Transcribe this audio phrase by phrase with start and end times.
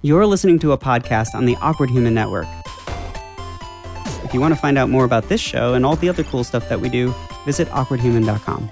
[0.00, 2.46] You're listening to a podcast on the Awkward Human Network.
[4.22, 6.44] If you want to find out more about this show and all the other cool
[6.44, 7.12] stuff that we do,
[7.44, 8.70] visit awkwardhuman.com.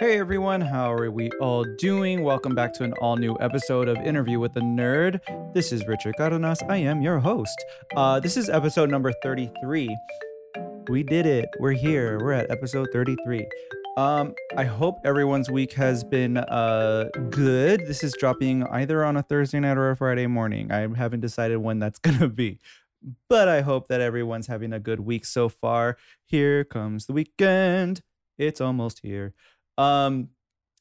[0.00, 2.24] Hey everyone, how are we all doing?
[2.24, 5.20] Welcome back to an all new episode of Interview with the Nerd.
[5.54, 6.60] This is Richard Cardenas.
[6.68, 7.64] I am your host.
[7.94, 9.96] Uh, this is episode number 33.
[10.88, 11.48] We did it.
[11.58, 12.18] We're here.
[12.18, 13.46] We're at episode 33.
[13.96, 17.86] Um, I hope everyone's week has been uh good.
[17.86, 20.72] This is dropping either on a Thursday night or a Friday morning.
[20.72, 22.58] I haven't decided when that's gonna be.
[23.28, 25.96] But I hope that everyone's having a good week so far.
[26.26, 28.02] Here comes the weekend.
[28.38, 29.34] It's almost here.
[29.78, 30.28] Um,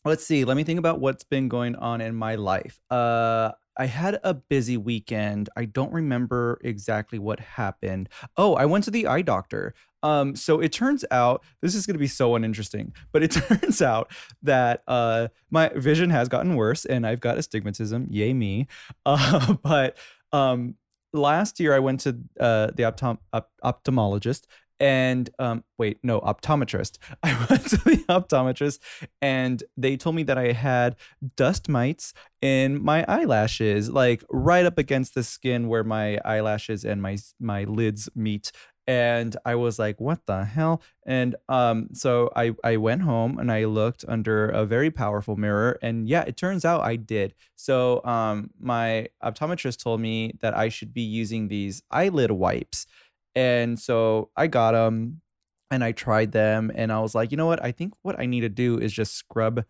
[0.06, 0.46] let's see.
[0.46, 2.80] Let me think about what's been going on in my life.
[2.90, 5.50] Uh, I had a busy weekend.
[5.56, 8.10] I don't remember exactly what happened.
[8.36, 9.74] Oh, I went to the eye doctor.
[10.04, 13.82] Um, so it turns out this is going to be so uninteresting, but it turns
[13.82, 14.12] out
[14.44, 18.08] that uh, my vision has gotten worse, and I've got astigmatism.
[18.10, 18.68] Yay me!
[19.06, 19.98] Uh, but
[20.32, 20.76] um,
[21.14, 24.44] last year I went to uh, the optom- op- ophthalmologist,
[24.80, 26.98] and um, wait, no, optometrist.
[27.24, 28.80] I went to the optometrist
[29.22, 30.96] and they told me that I had
[31.36, 37.02] dust mites in my eyelashes, like right up against the skin where my eyelashes and
[37.02, 38.52] my my lids meet.
[38.90, 40.82] And I was like, what the hell?
[41.06, 45.78] And um, so I, I went home and I looked under a very powerful mirror.
[45.84, 47.36] And yeah, it turns out I did.
[47.56, 52.88] So um, my optometrist told me that I should be using these eyelid wipes.
[53.36, 55.22] And so I got them
[55.70, 57.64] and I tried them and I was like, you know what?
[57.64, 59.66] I think what I need to do is just scrub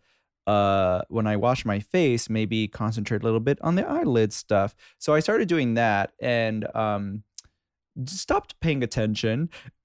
[0.47, 4.75] uh when I wash my face, maybe concentrate a little bit on the eyelid stuff.
[4.97, 7.23] So I started doing that and um
[8.05, 9.49] stopped paying attention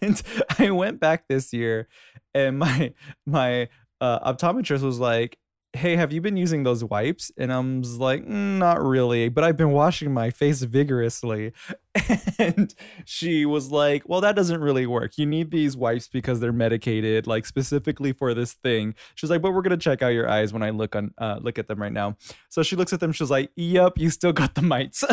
[0.00, 0.22] and
[0.58, 1.88] I went back this year
[2.34, 2.92] and my
[3.26, 3.68] my
[4.00, 5.38] uh, optometrist was like
[5.74, 7.32] hey, have you been using those wipes?
[7.36, 11.52] And I'm like, mm, not really, but I've been washing my face vigorously.
[12.40, 12.74] And
[13.04, 15.16] she was like, well, that doesn't really work.
[15.16, 18.96] You need these wipes because they're medicated, like specifically for this thing.
[19.14, 21.56] She's like, but we're gonna check out your eyes when I look on uh, look
[21.56, 22.16] at them right now.
[22.48, 23.12] So she looks at them.
[23.12, 25.04] She's like, yep, you still got the mites.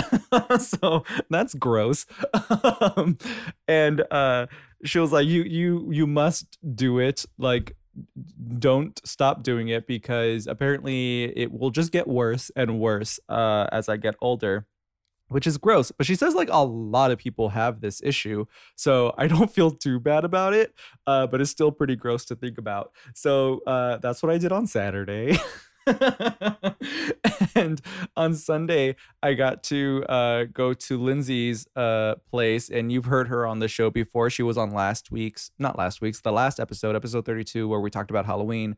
[0.59, 2.07] so that's gross.
[2.95, 3.19] um,
[3.67, 4.47] and uh,
[4.83, 7.75] she was like, you you you must do it like
[8.57, 13.89] don't stop doing it because apparently it will just get worse and worse uh, as
[13.89, 14.65] I get older
[15.31, 15.91] which is gross.
[15.91, 18.45] But she says like a lot of people have this issue.
[18.75, 20.73] So I don't feel too bad about it,
[21.07, 22.91] uh, but it's still pretty gross to think about.
[23.15, 25.37] So uh, that's what I did on Saturday.
[27.55, 27.81] and
[28.15, 33.45] on Sunday, I got to uh, go to Lindsay's uh, place, and you've heard her
[33.47, 34.29] on the show before.
[34.29, 37.89] She was on last week's, not last week's, the last episode, episode 32, where we
[37.89, 38.75] talked about Halloween.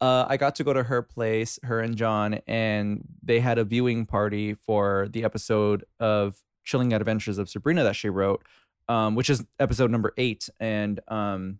[0.00, 3.64] Uh, I got to go to her place, her and John, and they had a
[3.64, 8.44] viewing party for the episode of Chilling Adventures of Sabrina that she wrote,
[8.88, 10.48] um, which is episode number eight.
[10.60, 11.58] And um,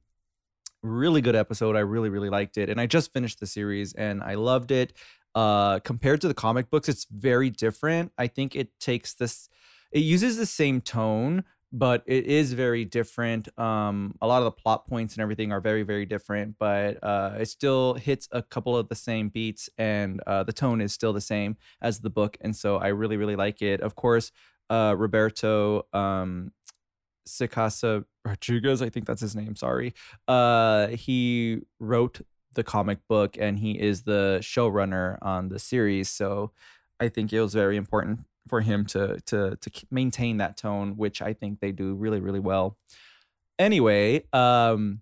[0.86, 1.76] really good episode.
[1.76, 2.68] I really, really liked it.
[2.68, 4.92] And I just finished the series and I loved it.
[5.34, 8.12] Uh, compared to the comic books, it's very different.
[8.16, 9.48] I think it takes this,
[9.92, 13.48] it uses the same tone, but it is very different.
[13.58, 17.34] Um, a lot of the plot points and everything are very, very different, but uh,
[17.38, 21.12] it still hits a couple of the same beats and uh, the tone is still
[21.12, 22.38] the same as the book.
[22.40, 23.82] And so I really, really like it.
[23.82, 24.32] Of course,
[24.70, 26.52] uh, Roberto um,
[27.26, 29.56] Sacasa Rodriguez, I think that's his name.
[29.56, 29.94] Sorry.
[30.26, 32.20] Uh, he wrote
[32.54, 36.08] the comic book and he is the showrunner on the series.
[36.08, 36.52] So
[36.98, 41.20] I think it was very important for him to to to maintain that tone, which
[41.20, 42.76] I think they do really really well.
[43.58, 45.00] Anyway, um,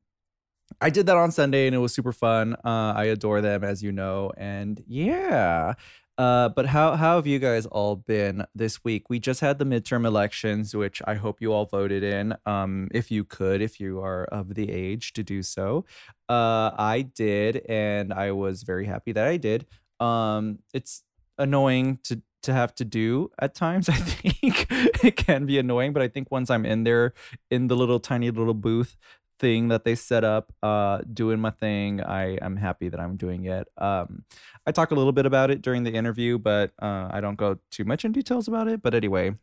[0.80, 2.54] I did that on Sunday and it was super fun.
[2.64, 5.74] Uh, I adore them, as you know, and yeah.
[6.16, 9.10] Uh, but how how have you guys all been this week?
[9.10, 12.36] We just had the midterm elections, which I hope you all voted in.
[12.46, 15.84] Um, if you could, if you are of the age to do so,
[16.28, 19.66] uh, I did, and I was very happy that I did.
[19.98, 21.02] Um, it's
[21.36, 23.88] annoying to to have to do at times.
[23.88, 24.66] I think
[25.04, 27.14] it can be annoying, but I think once I'm in there
[27.50, 28.96] in the little tiny little booth,
[29.44, 32.02] thing that they set up uh doing my thing.
[32.02, 33.68] I i'm happy that i'm doing it.
[33.76, 34.24] Um
[34.66, 37.58] i talk a little bit about it during the interview but uh i don't go
[37.70, 38.80] too much in details about it.
[38.80, 39.34] But anyway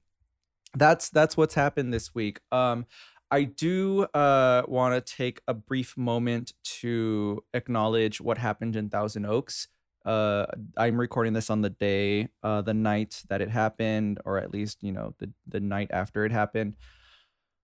[0.74, 2.40] that's that's what's happened this week.
[2.52, 2.88] Um
[3.30, 9.26] i do uh want to take a brief moment to acknowledge what happened in thousand
[9.28, 9.68] oaks.
[10.04, 14.50] Uh i'm recording this on the day uh the night that it happened or at
[14.52, 16.76] least you know the the night after it happened.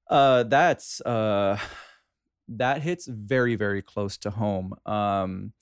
[0.07, 1.57] Uh that's uh
[2.47, 5.53] that hits very very close to home um,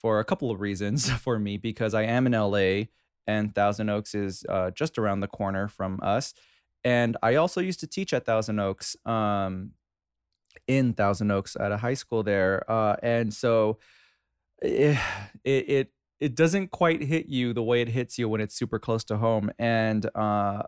[0.00, 2.84] for a couple of reasons for me because I am in LA
[3.26, 6.34] and Thousand Oaks is uh, just around the corner from us,
[6.84, 9.70] and I also used to teach at Thousand Oaks um,
[10.68, 13.78] in Thousand Oaks at a high school there, uh, and so
[14.62, 14.98] eh,
[15.44, 18.78] it, it it doesn't quite hit you the way it hits you when it's super
[18.78, 19.50] close to home.
[19.58, 20.62] And uh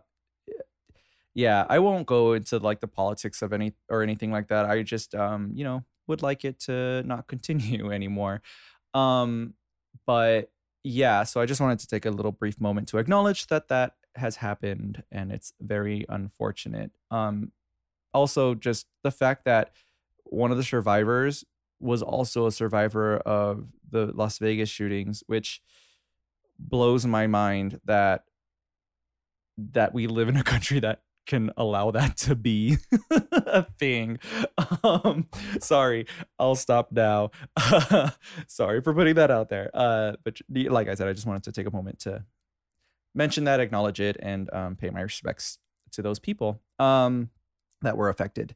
[1.37, 4.81] yeah i won't go into like the politics of any or anything like that i
[4.81, 8.41] just um you know would like it to not continue anymore
[8.93, 9.53] um
[10.05, 10.51] but
[10.83, 13.93] yeah so i just wanted to take a little brief moment to acknowledge that that
[14.15, 17.51] has happened and it's very unfortunate um
[18.13, 19.71] also just the fact that
[20.23, 21.45] one of the survivors
[21.79, 25.61] was also a survivor of the Las Vegas shootings, which
[26.59, 28.23] blows my mind that
[29.57, 32.77] that we live in a country that can allow that to be
[33.11, 34.17] a thing.
[34.83, 35.27] Um,
[35.59, 36.07] sorry,
[36.39, 37.31] I'll stop now.
[38.47, 39.69] sorry for putting that out there.
[39.73, 42.23] Uh, but like I said, I just wanted to take a moment to
[43.13, 45.59] mention that, acknowledge it, and um, pay my respects
[45.91, 47.29] to those people um,
[47.81, 48.55] that were affected.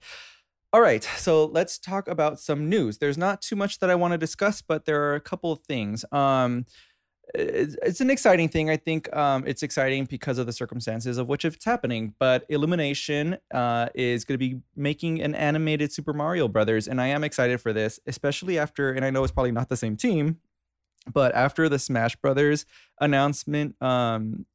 [0.74, 3.00] All right, so let's talk about some news.
[3.00, 5.60] There's not too much that I want to discuss, but there are a couple of
[5.60, 6.06] things.
[6.14, 6.66] Um,
[7.34, 8.70] it's, it's an exciting thing.
[8.70, 12.14] I think um, it's exciting because of the circumstances of which it's happening.
[12.20, 17.08] But Illumination uh, is going to be making an animated Super Mario Brothers, and I
[17.08, 18.92] am excited for this, especially after.
[18.92, 20.38] And I know it's probably not the same team,
[21.12, 22.66] but after the Smash Brothers
[23.00, 24.46] announcement um,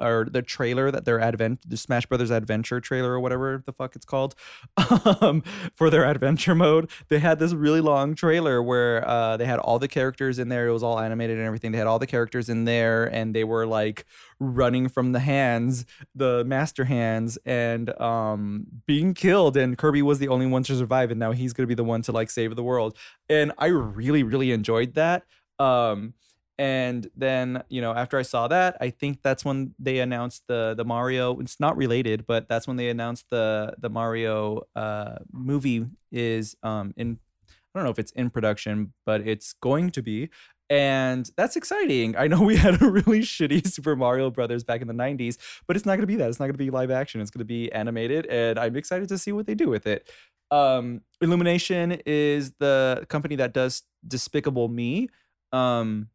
[0.00, 3.94] or the trailer that their advent the Smash Brothers Adventure trailer or whatever the fuck
[3.96, 4.34] it's called
[5.20, 5.42] um,
[5.74, 6.90] for their adventure mode.
[7.08, 10.68] They had this really long trailer where uh, they had all the characters in there.
[10.68, 11.72] It was all animated and everything.
[11.72, 14.06] They had all the characters in there and they were like
[14.42, 19.56] running from the hands, the master hands, and um, being killed.
[19.56, 22.02] And Kirby was the only one to survive, and now he's gonna be the one
[22.02, 22.96] to like save the world.
[23.28, 25.24] And I really, really enjoyed that.
[25.58, 26.14] Um,
[26.58, 30.74] and then you know after i saw that i think that's when they announced the
[30.76, 35.86] the mario it's not related but that's when they announced the the mario uh movie
[36.10, 37.18] is um in
[37.48, 40.28] i don't know if it's in production but it's going to be.
[40.70, 42.16] And that's exciting.
[42.16, 45.76] I know we had a really shitty super mario brothers back in the 90s but
[45.76, 46.28] it's not going to be that.
[46.30, 47.20] It's not going to be live action.
[47.20, 50.08] It's going to be animated and i'm excited to see what they do with it.
[50.50, 55.08] Um illumination is the company that does despicable me.
[55.52, 56.08] Um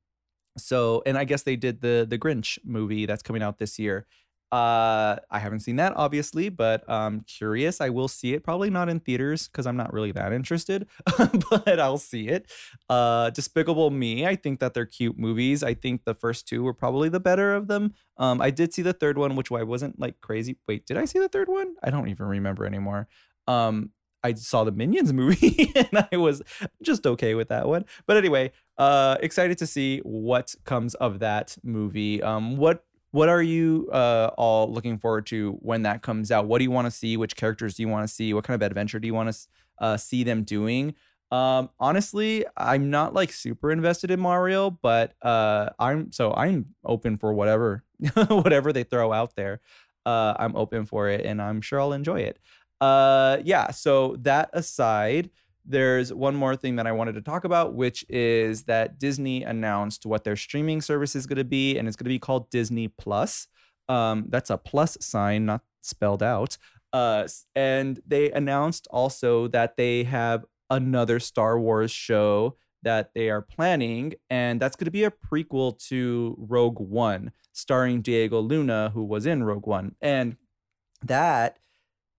[0.58, 4.06] so, and I guess they did the the Grinch movie that's coming out this year.
[4.50, 7.82] Uh, I haven't seen that obviously, but I'm curious.
[7.82, 8.44] I will see it.
[8.44, 10.88] Probably not in theaters because I'm not really that interested,
[11.50, 12.50] but I'll see it.
[12.90, 14.26] Uh, Despicable Me.
[14.26, 15.64] I think that they're cute movies.
[15.64, 17.94] I think the first two were probably the better of them.
[18.18, 20.58] Um, I did see the third one, which I wasn't like crazy.
[20.66, 21.76] Wait, did I see the third one?
[21.84, 23.10] I don't even remember anymore.
[23.48, 23.92] Um,
[24.24, 26.42] I saw the Minions movie and I was
[26.82, 27.86] just okay with that one.
[28.06, 32.22] But anyway, uh excited to see what comes of that movie.
[32.22, 36.48] Um what what are you uh all looking forward to when that comes out?
[36.48, 37.18] What do you want to see?
[37.18, 38.34] Which characters do you want to see?
[38.34, 39.40] What kind of adventure do you want to
[39.80, 40.96] uh see them doing?
[41.32, 47.18] Um honestly, I'm not like super invested in Mario, but uh I'm so I'm open
[47.18, 47.84] for whatever
[48.28, 49.60] whatever they throw out there.
[50.06, 52.40] Uh I'm open for it and I'm sure I'll enjoy it.
[52.80, 53.72] Uh, yeah.
[53.72, 55.30] So that aside,
[55.66, 60.06] there's one more thing that I wanted to talk about, which is that Disney announced
[60.06, 62.88] what their streaming service is going to be, and it's going to be called Disney
[62.88, 63.48] Plus.
[63.90, 66.58] Um, that's a plus sign, not spelled out.
[66.94, 73.42] Uh, and they announced also that they have another Star Wars show that they are
[73.42, 79.04] planning, and that's going to be a prequel to Rogue One, starring Diego Luna, who
[79.04, 79.96] was in Rogue One.
[80.02, 80.38] And
[81.04, 81.58] that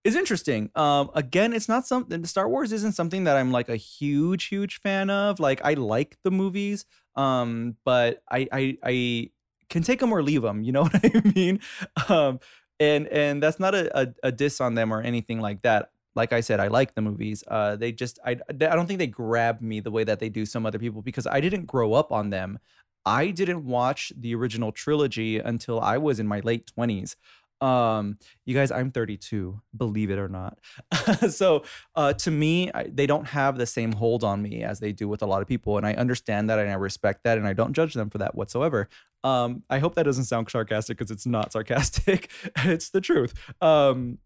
[0.09, 0.71] is interesting.
[0.75, 2.25] Um, again, it's not something.
[2.25, 5.39] Star Wars isn't something that I'm like a huge, huge fan of.
[5.39, 6.85] Like I like the movies,
[7.15, 9.31] um, but I, I, I
[9.69, 10.63] can take them or leave them.
[10.63, 11.61] You know what I mean?
[12.09, 12.41] Um,
[12.81, 15.91] and and that's not a, a, a diss on them or anything like that.
[16.15, 17.45] Like I said, I like the movies.
[17.47, 20.47] Uh, they just I I don't think they grab me the way that they do
[20.47, 22.59] some other people because I didn't grow up on them.
[23.05, 27.17] I didn't watch the original trilogy until I was in my late twenties
[27.61, 30.59] um you guys i'm 32 believe it or not.
[31.31, 34.93] So uh to me I, they don't have the same hold on me as they
[34.93, 37.47] do with a lot of people and i understand that and i respect that and
[37.47, 38.89] i don't judge them for that whatsoever.
[39.25, 42.31] Um i hope that doesn't sound sarcastic because it's not sarcastic.
[42.57, 43.35] It's the truth.
[43.61, 44.19] Um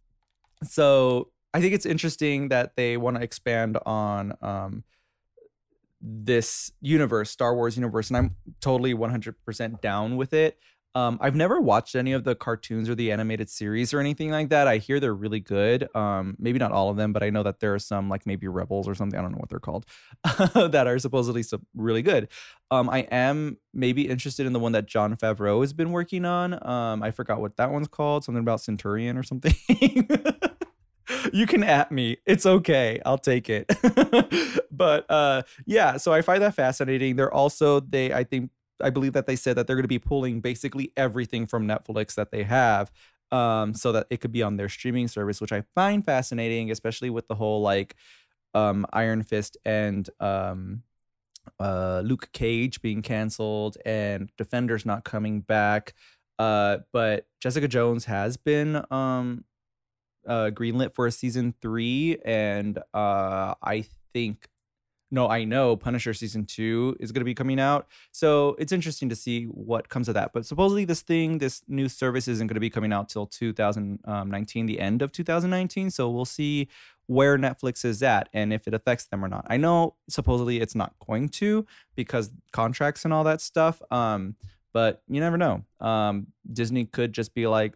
[0.65, 4.85] so i think it's interesting that they want to expand on um
[6.01, 10.59] this universe star wars universe and i'm totally 100% down with it
[10.95, 14.51] Um, I've never watched any of the cartoons or the animated series or anything like
[14.51, 14.69] that.
[14.69, 15.89] I hear they're really good.
[15.97, 18.47] Um, maybe not all of them, but I know that there are some, like maybe
[18.49, 19.19] Rebels or something.
[19.19, 19.87] I don't know what they're called,
[20.55, 21.43] that are supposedly
[21.75, 22.29] really good.
[22.71, 26.55] Um, I am maybe interested in the one that Jon Favreau has been working on.
[26.67, 28.25] Um, I forgot what that one's called.
[28.25, 29.55] Something about Centurion or something.
[31.33, 32.19] you can at me.
[32.27, 33.01] It's okay.
[33.05, 33.67] I'll take it.
[34.71, 37.17] but uh yeah, so I find that fascinating.
[37.17, 38.51] They're also they I think
[38.83, 42.15] I believe that they said that they're going to be pulling basically everything from Netflix
[42.15, 42.91] that they have
[43.31, 47.11] um so that it could be on their streaming service, which I find fascinating, especially
[47.11, 47.97] with the whole like
[48.55, 50.83] um Iron Fist and um
[51.61, 55.95] uh Luke Cage being canceled and Defenders not coming back.
[56.39, 59.45] Uh but Jessica Jones has been um
[60.27, 64.49] uh, greenlit for a season three, and uh, I think
[65.13, 67.87] no, I know Punisher season two is going to be coming out.
[68.13, 70.33] So it's interesting to see what comes of that.
[70.33, 74.67] But supposedly, this thing, this new service isn't going to be coming out till 2019,
[74.67, 75.91] the end of 2019.
[75.91, 76.69] So we'll see
[77.07, 79.47] where Netflix is at and if it affects them or not.
[79.51, 83.83] I know supposedly it's not going to because contracts and all that stuff.
[83.91, 84.35] Um,
[84.73, 85.63] but you never know.
[85.79, 87.75] Um, Disney could just be like,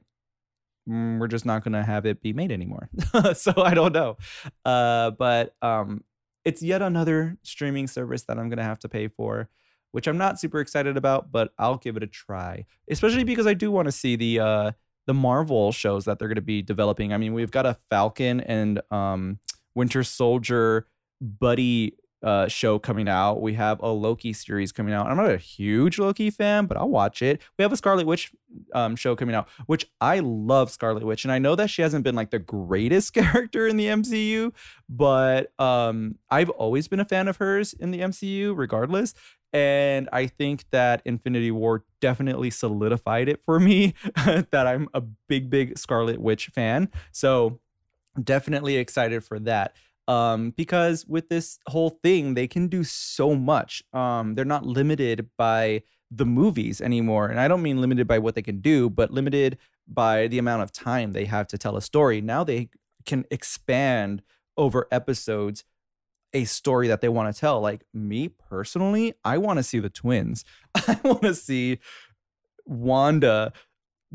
[0.88, 2.88] mm, we're just not going to have it be made anymore.
[3.34, 4.16] so I don't know.
[4.64, 6.02] Uh, but um,
[6.46, 9.48] it's yet another streaming service that I'm going to have to pay for,
[9.90, 13.54] which I'm not super excited about, but I'll give it a try, especially because I
[13.54, 14.72] do want to see the uh,
[15.06, 17.12] the Marvel shows that they're going to be developing.
[17.12, 19.40] I mean, we've got a Falcon and um,
[19.74, 20.86] Winter Soldier
[21.20, 23.40] buddy uh, show coming out.
[23.40, 25.06] We have a Loki series coming out.
[25.06, 27.40] I'm not a huge Loki fan, but I'll watch it.
[27.58, 28.32] We have a Scarlet Witch
[28.74, 32.04] um, show coming out, which I love Scarlet Witch, and I know that she hasn't
[32.04, 34.52] been like the greatest character in the MCU,
[34.88, 39.14] but um, I've always been a fan of hers in the MCU, regardless.
[39.52, 43.94] And I think that Infinity War definitely solidified it for me
[44.50, 46.90] that I'm a big, big Scarlet Witch fan.
[47.12, 47.60] So
[48.22, 49.76] definitely excited for that
[50.08, 53.82] um, because with this whole thing, they can do so much.
[53.92, 57.26] Um, they're not limited by the movies anymore.
[57.26, 59.58] And I don't mean limited by what they can do, but limited
[59.88, 62.20] by the amount of time they have to tell a story.
[62.20, 62.70] Now they
[63.04, 64.22] can expand
[64.56, 65.64] over episodes
[66.32, 67.60] a story that they want to tell.
[67.60, 70.44] Like me personally, I want to see the twins.
[70.74, 71.78] I want to see
[72.64, 73.52] Wanda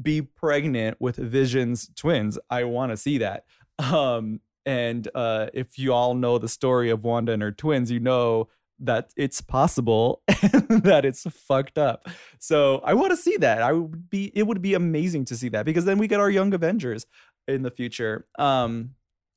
[0.01, 2.37] be pregnant with Vision's twins.
[2.49, 3.45] I want to see that.
[3.79, 7.99] Um, and uh, if you all know the story of Wanda and her twins, you
[7.99, 8.47] know
[8.81, 12.07] that it's possible and that it's fucked up.
[12.39, 13.61] So I want to see that.
[13.61, 16.29] I would be it would be amazing to see that because then we get our
[16.29, 17.05] young Avengers
[17.47, 18.25] in the future.
[18.39, 18.95] Um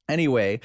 [0.09, 0.61] anyway,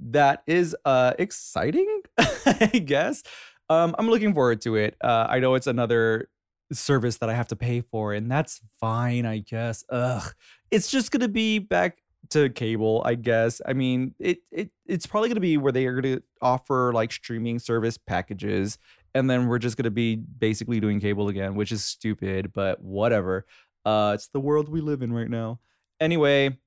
[0.00, 3.22] that is uh exciting, I guess.
[3.70, 4.96] Um I'm looking forward to it.
[5.00, 6.28] Uh I know it's another
[6.72, 9.84] service that I have to pay for and that's fine, I guess.
[9.90, 10.34] Ugh.
[10.72, 11.98] It's just to be back
[12.30, 13.60] to cable, I guess.
[13.66, 16.92] I mean, it it it's probably going to be where they are going to offer
[16.92, 18.78] like streaming service packages
[19.14, 22.82] and then we're just going to be basically doing cable again, which is stupid, but
[22.82, 23.46] whatever.
[23.84, 25.60] Uh it's the world we live in right now.
[26.00, 26.58] Anyway,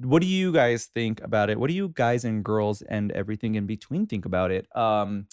[0.00, 1.58] what do you guys think about it?
[1.60, 4.66] What do you guys and girls and everything in between think about it?
[4.76, 5.26] Um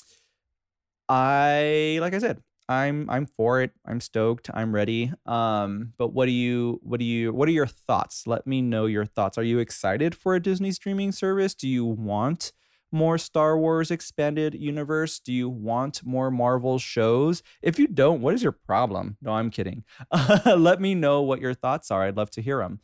[1.08, 3.72] I like I said, I'm I'm for it.
[3.84, 4.50] I'm stoked.
[4.54, 5.12] I'm ready.
[5.26, 8.28] Um, but what do you what do you what are your thoughts?
[8.28, 9.40] Let me know your thoughts.
[9.40, 11.56] Are you excited for a Disney streaming service?
[11.56, 12.52] Do you want
[12.92, 15.20] more Star Wars expanded universe?
[15.20, 17.42] Do you want more Marvel shows?
[17.64, 19.18] If you don't, what is your problem?
[19.20, 19.84] No, I'm kidding.
[20.46, 22.04] let me know what your thoughts are.
[22.04, 22.82] I'd love to hear them.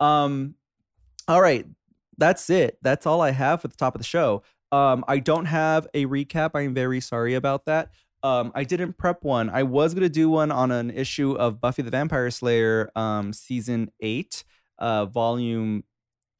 [0.00, 0.54] Um,
[1.28, 1.64] all right,
[2.16, 2.78] that's it.
[2.82, 4.42] That's all I have for the top of the show.
[4.70, 6.50] Um, I don't have a recap.
[6.54, 7.90] I'm very sorry about that.
[8.22, 9.48] Um, I didn't prep one.
[9.50, 13.90] I was gonna do one on an issue of Buffy the Vampire Slayer, um, season
[14.00, 14.44] eight,
[14.78, 15.84] uh, volume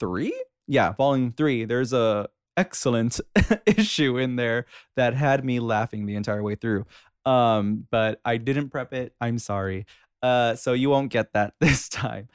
[0.00, 0.34] three.
[0.66, 1.64] Yeah, volume three.
[1.64, 3.20] There's a excellent
[3.66, 4.66] issue in there
[4.96, 6.84] that had me laughing the entire way through.
[7.24, 9.14] Um, but I didn't prep it.
[9.20, 9.86] I'm sorry.
[10.22, 12.28] Uh, so you won't get that this time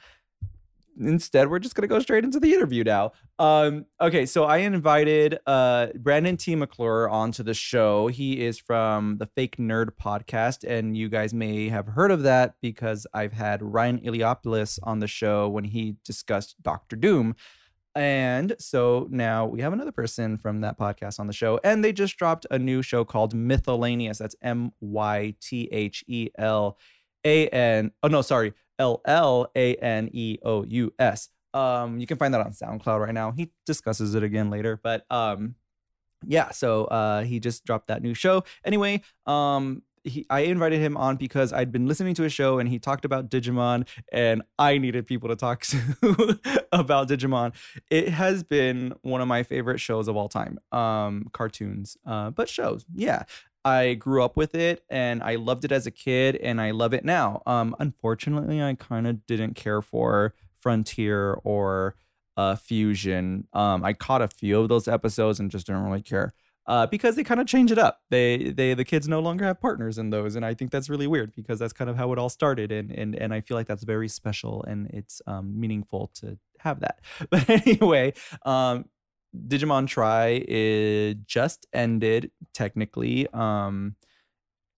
[0.98, 3.12] instead we're just gonna go straight into the interview now.
[3.38, 6.54] Um okay so i invited uh brandon t.
[6.54, 8.06] Mcclure onto the show.
[8.08, 12.54] He is from the fake nerd podcast and you guys may have heard of that
[12.60, 17.34] because i've had ryan iliopoulos on the show when he discussed dr doom.
[17.96, 21.92] And so now we have another person from that podcast on the show and they
[21.92, 24.76] just dropped a new show called mythellaneous that's m-y-t-h-e-l
[27.24, 31.28] a-n oh no sorry L L A N E O U S.
[31.52, 33.30] Um, you can find that on SoundCloud right now.
[33.30, 35.54] He discusses it again later, but um,
[36.26, 36.50] yeah.
[36.50, 38.42] So uh, he just dropped that new show.
[38.64, 42.68] Anyway, um, he, I invited him on because I'd been listening to his show and
[42.68, 46.38] he talked about Digimon, and I needed people to talk to
[46.72, 47.54] about Digimon.
[47.90, 50.58] It has been one of my favorite shows of all time.
[50.72, 53.24] Um, cartoons, uh, but shows, yeah.
[53.64, 56.92] I grew up with it and I loved it as a kid and I love
[56.92, 57.42] it now.
[57.46, 61.96] Um, unfortunately, I kind of didn't care for Frontier or
[62.36, 63.46] uh, Fusion.
[63.52, 66.34] Um, I caught a few of those episodes and just didn't really care
[66.66, 68.00] uh, because they kind of change it up.
[68.10, 71.06] They they the kids no longer have partners in those, and I think that's really
[71.06, 73.66] weird because that's kind of how it all started, and and and I feel like
[73.66, 77.00] that's very special and it's um, meaningful to have that.
[77.30, 78.86] But anyway, um,
[79.48, 83.26] Digimon Tri it just ended technically.
[83.32, 83.96] Um,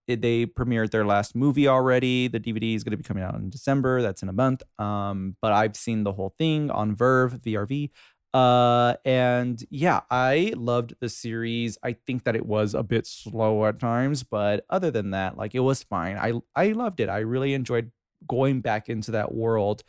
[0.07, 2.29] it, they premiered their last movie already.
[2.29, 4.03] The DVD is going to be coming out in December.
[4.03, 4.63] That's in a month.
[4.79, 7.91] Um, but I've seen the whole thing on Verve VRV.
[8.33, 11.79] Uh, and yeah, I loved the series.
[11.83, 15.55] I think that it was a bit slow at times, but other than that, like
[15.55, 16.19] it was fine.
[16.19, 17.09] I I loved it.
[17.09, 17.91] I really enjoyed
[18.29, 19.85] going back into that world,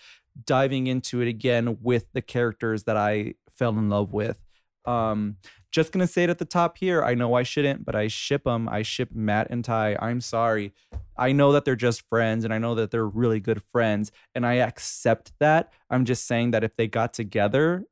[0.45, 4.39] diving into it again with the characters that I fell in love with.
[4.87, 5.37] Um,
[5.71, 7.03] just gonna say it at the top here.
[7.03, 8.69] I know I shouldn't, but I ship them.
[8.69, 9.97] I ship Matt and Tai.
[9.99, 10.73] I'm sorry.
[11.17, 14.45] I know that they're just friends, and I know that they're really good friends, and
[14.45, 15.71] I accept that.
[15.89, 17.83] I'm just saying that if they got together,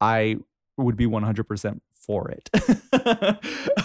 [0.00, 0.36] I
[0.76, 2.50] would be 100% for it.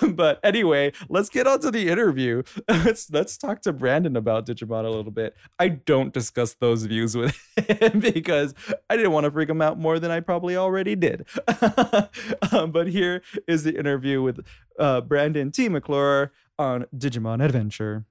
[0.16, 2.44] but anyway, let's get on to the interview.
[2.70, 5.36] let's let's talk to Brandon about Digimon a little bit.
[5.58, 8.54] I don't discuss those views with him because
[8.90, 11.26] I didn't want to freak him out more than I probably already did.
[12.52, 14.46] um, but here is the interview with
[14.78, 15.70] uh, Brandon T.
[15.70, 18.06] McClure on Digimon Adventure.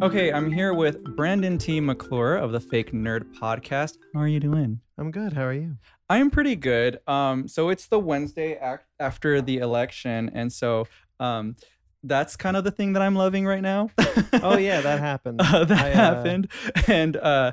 [0.00, 1.80] Okay, I'm here with Brandon T.
[1.80, 3.98] McClure of the Fake Nerd Podcast.
[4.14, 4.80] How are you doing?
[4.96, 5.32] I'm good.
[5.32, 5.76] How are you?
[6.08, 7.00] I'm pretty good.
[7.08, 10.86] Um, so it's the Wednesday ac- after the election, and so
[11.18, 11.56] um,
[12.04, 13.90] that's kind of the thing that I'm loving right now.
[14.40, 15.40] Oh yeah, that happened.
[15.40, 16.48] Uh, that I, uh, happened,
[16.86, 17.52] and uh,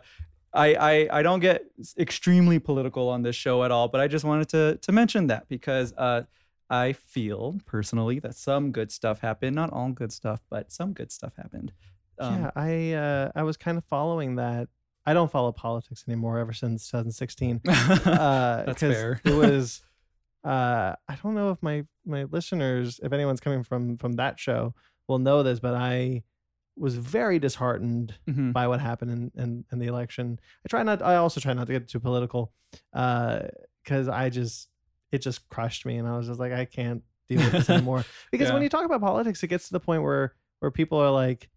[0.53, 1.63] I, I I don't get
[1.97, 5.47] extremely political on this show at all, but I just wanted to to mention that
[5.47, 6.23] because uh,
[6.69, 9.55] I feel personally that some good stuff happened.
[9.55, 11.71] Not all good stuff, but some good stuff happened.
[12.19, 14.67] Um, yeah, I uh, I was kind of following that.
[15.05, 17.61] I don't follow politics anymore ever since 2016.
[17.67, 19.21] Uh, That's fair.
[19.23, 19.81] it was.
[20.43, 24.73] Uh, I don't know if my my listeners, if anyone's coming from from that show,
[25.07, 26.23] will know this, but I
[26.77, 28.51] was very disheartened Mhm.
[28.51, 30.39] by what happened in, in, in the election.
[30.65, 31.01] I try not.
[31.01, 32.51] I also try not to get too political,
[32.91, 34.69] because I just
[35.11, 38.03] it just crushed me, and I was just like, I can't deal with this anymore.
[38.31, 41.11] Because when you talk about politics, it gets to the point where where people are
[41.11, 41.49] like,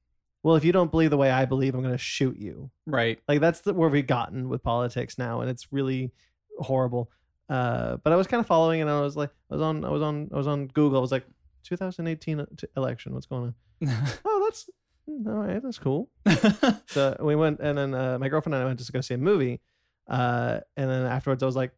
[0.43, 2.71] well, if you don't believe the way I believe, I'm going to shoot you.
[2.87, 3.19] Right.
[3.29, 6.13] Like that's the, where we've gotten with politics now, and it's really
[6.59, 7.11] horrible.
[7.49, 9.91] Uh, but I was kind of following, and I was like, I was on, I
[9.91, 10.99] was on, I was on Google.
[10.99, 11.27] I was like,
[11.65, 12.47] 2018
[12.77, 13.15] election.
[13.15, 13.55] What's going on?
[14.25, 14.69] Oh, that's
[15.09, 15.63] mm, all right.
[15.63, 16.11] That's cool.
[16.89, 19.19] So we went, and then uh, my girlfriend and I went to go see a
[19.19, 19.61] movie.
[20.09, 21.73] Uh, and then afterwards, I was like,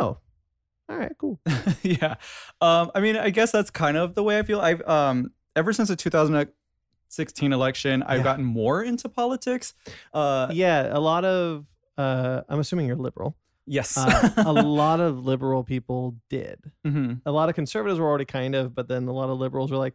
[0.00, 0.18] oh,
[0.88, 1.40] all right, cool.
[1.82, 2.16] yeah.
[2.60, 4.60] Um, I mean, I guess that's kind of the way I feel.
[4.60, 5.96] I've um ever since the
[7.10, 8.24] 2016 election, I've Yeah.
[8.24, 9.74] gotten more into politics.
[10.14, 11.66] Uh, yeah, a lot of.
[11.98, 13.36] Uh, I'm assuming you're liberal.
[13.66, 13.96] yes.
[13.96, 16.58] Uh, a lot of liberal people did.
[16.86, 17.20] Mhm.
[17.26, 19.76] a lot of conservatives were already kind of, but then a lot of liberals were
[19.76, 19.94] like,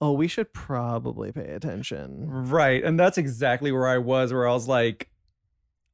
[0.00, 2.82] "Oh, we should probably pay attention." Right.
[2.84, 5.08] And that's exactly where I was, where I was like,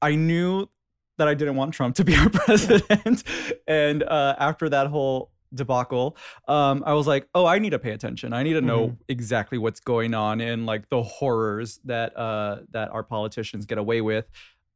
[0.03, 0.69] I knew
[1.19, 3.23] that I didn't want Trump to be our president.
[3.69, 6.16] and uh, after that whole debacle,
[6.48, 8.32] um, I was like, oh, I need to pay attention.
[8.32, 9.02] I need to know Mm-hmm.
[9.09, 14.00] exactly what's going on and like the horrors that uh, that our politicians get away
[14.00, 14.26] with.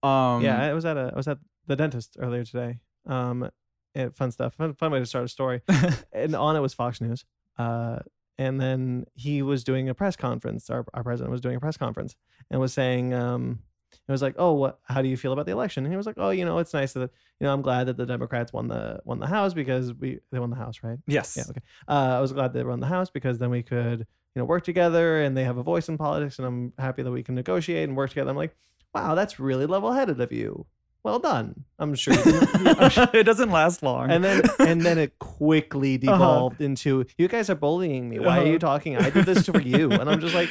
[0.03, 2.79] Um, yeah, I was at a I was at the dentist earlier today.
[3.07, 3.51] Um,
[3.95, 4.55] and fun stuff.
[4.55, 5.63] Fun, fun way to start a story.
[6.13, 7.25] and on it was Fox News.
[7.59, 7.99] Uh,
[8.39, 10.71] and then he was doing a press conference.
[10.71, 12.15] Our our president was doing a press conference
[12.51, 13.61] and was saying, um,
[14.09, 14.79] it was like, oh, what?
[14.85, 15.85] How do you feel about the election?
[15.85, 17.97] And he was like, oh, you know, it's nice that you know I'm glad that
[17.97, 20.99] the Democrats won the won the House because we they won the House, right?
[21.07, 21.35] yes.
[21.37, 21.61] Yeah, okay.
[21.89, 24.07] Uh, I was glad they won the House because then we could, you
[24.41, 27.23] know, work together and they have a voice in politics, and I'm happy that we
[27.23, 28.31] can negotiate and work together.
[28.31, 28.55] I'm like,
[28.95, 30.67] wow, that's really level-headed of you.
[31.03, 31.65] Well done.
[31.79, 32.13] I'm sure.
[32.55, 34.11] I'm sure- it doesn't last long.
[34.11, 38.19] and then and then it quickly devolved into you guys are bullying me.
[38.19, 38.59] Why are you Uh-huh.
[38.59, 38.97] talking?
[38.99, 40.51] I did this for you, and I'm just like,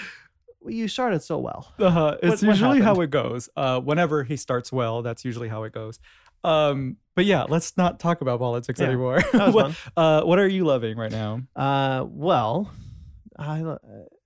[0.67, 1.74] you started so well.
[1.80, 3.50] Uh, it's What- what usually how it goes.
[3.56, 6.00] Uh, whenever he starts well, that's usually how it goes.
[6.43, 9.22] Um, but yeah, let's not talk about politics Yeah, anymore.
[9.34, 11.41] What, uh, what are you loving right now?
[11.56, 12.72] Uh, well,
[13.38, 13.78] I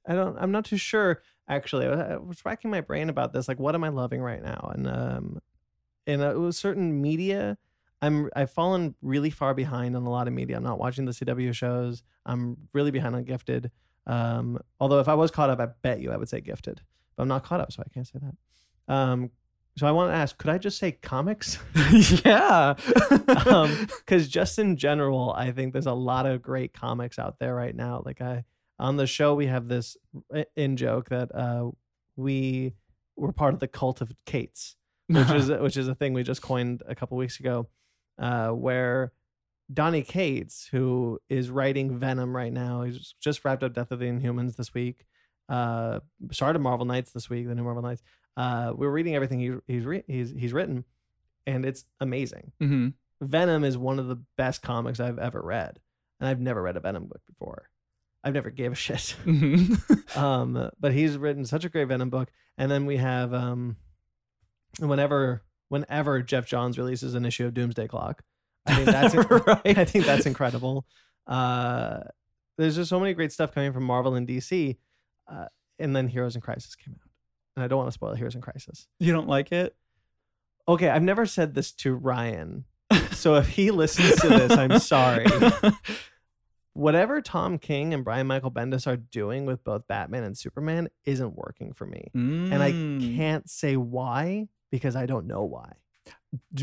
[0.08, 1.88] I don't I'm not too sure actually.
[1.88, 3.48] I was racking my brain about this.
[3.48, 4.72] Like, what am I loving right now?
[4.74, 5.40] And um,
[6.06, 7.58] in a, certain media,
[8.02, 10.58] I'm I've fallen really far behind on a lot of media.
[10.58, 12.04] I'm not watching the CW shows.
[12.26, 13.72] I'm really behind on Gifted.
[14.06, 16.82] Um, although if I was caught up, I bet you I would say Gifted.
[17.16, 18.94] But I'm not caught up, so I can't say that.
[18.94, 19.30] Um,
[19.78, 21.58] so I want to ask, could I just say comics?
[22.26, 22.76] yeah.
[23.46, 27.56] um because just in general i think there's a lot of great comics out there
[27.56, 28.44] right now like i
[28.80, 29.98] on the show we have this
[30.56, 31.70] in joke that uh
[32.16, 32.74] we
[33.16, 34.76] were part of the cult of cates
[35.08, 37.68] which is which is a thing we just coined a couple weeks ago
[38.20, 39.12] uh where
[39.74, 42.84] donny cates who is writing venom right now.
[42.84, 45.06] He's just wrapped up death of the inhumans this week
[45.50, 46.00] uh
[46.32, 48.02] started marvel knights this week the new marvel knights.
[48.38, 50.86] Uh we're reading everything he, he's re- he's he's written
[51.46, 52.52] and it's amazing.
[52.60, 52.90] Hmm
[53.24, 55.80] Venom is one of the best comics I've ever read,
[56.20, 57.70] and I've never read a Venom book before.
[58.24, 59.16] I've never gave a shit.
[59.24, 59.74] hmm
[60.16, 63.78] um, but he's written such a great Venom book, and then we have um,
[64.80, 68.24] whenever whenever Geoff Johns releases an issue of Doomsday Clock,
[68.66, 69.16] I think that's
[69.66, 69.78] right.
[69.78, 70.86] I think that's incredible.
[71.28, 72.00] Uh,
[72.58, 74.78] there's just so many great stuff coming from Marvel and DC,
[75.28, 75.46] uh,
[75.80, 77.10] and then Heroes in Crisis came out,
[77.56, 78.88] and I don't want to spoil Heroes in Crisis.
[79.00, 79.76] You don't like it?
[80.68, 82.66] Okay, I've never said this to Ryan,
[83.12, 85.26] so if he listens to this, I'm sorry.
[86.74, 91.36] whatever Tom King and Brian Michael Bendis are doing with both Batman and Superman isn't
[91.36, 92.10] working for me.
[92.14, 93.16] And I Mm.
[93.16, 95.74] can't say why because I don't know why.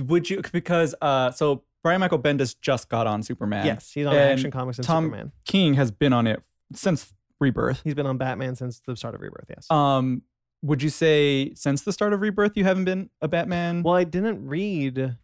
[0.05, 3.65] would you because uh so Brian Michael Bendis just got on Superman.
[3.67, 5.33] yes, he's on and Action Comics and Tom- Superman.
[5.47, 6.43] King has been on it
[6.75, 7.81] since Rebirth.
[7.85, 9.67] He's been on Batman since the start of Rebirth, yes.
[9.71, 10.23] Um
[10.63, 13.83] would you say since the start of Rebirth you haven't been a Batman?
[13.83, 15.17] well, I didn't read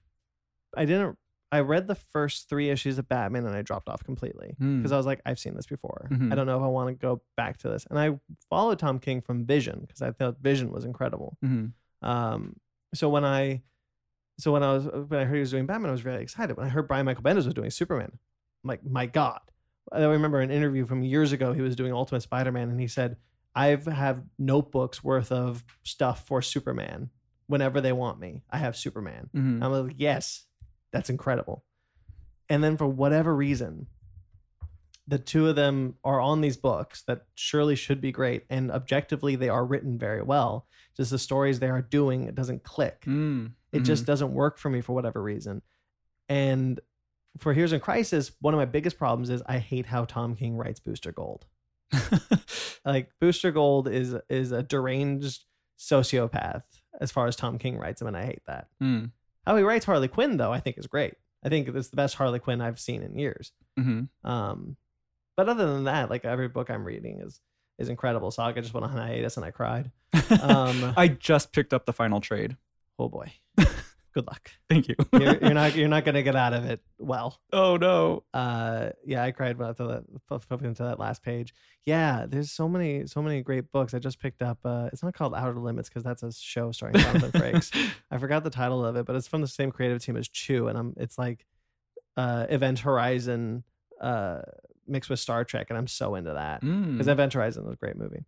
[0.77, 1.19] I didn't
[1.53, 4.79] I read the first 3 issues of Batman and I dropped off completely Hmm.
[4.79, 6.09] because I was like I've seen this before.
[6.11, 6.33] Mhm.
[6.33, 7.87] I don't know if I want to go back to this.
[7.90, 8.19] And I
[8.51, 11.37] followed Tom King from Vision because I thought Vision was incredible.
[11.45, 11.73] Mhm.
[12.03, 12.57] Um,
[12.95, 13.62] so when I,
[14.38, 16.57] so when I was when I heard he was doing Batman, I was really excited.
[16.57, 19.40] When I heard Brian Michael Bendis was doing Superman, I'm like, my God!
[19.92, 21.53] I remember an interview from years ago.
[21.53, 23.16] He was doing Ultimate Spider-Man, and he said,
[23.55, 27.11] "I've have notebooks worth of stuff for Superman
[27.46, 28.42] whenever they want me.
[28.51, 29.62] I have Superman." Mhm.
[29.62, 30.46] I'm like, yes,
[30.92, 31.64] that's incredible.
[32.49, 33.87] And then for whatever reason,
[35.09, 39.37] the two of them are on these books that surely should be great, and objectively
[39.37, 40.66] they are written very well.
[40.96, 43.03] Just the stories they are doing, it doesn't click.
[43.07, 43.53] Mm.
[43.77, 45.62] It just doesn't work for me for whatever reason.
[46.29, 46.81] And
[47.39, 50.57] for Heroes in Crisis, one of my biggest problems is I hate how Tom King
[50.57, 51.47] writes Booster Gold.
[52.85, 55.45] Like Booster Gold is is a deranged
[55.77, 56.62] sociopath
[57.01, 58.69] as far as Tom King writes him, and I hate that.
[58.81, 59.11] Mm.
[59.45, 61.15] How he writes Harley Quinn, though, I think is great.
[61.45, 63.53] I think it's the best Harley Quinn I've seen in years.
[63.79, 64.09] Mhm.
[64.25, 64.77] Um,
[65.37, 67.41] but other than that, like every book I'm reading is
[67.79, 68.31] is incredible.
[68.31, 69.91] Saga just went on hiatus and I cried.
[70.43, 72.57] Um, I just picked up the final trade.
[72.99, 74.51] Oh boy, good luck.
[74.71, 74.95] Thank you.
[75.13, 77.39] You're, you're not you're not gonna get out of it well.
[77.53, 78.25] oh no.
[78.33, 81.53] Uh, yeah, I cried thought that fl- flipping into that last page.
[81.85, 83.93] Yeah, there's so many so many great books.
[83.95, 84.59] I just picked up.
[84.65, 87.75] Uh, it's not called Outer Limits because that's a show starring Jonathan Frakes.
[88.11, 90.69] I forgot the title of it, but it's from the same creative team as Chew,
[90.69, 91.45] and I'm it's like
[92.17, 93.63] uh Event Horizon
[94.01, 94.41] uh
[94.89, 96.93] mixed with Star Trek, and I'm so into that Mm.
[96.93, 98.25] because Event Horizon was a great movie.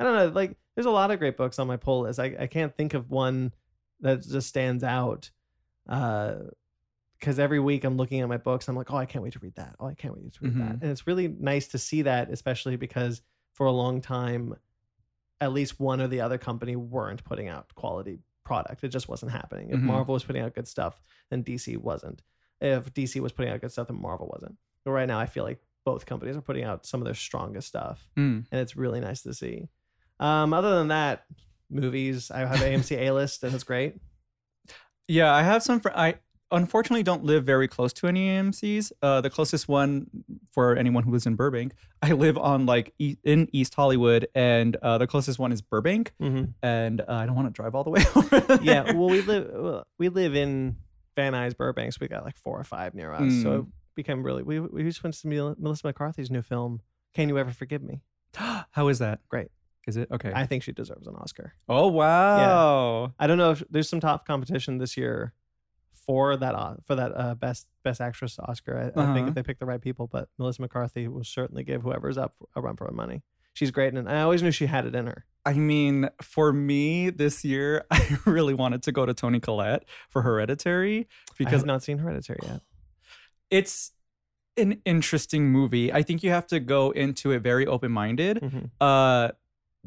[0.00, 2.18] I don't know, like there's a lot of great books on my pull list.
[2.20, 3.52] I, I can't think of one
[4.00, 5.30] that just stands out.
[5.88, 6.36] Uh
[7.18, 9.40] because every week I'm looking at my books, I'm like, oh, I can't wait to
[9.40, 9.74] read that.
[9.80, 10.76] Oh, I can't wait to read that.
[10.78, 10.82] Mhm.
[10.82, 13.22] And it's really nice to see that, especially because
[13.54, 14.54] for a long time,
[15.40, 18.84] at least one or the other company weren't putting out quality product.
[18.84, 19.70] It just wasn't happening.
[19.70, 19.82] If Mhm.
[19.82, 22.22] Marvel was putting out good stuff, then DC wasn't.
[22.60, 24.56] If DC was putting out good stuff, then Marvel wasn't.
[24.84, 27.66] But right now, I feel like both companies are putting out some of their strongest
[27.66, 28.46] stuff, Mm.
[28.52, 29.68] and it's really nice to see.
[30.20, 31.26] Um, other than that,
[31.70, 33.94] movies, I have AMC A list, and it's great.
[35.06, 35.80] Yeah, I have some.
[35.80, 36.14] Fr- I
[36.50, 38.92] unfortunately don't live very close to any AMC's.
[39.02, 40.06] Uh, the closest one
[40.52, 44.76] for anyone who lives in Burbank, I live on like e- in East Hollywood, and
[44.82, 46.44] uh, the closest one is Burbank, Mm-hmm.
[46.62, 48.02] and uh, I don't want to drive all the way
[48.62, 50.76] yeah well we live well, we live in
[51.16, 53.66] van nuys burbank so we got like four or five near us so it Mm.
[53.96, 56.80] became really we, we just went to see melissa mccarthy's new film
[57.14, 58.00] can you ever forgive me
[58.34, 59.18] How is that?
[59.28, 59.48] Great.
[59.88, 60.32] Is it okay?
[60.34, 63.12] i think she deserves an oscar oh wow!
[63.18, 65.32] i don't know if there's some top competition this year
[66.06, 66.54] for that
[66.86, 69.26] for that uh, best best actress oscar I, I think Uh-huh.
[69.28, 72.60] if they pick the right people but melissa mccarthy will certainly give whoever's up a
[72.60, 73.22] run for her money
[73.54, 77.08] she's great and i always knew she had it in her I mean, for me
[77.08, 81.66] this year, I really wanted to go to Toni Collette for Hereditary i because have
[81.66, 82.60] not seen hereditary yet
[83.50, 83.92] it's
[84.58, 85.92] an interesting movie.
[85.92, 88.40] I think you have to go into it very open minded.
[88.42, 88.70] Mhm.
[88.80, 89.30] uh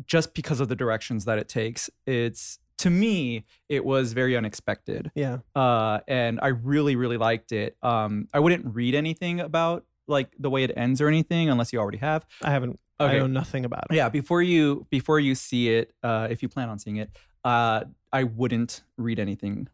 [0.06, 5.12] just because of the directions that it takes it's to me, it was very unexpected.
[5.14, 5.40] Yeah.
[5.56, 7.78] Uh, and I really, really liked it.
[7.84, 11.80] Um, I wouldn't read anything about like the way it ends or anything unless you
[11.80, 12.26] already have.
[12.42, 12.80] I haven't.
[13.00, 13.16] Okay.
[13.16, 13.96] I know nothing about it.
[13.96, 17.12] Yeah, before you before you see it, uh, if you plan on seeing it,
[17.44, 19.68] uh, I wouldn't read anything.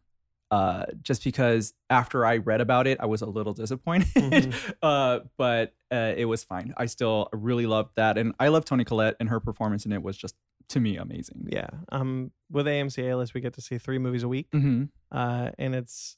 [0.50, 4.08] Uh, just because after I read about it, I was a little disappointed.
[4.14, 4.74] Mhm.
[4.82, 6.72] uh, but uh, it was fine.
[6.76, 10.02] I still really loved that, and I love Toni Collette, and her performance in it
[10.02, 10.34] was just
[10.70, 11.48] to me amazing.
[11.50, 11.68] Yeah.
[11.90, 14.84] Um, with AMC A list, we get to see three movies a week, Mm-hmm.
[15.12, 16.16] uh, and it's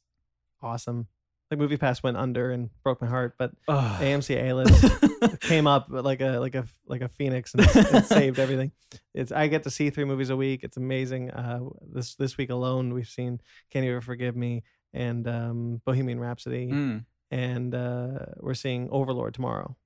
[0.63, 1.09] awesome.
[1.51, 5.87] Like Movie Pass went under and broke my heart, but AMC A list came up
[5.91, 8.71] like a like a like a phoenix and, and saved everything.
[9.15, 10.61] It's I get to see three movies a week.
[10.63, 11.31] It's amazing.
[11.33, 11.61] Uh,
[11.93, 16.69] this this week alone, we've seen Can You Ever Forgive Me and um, Bohemian Rhapsody,
[16.69, 17.05] Mm.
[17.33, 19.77] and uh, we're seeing Overlord tomorrow.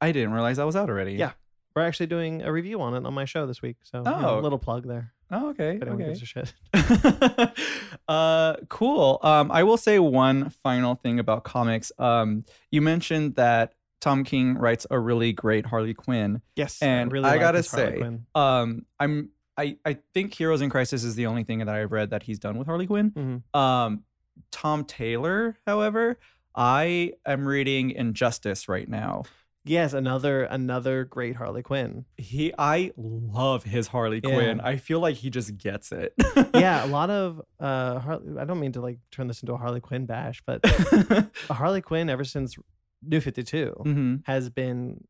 [0.00, 1.12] I didn't realize that was out already.
[1.14, 1.32] Yeah.
[1.74, 3.76] We're actually doing a review on it on my show this week.
[3.82, 4.40] So, you know, Oh.
[4.40, 5.12] little plug there.
[5.30, 5.70] Oh, okay.
[5.80, 6.06] Anyone okay.
[6.06, 6.52] gives a shit.
[8.08, 9.18] uh, cool.
[9.22, 11.90] Um, I will say one final thing about comics.
[11.98, 16.42] Um, you mentioned that Tom King writes a really great Harley Quinn.
[16.54, 18.02] Yes, And really I like gotta say,
[18.34, 22.10] Um, I'm I I think Heroes in Crisis is the only thing that I've read
[22.10, 23.10] that he's done with Harley Quinn.
[23.10, 23.58] Mhm.
[23.58, 24.04] Um,
[24.52, 26.18] Tom Taylor, however,
[26.54, 29.24] I am reading Injustice right now.
[29.66, 32.04] Yes, another another great Harley Quinn.
[32.16, 34.34] He, I love his Harley Yeah.
[34.34, 34.60] Quinn.
[34.60, 36.14] I feel like he just gets it.
[36.54, 39.56] yeah, a lot of uh, Harley, I don't mean to like turn this into a
[39.56, 40.64] Harley Quinn bash, but
[41.50, 42.56] Harley Quinn ever since
[43.02, 45.04] New Fifty Two hmm has been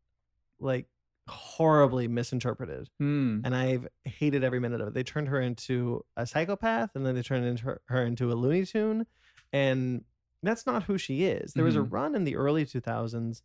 [0.59, 0.87] like
[1.29, 3.41] horribly misinterpreted, Hmm.
[3.45, 4.95] and I've hated every minute of it.
[4.95, 8.65] They turned her into a psychopath, and then they turned into her, into a Looney
[8.65, 9.07] Tune,
[9.53, 10.05] and
[10.43, 11.53] that's not who she is.
[11.55, 11.93] There was a Mhm.
[11.93, 13.43] run in the early two thousands.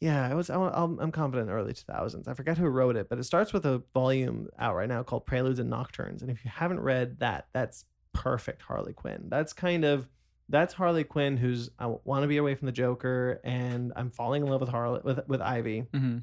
[0.00, 0.48] Yeah, I was.
[0.48, 2.28] I'm, confident in early 2000s.
[2.28, 5.26] I forget who wrote it, but it starts with a volume out right now called
[5.26, 6.22] Preludes and Nocturnes.
[6.22, 9.26] And if you haven't read that, that's perfect Harley Quinn.
[9.28, 10.08] That's kind of
[10.48, 14.42] that's Harley Quinn who's I want to be away from the Joker and I'm falling
[14.42, 16.18] in love with Harley with with Ivy hmm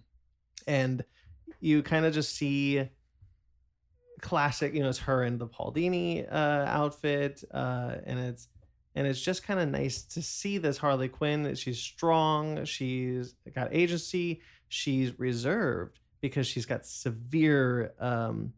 [0.67, 1.03] and
[1.59, 2.89] you kind of just see
[4.21, 8.47] classic you know it's her in the paul dini uh outfit uh and it's
[8.95, 13.69] and it's just kind of nice to see this harley quinn she's strong she's got
[13.71, 18.53] agency she's reserved because she's got severe um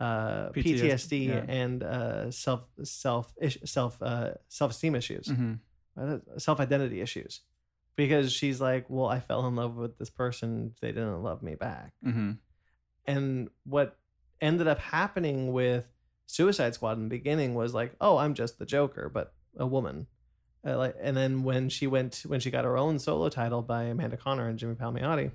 [0.00, 1.44] uh PTSD, ptsd yeah.
[1.48, 3.32] and uh self self
[3.64, 5.54] self uh, self esteem issues hmm
[6.38, 7.40] self identity issues.
[7.94, 11.54] Because she's like, well, I fell in love with this person, they didn't love me
[11.54, 12.32] back, hmm
[13.04, 13.98] and what
[14.40, 15.88] ended up happening with
[16.26, 20.06] Suicide Squad in the beginning was like, oh, I'm just the Joker, but a woman.
[20.66, 23.84] Uh, like, and then when she went when she got her own solo title by
[23.84, 25.32] Amanda Conner and Jimmy Palmiotti,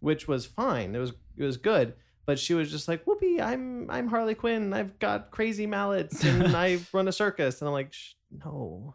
[0.00, 1.94] which was fine, it was it was good.
[2.26, 3.40] But she was just like, "Whoopee!
[3.42, 4.72] I'm I'm Harley Quinn.
[4.72, 7.92] I've got crazy mallets and I run a circus." And I'm like,
[8.30, 8.94] "No,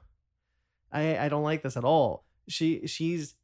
[0.91, 3.35] I I don't like this at all." She she's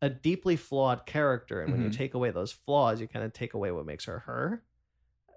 [0.00, 1.96] a deeply flawed character, and when you Mhm.
[1.96, 4.62] take away those flaws, you kind of take away what makes her her.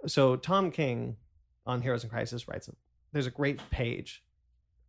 [0.07, 1.17] So Tom King
[1.65, 2.69] on Heroes in Crisis writes,
[3.11, 4.23] "There's a great page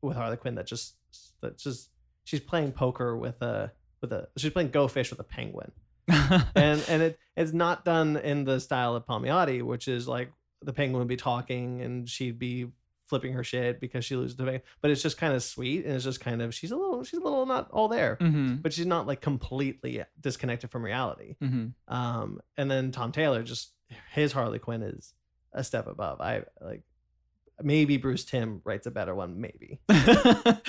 [0.03, 0.95] with Harley Quinn that just
[1.41, 1.91] that just
[2.25, 5.73] she's playing poker with a with a she's playing Go Fish with a penguin."
[6.09, 10.33] and and it it's not done in the style of Palmiotti, which is like
[10.63, 12.69] the penguin would be talking and she'd be
[13.07, 14.63] flipping her shit because she loses the penguin.
[14.81, 17.19] But it's just kind of sweet and it's just kind of she's a little she's
[17.19, 21.35] a little not all there, hmm but she's not like completely disconnected from reality.
[21.41, 23.73] hmm Um, and then Tom Taylor just
[24.13, 25.13] his Harley Quinn is
[25.53, 26.21] a step above.
[26.21, 26.83] I like
[27.63, 29.81] maybe Bruce Timm writes a better one, maybe.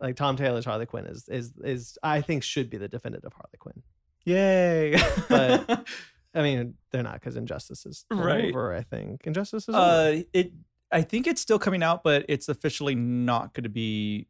[0.00, 3.56] Like Tom Taylor's Harley Quinn is is is I think should be the definitive Harley
[3.58, 3.82] Quinn.
[4.24, 5.00] Yay!
[5.28, 5.86] But-
[6.34, 8.46] I mean, they're not because Injustice is Right.
[8.46, 8.74] over.
[8.74, 9.78] I think Injustice is over.
[9.78, 10.52] uh, it.
[10.90, 14.26] I think it's still coming out, but it's officially not going to be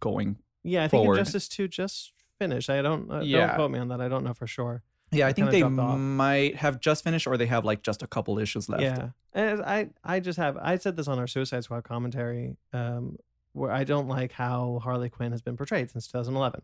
[0.00, 0.36] going.
[0.62, 1.18] Yeah, I think forward.
[1.18, 2.70] Injustice Two just finished.
[2.70, 3.10] I don't.
[3.10, 3.48] Uh, Yeah.
[3.48, 4.00] Don't quote me on that.
[4.00, 4.82] I don't know for sure.
[5.14, 8.38] Yeah, I think they might have just finished, or they have like just a couple
[8.38, 8.82] issues left.
[8.82, 13.16] Yeah, and I I just have I said this on our Suicide Squad commentary, um,
[13.52, 16.62] where I don't like how Harley Quinn has been portrayed since 2011,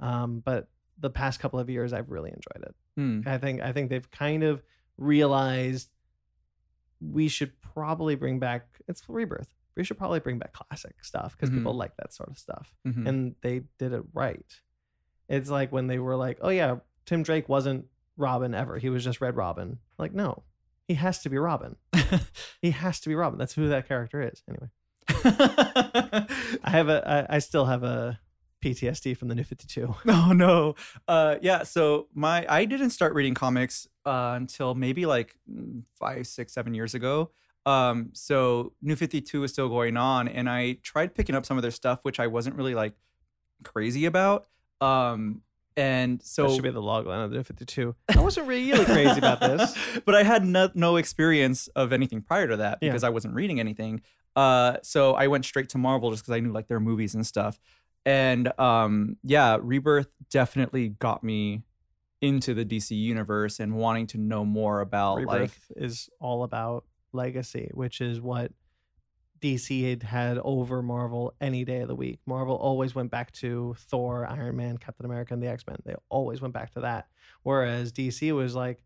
[0.00, 2.74] um, but the past couple of years I've really enjoyed it.
[2.96, 3.20] Hmm.
[3.26, 4.62] I think I think they've kind of
[4.98, 5.88] realized
[7.00, 9.54] we should probably bring back it's rebirth.
[9.76, 11.58] We should probably bring back classic stuff because Mhm.
[11.58, 13.08] people like that sort of stuff, Mhm.
[13.08, 14.60] and they did it right.
[15.28, 18.78] It's like when they were like, "Oh yeah, Tim Drake wasn't Robin ever.
[18.78, 20.42] He was just Red Robin." Like, no,
[20.88, 21.76] he has to be Robin.
[22.60, 23.38] He has to be Robin.
[23.38, 24.42] That's who that character is.
[24.48, 24.68] Anyway,
[26.64, 28.20] I have a I, I still have a
[28.64, 29.96] PTSD from the New Fifty Two.
[30.06, 30.76] oh no.
[31.08, 31.64] Uh, yeah.
[31.64, 35.36] So my I didn't start reading comics uh, until maybe like
[35.98, 37.30] five, six, seven years ago.
[37.64, 41.62] Um, so New 52 is still going on, and I tried picking up some of
[41.62, 42.94] their stuff, which I wasn't really like
[43.62, 44.46] crazy about.
[44.80, 45.42] Um,
[45.76, 47.94] and so that should be the log line of the 52.
[48.16, 49.76] I wasn't really crazy about this.
[50.04, 52.90] but I had no, no experience of anything prior to that Yeah.
[52.90, 54.02] because I wasn't reading anything.
[54.34, 57.26] Uh, so I went straight to Marvel just because I knew like their movies and
[57.26, 57.58] stuff.
[58.04, 61.62] And um, yeah, Rebirth definitely got me
[62.20, 66.84] into the DC universe and wanting to know more about like Rebirth is all about
[67.12, 68.52] legacy, which is what
[69.42, 72.20] DC had had over Marvel any day of the week.
[72.26, 75.76] Marvel always went back to Thor, Iron Man, Captain America, and the X Men.
[75.84, 77.08] They always went back to that.
[77.42, 78.82] Whereas DC was like,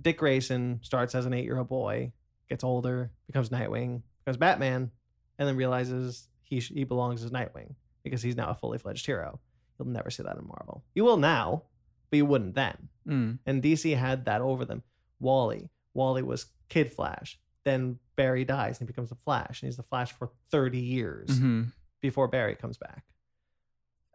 [0.00, 2.12] Dick Grayson starts as an eight year old boy,
[2.48, 4.90] gets older, becomes Nightwing, becomes Batman,
[5.38, 9.04] and then realizes he sh- he belongs as Nightwing because he's now a fully fledged
[9.04, 9.40] hero.
[9.78, 10.84] You'll never see that in Marvel.
[10.94, 11.64] You will now,
[12.10, 14.82] but you wouldn't then mm, and DC had that over them.
[15.20, 17.38] Wally, Wally was Kid Flash.
[17.64, 21.28] Then Barry dies and he becomes the Flash, and he's the Flash for thirty years
[21.28, 23.04] mhm, before Barry comes back.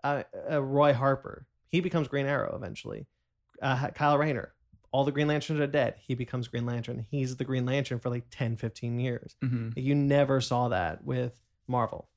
[0.04, 3.08] Uh, uh, Roy Harper, he becomes Green Arrow eventually.
[3.62, 4.54] Uh, Kyle Rayner,
[4.92, 5.96] all the Green Lanterns are dead.
[6.00, 7.06] He becomes Green Lantern.
[7.10, 9.36] He's the Green Lantern for like 10, 15 years.
[9.44, 9.74] mhm.
[9.76, 12.10] You never saw that with Marvel.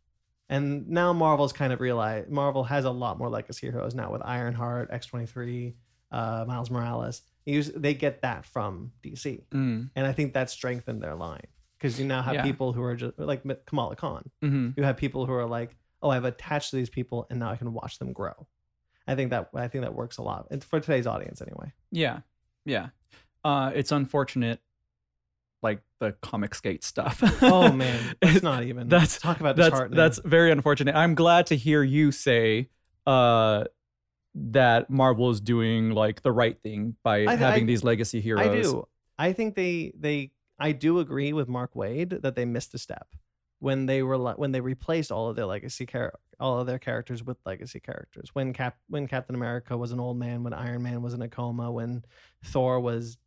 [0.49, 4.21] And now Marvel's kind of realized Marvel has a lot more legacy heroes now with
[4.25, 5.75] Ironheart, X23,
[6.11, 7.23] uh, Miles Morales.
[7.51, 9.43] Use, they get that from DC.
[9.51, 11.47] Mm, And I think that strengthened their line
[11.79, 12.43] because you now have Yeah.
[12.43, 14.31] people who are just like Kamala Khan.
[14.43, 14.77] mhm.
[14.77, 17.57] You have people who are like, oh, I've attached to these people and now I
[17.57, 18.47] can watch them grow.
[19.07, 20.47] I think that I think that works a lot.
[20.51, 21.73] It's for today's audience anyway.
[21.91, 22.21] Yeah,
[22.65, 22.89] yeah.
[23.45, 24.61] Uh, it's unfortunate,
[25.63, 27.21] like the Comicsgate stuff.
[27.43, 28.89] Oh man, it's not even.
[28.89, 30.95] That's- talk about that's that's very unfortunate.
[30.95, 32.69] I'm glad to hear you say
[33.07, 33.65] uh
[34.35, 38.47] that Marvel is doing like the right thing by I- having I- these legacy heroes.
[38.47, 38.88] I do.
[39.19, 43.09] I think they they I do agree with Mark Waid that they missed a step
[43.59, 47.23] when they were when they replaced all of their legacy char- all of their characters
[47.23, 48.31] with legacy characters.
[48.33, 51.29] When Cap when Captain America was an old man, when Iron Man was in a
[51.29, 52.05] coma, when
[52.45, 53.19] Thor was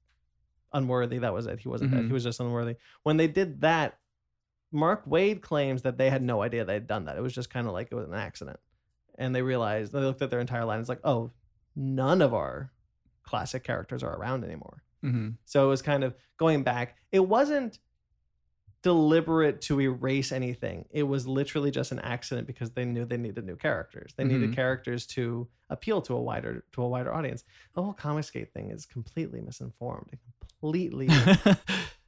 [0.71, 1.59] unworthy, that was it.
[1.59, 2.01] He wasn't dead.
[2.03, 2.07] Mhm.
[2.07, 2.75] He was just unworthy.
[3.03, 3.99] When they did that,
[4.71, 7.17] Mark Waid claims that they had no idea they had done that.
[7.17, 8.59] It was just kind of like it was an accident.
[9.17, 10.79] And they realized they looked at their entire line.
[10.79, 11.31] It's like, oh,
[11.75, 12.71] none of our
[13.23, 14.83] classic characters are around anymore.
[15.03, 15.35] Mhm.
[15.45, 16.95] So it was kind of going back.
[17.11, 17.79] It wasn't
[18.81, 20.85] deliberate to erase anything.
[20.91, 24.13] It was literally just an accident because they knew they needed new characters.
[24.17, 24.55] They needed Mhm.
[24.55, 27.45] characters to appeal to a wider to a wider audience.
[27.75, 30.09] The whole Comicsgate thing is completely misinformed.
[30.11, 30.19] and
[30.59, 31.07] Completely.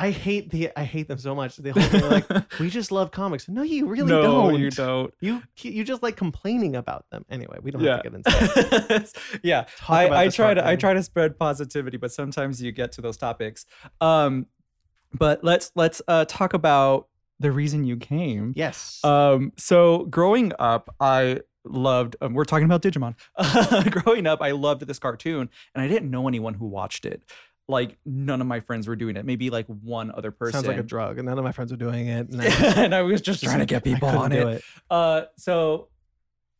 [0.00, 1.56] I hate the I hate them so much.
[1.56, 2.26] The whole thing like
[2.58, 3.48] we just love comics.
[3.48, 4.52] No, you really no, don't.
[4.54, 5.12] No, you don't.
[5.20, 7.26] You you just like complaining about them.
[7.28, 7.96] Anyway, we don't Yeah.
[7.96, 9.12] have to get into that.
[9.42, 9.66] yeah.
[9.76, 13.02] Talk I, I try to I try to spread positivity, but sometimes you get to
[13.02, 13.66] those topics.
[14.00, 14.46] Um,
[15.12, 17.08] but let's let's uh, talk about
[17.38, 18.54] the reason you came.
[18.56, 19.04] Yes.
[19.04, 22.16] Um, so growing up, I loved.
[22.22, 23.16] Um, we're talking about Digimon.
[24.02, 27.22] growing up, I loved this cartoon, and I didn't know anyone who watched it.
[27.70, 29.24] Like none of my friends were doing it.
[29.24, 30.54] Maybe like one other person.
[30.54, 32.28] Sounds like a drug, and none of my friends were doing it.
[32.28, 32.46] And I-
[32.84, 34.62] and I was just trying to get people on do it.
[34.90, 35.88] Uh, so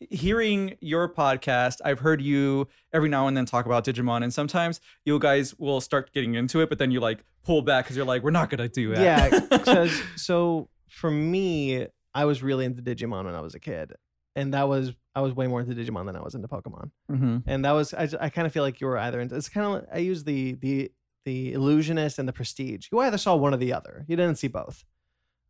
[0.08, 4.80] hearing your podcast, I've heard you every now and then talk about Digimon, and sometimes
[5.04, 8.06] you guys will start getting into it, but then you like pull back because you're
[8.06, 9.00] like, we're not gonna do it.
[9.00, 13.92] Yeah, so for me, I was really into Digimon when I was a kid,
[14.34, 17.38] and that was I was way more into Digimon than I was into Pokemon, hmm
[17.46, 19.76] and that was I, I kind of feel like you were either into it's kind
[19.76, 20.92] of I use the the
[21.24, 22.88] the illusionist and the prestige.
[22.90, 24.04] You either saw one or the other.
[24.08, 24.84] You didn't see both.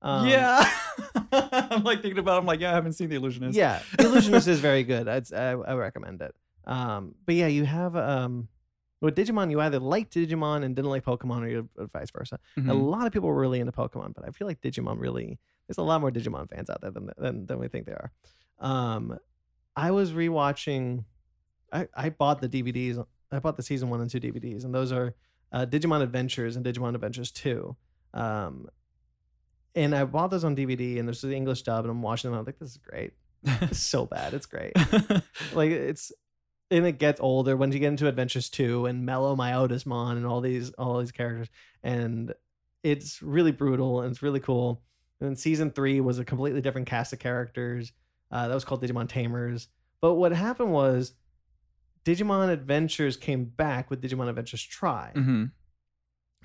[0.03, 0.69] Um, yeah.
[1.33, 2.37] I'm like thinking about.
[2.37, 3.57] it, I'm like, yeah, I haven't seen the Illusionist.
[3.57, 3.81] yeah.
[3.99, 5.09] The illusionist is very good.
[5.15, 6.35] I'd, I I recommend it.
[6.67, 8.49] Um, but yeah, you have um.
[9.03, 12.39] With Digimon, you either liked Digimon and didn't like Pokemon, or you vice versa.
[12.59, 12.91] A Mhm.
[12.91, 15.83] lot of people were really into Pokemon, but I feel like Digimon really there's a
[15.83, 18.11] lot more Digimon fans out there than than, than we think there
[18.61, 18.69] are.
[18.71, 19.19] Um,
[19.75, 21.05] I was rewatching.
[21.73, 23.03] I I bought the DVDs.
[23.33, 25.15] I bought the season one and two DVDs, and those are
[25.53, 27.77] uh, Digimon Adventures and Digimon Adventures two.
[28.15, 28.69] Um,
[29.75, 32.41] and I bought those on DVD, and there's the English dub, and I'm watching them.
[32.41, 33.13] I'm like, this is great.
[33.45, 34.35] It's so bad.
[34.35, 34.73] It's great.
[35.55, 36.13] like it's
[36.71, 40.71] and it gets older when you get into adventures 2 and MaloMyotismon and all these
[40.73, 41.49] all these characters
[41.83, 42.33] and
[42.83, 44.83] it's really brutal and it's really cool
[45.21, 47.93] and then season 3 was a completely different cast of characters
[48.31, 49.69] uh, that was called digimon tamers
[50.01, 51.13] but what happened was
[52.05, 55.45] digimon adventures came back with digimon adventures Tri hmm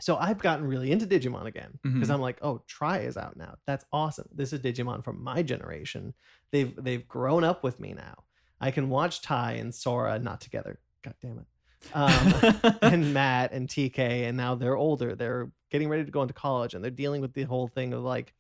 [0.01, 2.15] so I've gotten really into Digimon again because Mhm.
[2.15, 3.55] I'm like, oh, Tri is out now.
[3.65, 4.27] That's awesome.
[4.29, 6.13] This is Digimon from my generation.
[6.51, 8.25] They've they've grown up with me now.
[8.59, 10.79] I can watch Tai and Sora not together.
[11.01, 11.45] God damn it.
[11.93, 13.97] um, and Matt and TK,
[14.27, 15.15] and now they're older.
[15.15, 18.03] They're getting ready to go into college, and they're dealing with the whole thing of
[18.03, 18.33] like,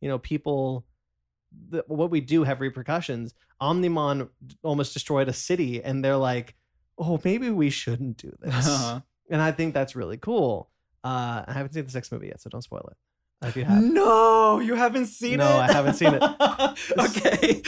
[0.00, 0.86] you know, people.
[1.68, 3.34] The, what we do have repercussions.
[3.60, 4.30] Omnimon
[4.62, 6.54] almost destroyed a city, and they're like,
[6.98, 9.00] "Oh, maybe we shouldn't do this." Uh-huh.
[9.30, 10.70] And I think that's really cool.
[11.04, 12.96] Uh, I haven't seen the sixth movie yet, so don't spoil it.
[13.44, 15.48] If you have, No, you haven't seen No, it.
[15.48, 16.22] No, I haven't seen it.
[16.98, 17.62] okay.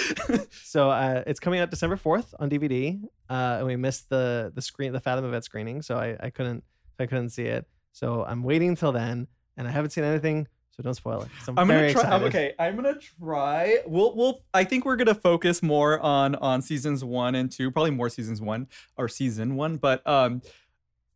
[0.63, 3.03] so uh, it's coming out December fourth on DVD.
[3.29, 6.63] Uh, and we missed the the screen, the Fathom event screening, so I, I couldn't
[7.01, 7.67] I couldn't see it.
[7.93, 10.47] So I'm waiting until then, and I haven't seen anything,
[10.77, 11.29] so don't spoil it.
[11.47, 12.17] I'm, I'm very gonna try.
[12.17, 12.53] I'm, excited.
[12.53, 13.79] okay, I'm gonna try.
[13.87, 14.43] We'll, we'll.
[14.53, 18.41] I think we're gonna focus more on on seasons one and two, probably more seasons
[18.41, 18.67] one
[18.97, 19.77] or season one.
[19.77, 20.43] But um,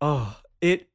[0.01, 0.89] oh, it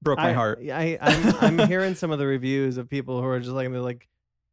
[0.00, 0.60] broke my I, heart.
[0.62, 3.80] I I'm, I'm hearing some of the reviews of people who are just like they're
[3.80, 4.08] like,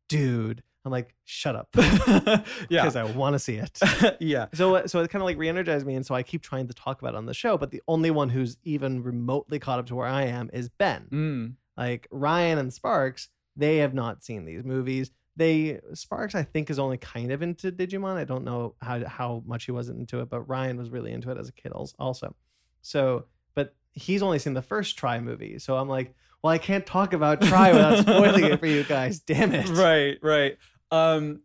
[0.09, 0.63] dude.
[0.85, 3.77] I'm like, shut up, yeah, because I want to see it.
[4.21, 4.45] yeah.
[4.53, 6.73] So uh, so it kind of like re-energized me, and so I keep trying to
[6.73, 7.57] talk about it on the show.
[7.57, 11.07] But the only one who's even remotely caught up to where I am is Ben.
[11.11, 11.55] Mm.
[11.77, 15.11] Like Ryan and Sparks, they have not seen these movies.
[15.35, 18.15] They Sparks, I think, is only kind of into Digimon.
[18.15, 21.29] I don't know how how much he wasn't into it, but Ryan was really into
[21.31, 22.35] it as a kid also.
[22.81, 25.59] So, but he's only seen the first Tri movie.
[25.59, 29.19] So I'm like, well, I can't talk about Tri without spoiling it for you guys.
[29.19, 29.69] Damn it!
[29.69, 30.57] Right, right.
[30.91, 31.41] Um,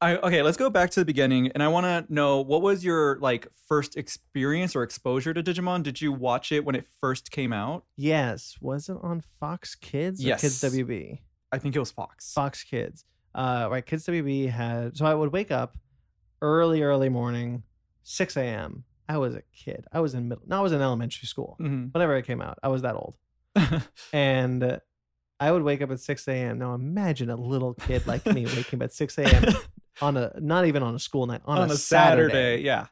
[0.00, 0.42] I okay.
[0.42, 3.46] Let's go back to the beginning, and I want to know what was your like
[3.68, 5.82] first experience or exposure to Digimon?
[5.84, 7.84] Did you watch it when it first came out?
[7.96, 10.40] Yes, was it on Fox Kids or Yes.
[10.40, 11.20] Kids WB?
[11.52, 12.32] I think it was Fox.
[12.32, 13.04] Fox Kids.
[13.34, 14.96] Uh, right, Kids WB had.
[14.96, 15.76] So I would wake up
[16.40, 17.62] early, early morning,
[18.04, 18.84] 6 a.m.
[19.08, 19.84] I was a kid.
[19.92, 20.44] I was in middle.
[20.46, 21.56] No, I was in elementary school.
[21.60, 21.92] Mhm.
[21.92, 23.14] Whenever it came out, I was that old.
[24.12, 24.80] And
[25.40, 26.58] I would wake up at 6 a.m.
[26.58, 29.52] Now imagine a little kid like me waking up at 6 a.m.
[30.00, 32.62] on a not even on a school night on, on a, a Saturday.
[32.62, 32.62] Saturday.
[32.62, 32.86] Yeah.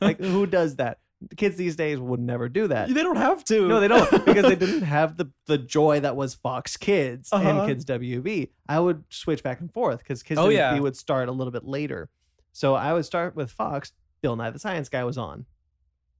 [0.00, 0.98] Like who does that?
[1.20, 2.88] The kids these days would never do that.
[2.94, 3.66] they don't have to.
[3.66, 7.48] No, they don't because they didn't have the the joy that was Fox Kids Uh-huh.
[7.48, 8.50] and Kids WB.
[8.68, 10.78] I would switch back and forth because Kids Oh, WB yeah.
[10.78, 12.08] would start a little bit later.
[12.52, 13.92] So I would start with Fox.
[14.22, 15.46] Bill Nye the Science Guy was on.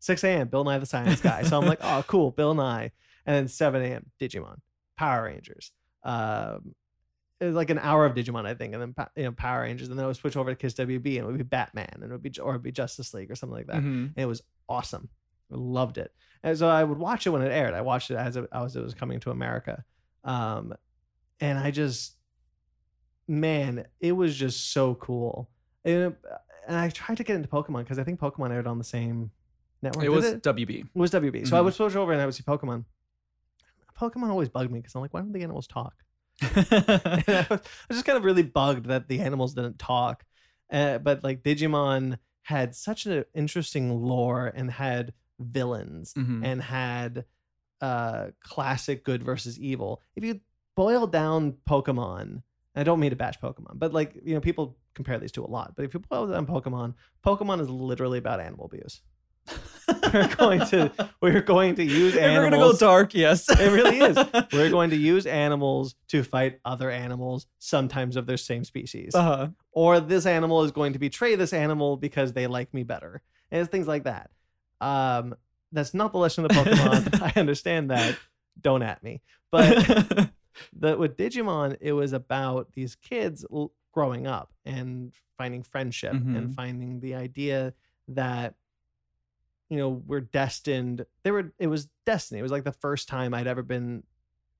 [0.00, 0.48] 6 a.m.
[0.48, 1.42] Bill Nye the Science Guy.
[1.42, 2.90] So I'm like, oh, cool, Bill Nye.
[3.26, 4.06] And then 7 a.m.
[4.20, 4.58] Digimon,
[4.96, 5.72] Power Rangers.
[6.04, 6.74] Um,
[7.40, 9.88] it was like an hour of Digimon, I think, and then you know Power Rangers,
[9.88, 12.04] and then I would switch over to Kids WB, and it would be Batman, and
[12.04, 14.06] it would be or it would be Justice League or something like that Mhm.
[14.06, 15.08] and it was awesome.
[15.52, 16.12] I loved it.
[16.42, 17.74] And so I would watch it when it aired.
[17.74, 19.84] I watched it as it, as it was coming to America.
[20.24, 20.74] Um,
[21.40, 22.16] and I just,
[23.26, 25.50] man, it was just so cool.
[25.84, 26.14] And,
[26.66, 29.30] and I tried to get into Pokemon because I think Pokemon aired on the same
[29.82, 30.04] network.
[30.04, 30.42] It was it?
[30.42, 30.80] WB.
[30.80, 31.46] It was WB.
[31.46, 32.84] So I would switch over and I would see Pokemon.
[33.98, 35.94] Pokemon always bugged me because I'm like, why don't the animals talk?
[36.42, 37.60] I was,
[37.90, 40.24] just kind of really bugged that the animals didn't talk.
[40.70, 46.44] Uh, but like Digimon had such an interesting lore and had villains Mhm.
[46.44, 47.24] and had
[47.80, 50.02] uh classic good versus evil.
[50.16, 50.40] If you
[50.74, 52.42] boil down Pokemon,
[52.74, 55.46] I don't mean to bash Pokemon, but like you know, people compare these two a
[55.46, 55.74] lot.
[55.76, 59.00] But if you boil down Pokemon, Pokemon is literally about animal abuse.
[60.12, 63.48] we're going to we're going to use If we're gonna go dark, yes.
[63.48, 64.16] It really is.
[64.52, 69.14] We're going to use animals to fight other animals, sometimes of their same species.
[69.14, 69.48] uh-huh.
[69.72, 73.22] Or this animal is going to betray this animal because they like me better.
[73.50, 74.30] And it's things like that.
[74.80, 75.34] Um,
[75.72, 77.20] that's not the lesson of Pokemon.
[77.36, 78.16] I understand that.
[78.60, 79.22] Don't at me.
[79.50, 80.30] But
[80.76, 86.48] the, with Digimon, it was about these kids l- growing up and finding friendship and
[86.50, 86.54] Mhm.
[86.54, 87.72] finding the idea
[88.08, 88.54] that
[89.70, 91.04] you know we're destined.
[91.24, 91.52] They were.
[91.58, 92.40] It was destiny.
[92.40, 94.02] It was like the first time I'd ever been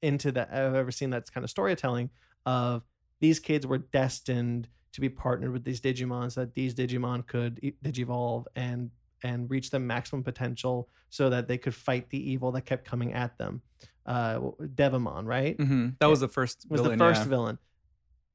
[0.02, 0.50] into that.
[0.52, 2.11] I've ever seen that kind of storytelling
[2.46, 2.82] of
[3.20, 7.74] these kids were destined to be partnered with these Digimon so that these Digimon could
[7.84, 8.90] digivolve and
[9.22, 13.12] and reach their maximum potential so that they could fight the evil that kept coming
[13.12, 13.62] at them.
[14.06, 15.56] Uh, Devimon, right?
[15.59, 15.96] Mhm.
[15.98, 16.66] That was the first.
[16.68, 17.28] was villain, the first yeah.
[17.28, 17.59] villain.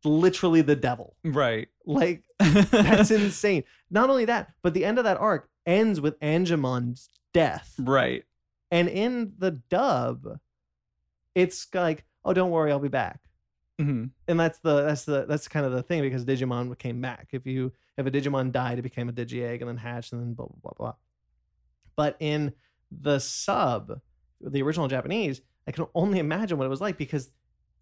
[0.04, 1.16] Literally the devil.
[1.24, 1.70] Right.
[1.86, 3.64] Like that's insane.
[3.90, 7.74] Not only that, but the end of that arc ends with Angemon's death.
[7.80, 8.24] right.
[8.72, 10.40] And in the dub,
[11.36, 13.20] it's like, oh, don't worry, I'll be back.
[13.80, 17.28] hmm And that's the that's the that's kind of the thing because Digimon came back.
[17.32, 20.34] If you if a Digimon died, it became a Digi-Egg and then hatched and then
[20.34, 20.94] blah blah blah blah.
[21.96, 22.54] But in
[22.92, 24.00] the sub,
[24.42, 27.30] the original Japanese, I can only imagine what it was like because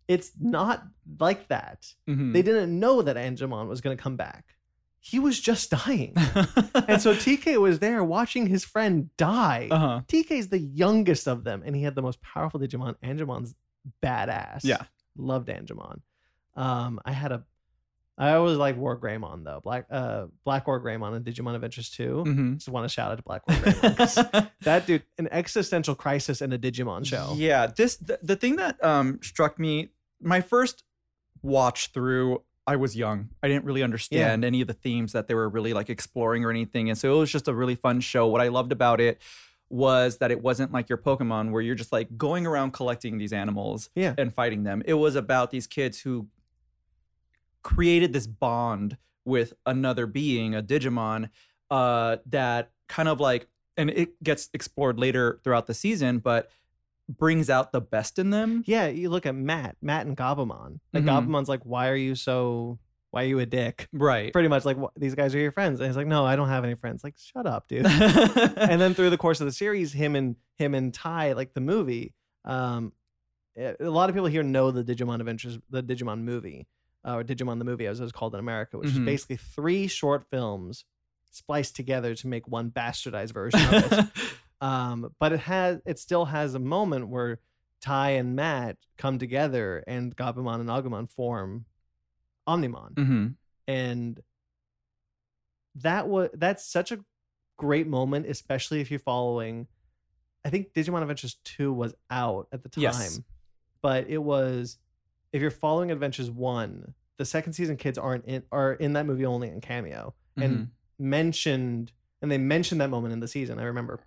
[0.07, 0.83] it's not
[1.19, 1.93] like that.
[2.05, 4.55] hmm They didn't know that Angemon was going to come back.
[5.03, 6.13] He was just dying.
[6.87, 9.67] and so TK was there watching his friend die.
[9.71, 10.01] uh-huh.
[10.07, 12.95] TK's the youngest of them, and he had the most powerful Digimon.
[13.03, 13.55] Angemon's
[14.03, 14.61] badass.
[14.63, 14.83] Yeah.
[15.17, 16.01] Loved Angemon.
[16.55, 17.43] Um, I had a
[18.17, 19.61] I always like War Greymon though.
[19.63, 22.23] Black uh Black War Greymon and Digimon Adventures 2.
[22.27, 22.53] Mhm.
[22.57, 24.51] Just want to shout out to Black War Greymon.
[24.61, 27.33] that dude, an existential crisis in a Digimon show.
[27.35, 29.89] Yeah, this the, the thing that um struck me
[30.21, 30.83] my first
[31.41, 33.29] watch through I was young.
[33.43, 36.49] I didn't really understand any of the themes that they were really like exploring or
[36.49, 36.89] anything.
[36.89, 38.27] And so it was just a really fun show.
[38.27, 39.21] What I loved about it
[39.69, 43.33] was that it wasn't like your Pokemon where you're just like going around collecting these
[43.33, 44.13] animals Yeah.
[44.17, 44.81] and fighting them.
[44.85, 46.27] It was about these kids who
[47.63, 51.29] created this bond with another being, a Digimon,
[51.69, 53.47] uh, that kind of like,
[53.77, 56.49] and it gets explored later throughout the season, but
[57.17, 58.63] brings out the best in them.
[58.65, 60.79] Yeah, you look at Matt, Matt and Gabumon.
[60.93, 61.27] Like Mhm.
[61.27, 62.79] Gabumon's like, why are you so?
[63.11, 63.89] Why are you a dick?
[63.91, 64.31] Right.
[64.31, 66.63] Pretty much like these guys are your friends, and he's like, no, I don't have
[66.63, 67.03] any friends.
[67.03, 67.85] Like, shut up, dude.
[68.55, 71.59] and then through the course of the series, him and him and Tai, like the
[71.61, 72.13] movie,
[72.45, 72.93] um,
[73.57, 76.67] eh, a lot of people here know the Digimon Adventures, the Digimon movie,
[77.05, 78.99] uh, or Digimon the movie, as it was called in America, which Mhm.
[78.99, 80.85] is basically three short films
[81.31, 84.05] spliced together to make one bastardized version of it.
[84.61, 87.39] um, but it has, it still has a moment where
[87.81, 91.65] Tai and Matt come together, and Gabumon and Agumon form
[92.47, 92.97] Omnimon.
[92.97, 93.27] Hmm
[93.67, 94.19] and
[95.75, 96.99] that was that's such a
[97.57, 99.67] great moment especially if you're following
[100.43, 103.21] i think digimon adventures 2 was out at the time Yes.
[103.81, 104.77] but it was
[105.31, 109.25] if you're following adventures 1 the second season kids aren't in are in that movie
[109.25, 110.15] only in cameo.
[110.37, 111.91] And mentioned
[112.21, 113.99] and they mentioned that moment in the season i remember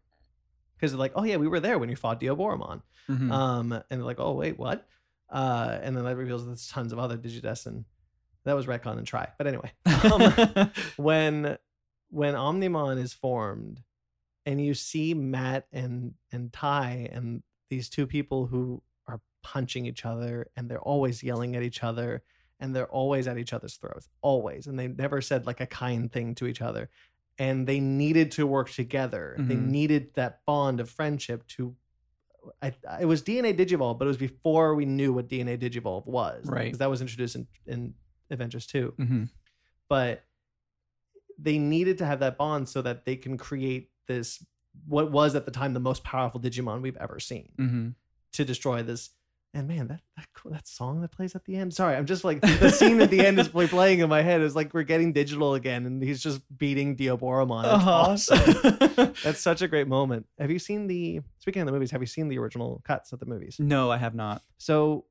[0.85, 3.31] because they're like oh yeah we were there when you fought Diaboromon Mhm.
[3.33, 4.87] um, and they're like, oh wait, what?
[5.31, 7.85] Uh, and then that reveals that there's tons of other Digides, and
[8.45, 9.29] that was retcon and Tri.
[9.37, 11.59] But anyway, um, when
[12.09, 13.83] when Omnimon is formed,
[14.47, 20.05] and you see Matt and and Tai and these two people who are punching each
[20.07, 22.23] other, and they're always yelling at each other,
[22.61, 26.11] and they're always at each other's throats, always, and they never said like a kind
[26.13, 26.89] thing to each other.
[27.39, 29.35] And they needed to work together.
[29.39, 29.67] They Mhm.
[29.69, 31.77] needed that bond of friendship to
[32.63, 36.45] I, it was DNA Digivolve, but it was before we knew what DNA Digivolve was.
[36.47, 36.65] Right.
[36.65, 37.95] Because that was introduced in, in
[38.29, 38.93] Adventures 2.
[38.99, 39.31] Mhm.
[39.89, 40.25] But
[41.39, 44.45] they needed to have that bond so that they can create this,
[44.87, 47.95] what was at the time the most powerful Digimon we've ever seen Mhm.
[48.33, 49.09] to destroy this.
[49.57, 51.73] And man, that, that that song that plays at the end.
[51.73, 54.41] Sorry, I'm just like the scene at the end is playing in my head.
[54.41, 57.63] Is like we're getting digital again, and he's just beating Diaboromon.
[57.65, 57.91] It's Uh-huh.
[57.91, 59.15] awesome.
[59.25, 60.27] That's such a great moment.
[60.41, 63.21] Have you seen the speaking of the movies, have you seen the original cuts of
[63.21, 63.57] the movies?
[63.61, 64.43] no, I have not.
[64.59, 65.05] So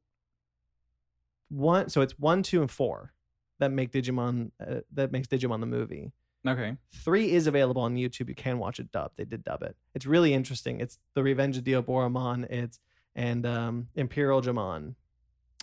[1.50, 3.14] one so it's one, two, and four
[3.60, 6.12] that make Digimon uh, that makes Digimon the movie.
[6.46, 6.76] Okay.
[6.91, 8.28] Three is available on YouTube.
[8.28, 9.16] You can watch it dubbed.
[9.16, 9.78] They did dub it.
[9.96, 10.82] It's really interesting.
[10.82, 12.44] It's the Revenge of Diaboromon.
[12.52, 12.80] It's
[13.16, 14.95] and um, Imperialdramon.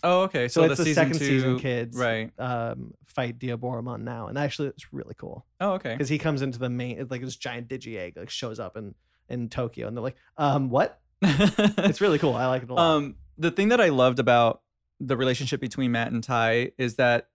[0.02, 0.48] Oh, okay.
[0.48, 2.30] So, So, it's the, season second two, season kids Right.
[2.38, 5.92] um, fight Diaboromon now, and actually it's really cool Oh, okay.
[5.92, 8.94] because he comes into the main like this giant digi egg like shows up in
[9.28, 11.00] in Tokyo, and they're like, um, what?
[11.22, 12.34] It's really cool.
[12.34, 12.82] I like it a lot.
[12.96, 14.62] Um, the thing that I loved about
[14.98, 17.28] the relationship between Matt and Tai is that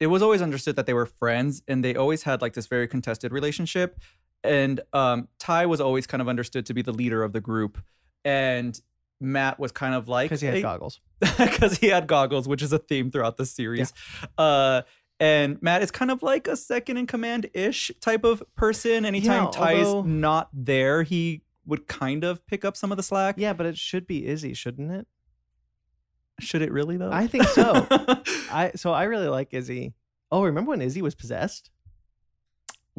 [0.00, 2.86] it was always understood that they were friends and they always had like this very
[2.88, 3.98] contested relationship.
[4.44, 7.78] And um, Tai was always kind of understood to be the leader of the group.
[8.24, 8.78] And
[9.20, 11.00] Matt was kind of like because he had "Hey," goggles.
[11.38, 13.92] because he had goggles, which is a theme throughout the series.
[14.36, 14.82] Uh,
[15.18, 19.04] and Matt is kind of like a second in command ish type of person.
[19.06, 23.02] Anytime Yeah, Tai's although- not there, he would kind of pick up some of the
[23.02, 23.36] slack.
[23.38, 25.06] Yeah, but it should be Izzy, shouldn't it?
[26.38, 27.10] Should it really though?
[27.10, 27.86] I think so.
[28.52, 29.94] I so I really like Izzy.
[30.30, 31.70] Oh, remember when Izzy was possessed?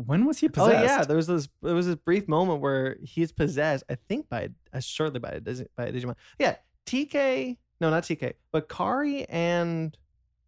[0.06, 0.76] When was he possessed?
[0.78, 3.84] Oh yeah, there was this there was this brief moment where he's possessed.
[3.90, 5.42] I think by uh, shortly by a
[5.76, 6.16] by a Digimon.
[6.38, 7.58] Yeah, TK.
[7.82, 9.98] No, not TK, but Kari and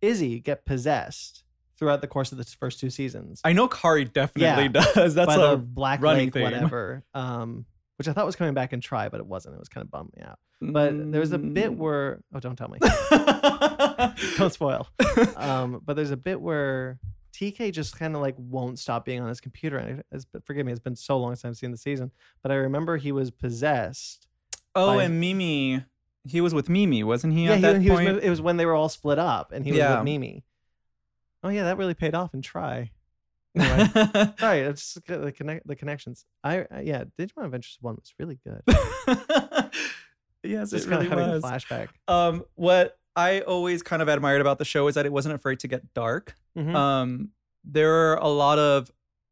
[0.02, 1.43] Izzy get possessed
[1.78, 3.41] throughout the course of the first two seasons.
[3.43, 4.68] I know Kari definitely Yeah.
[4.93, 5.16] does.
[5.16, 6.43] That's by a the Black running Lake, theme.
[6.43, 7.04] whatever.
[7.16, 7.66] Um,
[7.97, 9.56] which I thought was coming back and Tri, but it wasn't.
[9.56, 10.38] It was kind of bummed me out.
[10.62, 11.78] But there was a bit Mm.
[11.78, 12.80] where oh, don't tell me,
[14.38, 14.88] don't spoil.
[15.38, 17.00] um, but there's a bit where
[17.39, 19.77] TK just kind of like won't stop being on his computer.
[19.77, 22.11] And it's, forgive me, it's been so long since I've seen the season,
[22.41, 24.27] but I remember he was possessed.
[24.75, 25.83] oh, by- and Mimi,
[26.27, 27.45] he was with Mimi, wasn't he?
[27.45, 28.15] yeah, at he, that he point.
[28.15, 29.95] with- It was when they were all split up, and he was Yeah.
[29.95, 30.43] with Mimi.
[31.41, 32.91] Oh yeah, that really paid off in Tri.
[33.55, 33.89] Anyway,
[34.43, 36.23] right, it's just the connect the connections.
[36.43, 38.61] I, yeah, Digimon Adventures one was really good.
[40.43, 41.43] yes, Just it kind really of having was.
[41.43, 41.87] a flashback.
[42.07, 45.60] Um, what I always kind of admired about the show is that it wasn't afraid
[45.60, 46.36] to get dark.
[46.57, 46.76] Mhm.
[46.76, 47.30] Um,
[47.64, 48.91] there are a lot of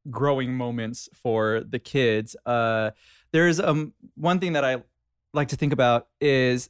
[0.10, 2.36] growing moments for the kids.
[2.46, 2.92] Uh,
[3.32, 4.84] there's um one thing that I
[5.34, 6.70] like to think about is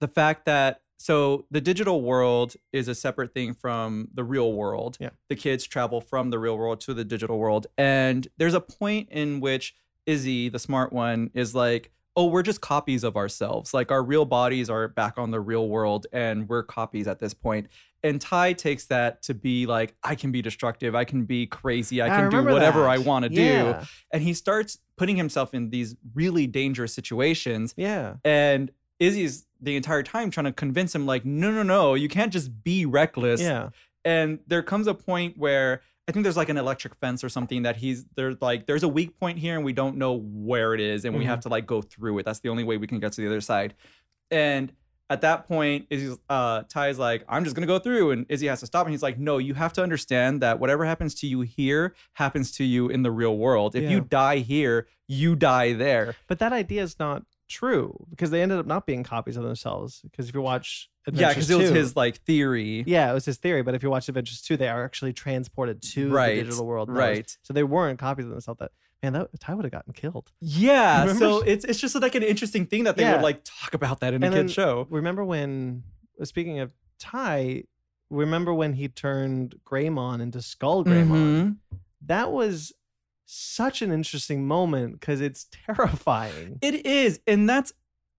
[0.00, 4.96] the fact that so the digital world is a separate thing from the real world.
[5.00, 5.10] Yeah.
[5.28, 7.66] The kids travel from the real world to the digital world.
[7.76, 9.74] And there's a point in which
[10.06, 13.74] Izzy, the smart one, is like, oh, we're just copies of ourselves.
[13.74, 17.34] Like our real bodies are back on the real world and we're copies at this
[17.34, 17.68] point.
[18.02, 20.94] And Tai takes that to be like, I can be destructive.
[20.94, 22.00] I can be crazy.
[22.00, 22.90] I can do whatever that.
[22.90, 23.74] I want to do.
[24.12, 27.74] And he starts putting himself in these really dangerous situations.
[27.76, 28.14] Yeah.
[28.24, 32.32] And Izzy's the entire time trying to convince him, like, no, no, no, you can't
[32.32, 33.40] just be reckless.
[33.40, 33.70] Yeah.
[34.04, 37.62] And there comes a point where I think there's like an electric fence or something
[37.62, 40.80] that he's there's like there's a weak point here and we don't know where it
[40.80, 41.28] is and we Mhm.
[41.28, 42.24] have to like go through it.
[42.24, 43.74] That's the only way we can get to the other side.
[44.30, 44.72] And
[45.08, 48.60] at that point, Izzy's uh Tai's like, I'm just gonna go through, and Izzy has
[48.60, 48.86] to stop.
[48.86, 52.50] And he's like, No, you have to understand that whatever happens to you here happens
[52.52, 53.74] to you in the real world.
[53.76, 56.14] If you die here, you die there.
[56.26, 60.00] But that idea is not true because they ended up not being copies of themselves.
[60.02, 62.84] Because if you watch yeah, Adventures because it was 2 his like theory.
[62.86, 63.62] Yeah, it was his theory.
[63.62, 66.88] But if you watch Adventures 2, they are actually transported to Right, the digital world.
[66.88, 67.36] that was- right.
[67.42, 68.58] so they weren't copies of themselves.
[68.58, 68.72] That
[69.02, 70.32] man, that Tai would have gotten killed.
[70.40, 71.18] Yeah, Remember?
[71.20, 73.12] so it's it's just like an interesting thing that they Yeah.
[73.16, 74.86] would like talk about that in a And kid show.
[74.90, 75.82] Remember when?
[76.24, 77.64] Speaking of Tai,
[78.10, 81.08] remember when he turned Greymon into Skull Greymon?
[81.10, 81.56] Mhm.
[82.06, 82.72] That was
[83.26, 86.58] such an interesting moment because it's terrifying.
[86.62, 87.72] It is, and that's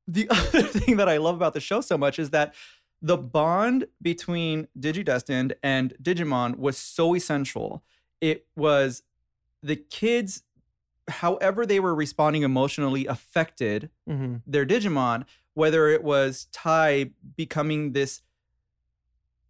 [0.08, 2.54] the other thing that I love about the show so much is that
[3.02, 7.84] the bond between Digidestined and Digimon was so essential.
[8.22, 9.04] It was
[9.62, 10.44] the kids,
[11.08, 15.26] however they were responding emotionally, affected hmm their Digimon.
[15.54, 18.22] Whether it was Tai becoming this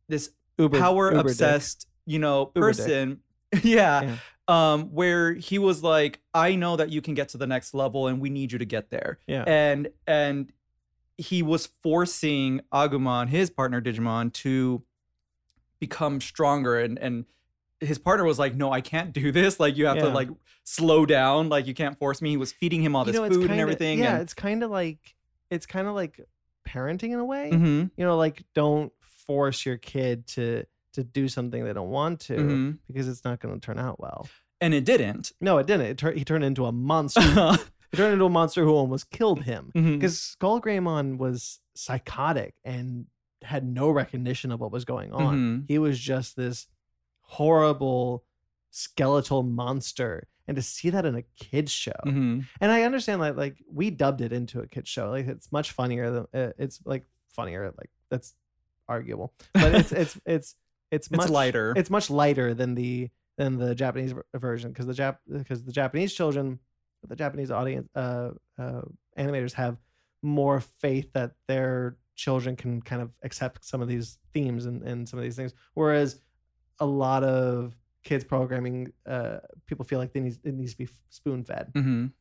[0.07, 1.31] this Uber power Uber dick.
[1.31, 3.19] obsessed, you know, person.
[3.63, 4.01] yeah.
[4.01, 4.15] Yeah.
[4.49, 8.07] Um, where he was like, I know that you can get to the next level
[8.07, 9.19] and we need you to get there.
[9.27, 9.43] Yeah.
[9.45, 10.53] And and
[11.17, 14.83] he was forcing Agumon, his partner Digimon, to
[15.79, 17.25] become stronger and and
[17.79, 19.59] his partner was like, No, I can't do this.
[19.59, 20.29] Like you have to like
[20.63, 21.49] slow down.
[21.49, 22.29] Like you can't force me.
[22.31, 23.99] He was feeding him all You this know, food and kinda- everything.
[23.99, 25.15] Yeah, and, it's kind of like
[25.51, 26.19] it's kind of like
[26.67, 27.51] parenting in a way.
[27.53, 28.91] Mhm, You know, like don't
[29.27, 30.63] force your kid to
[30.93, 32.77] to do something they don't want to mhm.
[32.88, 34.27] because it's not going to turn out well.
[34.59, 35.31] And it didn't.
[35.39, 35.85] No, it didn't.
[35.88, 37.21] It tur- he turned into a monster.
[37.91, 43.05] he turned into a monster who almost killed him because Skull Greymon was psychotic and
[43.43, 45.38] had no recognition of what was going on.
[45.38, 45.65] Mhm.
[45.67, 46.67] He was just this
[47.21, 48.23] horrible
[48.71, 50.27] skeletal monster.
[50.47, 52.45] And to see that in a kids show, Mhm.
[52.61, 55.71] and I understand that like we dubbed it into a kids show, like it's much
[55.71, 58.33] funnier than uh, it's like funnier, like that's
[58.88, 60.55] arguable, but it's it's it's
[60.91, 61.73] it's much It's lighter.
[61.75, 66.13] It's much lighter than the than the Japanese version because the Jap because the Japanese
[66.13, 66.59] children,
[67.07, 68.81] the Japanese audience, uh, uh,
[69.17, 69.77] animators have
[70.23, 75.07] more faith that their children can kind of accept some of these themes and, and
[75.07, 76.19] some of these things, whereas
[76.79, 80.89] a lot of kids programming, uh, people feel like they need it needs to be
[81.09, 81.71] spoon fed.
[81.75, 82.11] Mhm.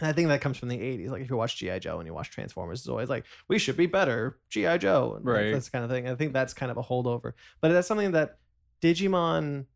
[0.00, 1.08] And I think that comes from the 80s.
[1.10, 1.78] Like if you watch G.I.
[1.78, 4.78] Joe and you watch Transformers, it's always like, we should be better, G.I.
[4.78, 5.14] Joe.
[5.16, 5.52] And like, Right.
[5.52, 6.08] That's kind of thing.
[6.08, 7.32] I think that's kind of a holdover.
[7.60, 8.38] But that's something that
[8.82, 9.66] Digimon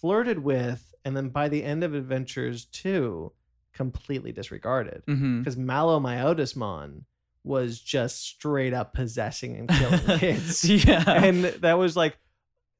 [0.00, 3.32] flirted with, and then by the end of Adventures 2,
[3.72, 5.02] completely disregarded.
[5.38, 7.04] Because MaloMyotismon
[7.44, 10.64] was just straight up possessing and killing kids.
[10.64, 11.04] yeah.
[11.06, 12.18] and that was like,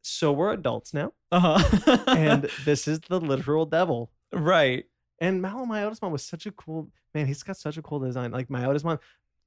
[0.02, 1.98] so we're adults now, uh-huh.
[2.08, 4.10] and this is the literal devil.
[4.32, 4.84] right.
[5.22, 7.28] And MaloMyotismon was such a cool man.
[7.28, 8.32] He's got such a cool design.
[8.32, 8.98] Like Myotismon,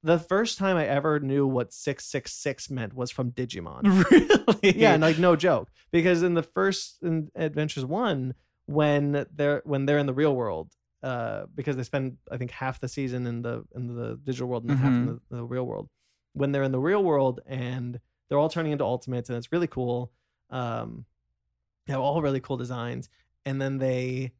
[0.02, 3.82] the first time I ever knew what six six six meant was from Digimon.
[4.10, 4.80] Really?
[4.80, 9.84] yeah, and like no joke, because in the first in Adventures one, when they're when
[9.84, 10.72] they're in the real world,
[11.02, 14.62] uh, because they spend I think half the season in the in the digital world
[14.62, 15.90] and then half in the, the real world.
[16.32, 19.66] When they're in the real world and they're all turning into ultimates, and it's really
[19.66, 20.10] cool.
[20.48, 21.04] Um,
[21.86, 23.10] they have all really cool designs,
[23.44, 24.32] and then they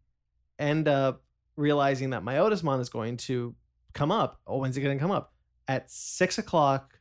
[0.58, 1.22] end up
[1.56, 3.54] realizing that Myotismon is going to
[3.94, 4.40] come up.
[4.46, 5.32] Oh, when's it going to come up?
[5.68, 6.98] At six o'clock,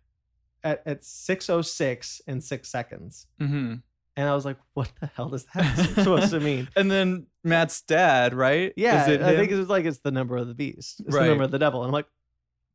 [0.63, 3.27] at at six oh six in six seconds.
[3.39, 3.75] hmm
[4.17, 6.67] And I was like, what the hell does that supposed to mean?
[6.75, 8.73] And then Matt's dad, right?
[8.75, 9.59] Yeah, Is it I think him?
[9.61, 11.01] it's like it's the number of the beast.
[11.05, 11.23] It's Right.
[11.23, 11.81] the number of the devil.
[11.83, 12.07] And I'm like,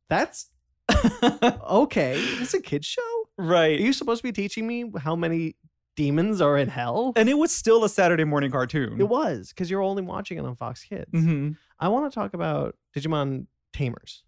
[0.09, 0.49] that's
[1.23, 2.15] okay.
[2.39, 3.01] It's a kid's show.
[3.37, 3.79] Right?
[3.79, 5.55] Are you supposed to be teaching me how many
[5.95, 7.13] demons are in hell?
[7.15, 8.99] And it was still a Saturday morning cartoon.
[8.99, 11.09] It was because you're only watching it on Fox Kids.
[11.11, 14.23] hmm I want to talk about Digimon Tamers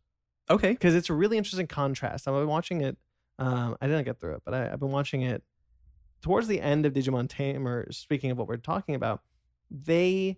[0.50, 0.72] Okay.
[0.72, 2.28] because it's a really interesting contrast.
[2.28, 2.98] I've been watching it.
[3.40, 5.44] Um, I didn't get through it, but I, I've been watching it
[6.22, 7.98] towards the end of Digimon Tamers.
[7.98, 9.22] Speaking of what we're talking about,
[9.70, 10.38] they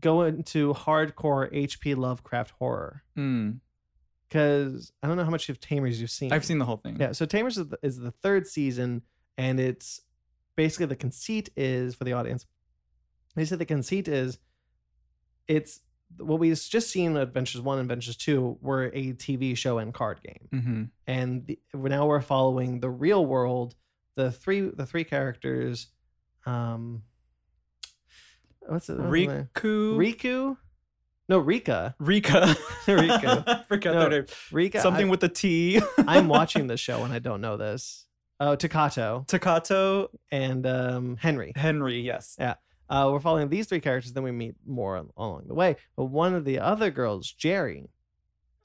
[0.00, 3.02] go into hardcore HP Lovecraft horror.
[3.16, 3.60] Mm.
[4.28, 6.32] because I don't know how much of Tamers you've seen.
[6.32, 6.96] I've seen the whole thing.
[6.98, 9.02] Yeah, so Tamers is the, is the third season,
[9.38, 10.00] and it's
[10.56, 12.46] basically the conceit is for the audience.
[13.36, 14.38] They said the conceit is
[15.48, 15.80] it's
[16.18, 20.20] what we just seen Adventures One and Adventures Two were a TV show and card
[20.22, 20.82] game, Mm-hmm.
[21.06, 23.74] and the, now we're following the real world.
[24.16, 25.88] The three the three characters,
[26.46, 27.02] um,
[28.60, 28.98] what's it?
[28.98, 29.48] Riku.
[29.54, 30.56] Riku,
[31.28, 32.56] no Rika, Rika.
[32.86, 33.64] Rika.
[33.68, 34.26] Forgot No, their name.
[34.52, 34.80] Rika.
[34.80, 35.80] Something I, with a T.
[36.06, 38.06] I'm watching the show and I don't know this.
[38.40, 41.52] Oh, Takato Takato and um, Henry.
[41.56, 42.00] Henry.
[42.00, 42.36] Yes.
[42.38, 42.54] Yeah.
[42.88, 44.12] Uh, we're following these three characters.
[44.12, 45.76] Then we meet more along the way.
[45.96, 47.88] But one of the other girls, Jeri,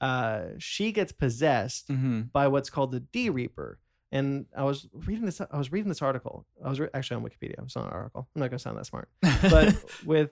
[0.00, 2.22] uh, she gets possessed Mm-hmm.
[2.32, 3.78] by what's called the D Reaper.
[4.12, 5.40] And I was reading this.
[5.40, 6.44] I was reading this article.
[6.64, 7.62] I was re- actually on Wikipedia.
[7.62, 8.28] It's not an article.
[8.34, 9.08] I'm not gonna sound that smart.
[9.42, 10.30] But with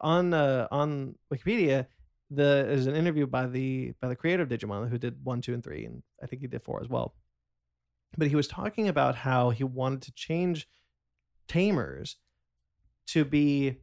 [0.00, 1.86] on uh, on Wikipedia,
[2.30, 5.52] the there's an interview by the by the creator of Digimon who did one, two,
[5.52, 7.14] and three, and I think he did four as well.
[8.18, 10.68] But he was talking about how he wanted to change
[11.48, 12.16] Tamers
[13.08, 13.76] to be.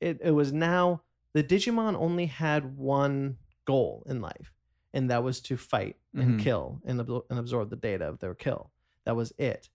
[0.00, 1.02] It it was now
[1.32, 4.52] the Digimon only had one goal in life,
[4.92, 6.42] and that was to fight and Mhm.
[6.42, 8.72] kill and, absor- and absorb the data of their kill.
[9.04, 9.70] That was it.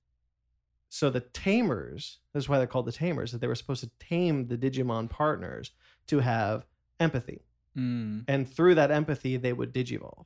[0.89, 4.47] So the tamers, that's why they're called the tamers, that they were supposed to tame
[4.47, 5.71] the Digimon partners
[6.07, 6.65] to have
[6.99, 7.45] empathy.
[7.75, 8.25] Mm.
[8.27, 10.25] And through that empathy, they would digivolve.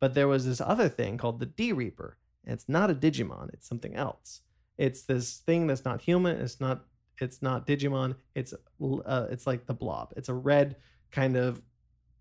[0.00, 2.18] But there was this other thing called the D Reaper.
[2.44, 4.40] And it's not a Digimon, it's something else.
[4.78, 6.84] It's this thing that's not human, it's not
[7.20, 10.12] it's not Digimon, it's uh, it's like the blob.
[10.16, 10.76] It's a red
[11.10, 11.62] kind of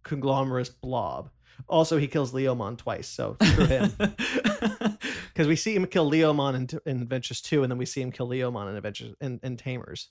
[0.03, 1.29] conglomerate blob.
[1.67, 3.91] Also, he kills Leomon twice, so screw him.
[5.33, 8.11] Because we see him kill Leomon in, in Adventures 2, and then we see him
[8.11, 10.09] kill Leomon in Adventures in, in Tamers.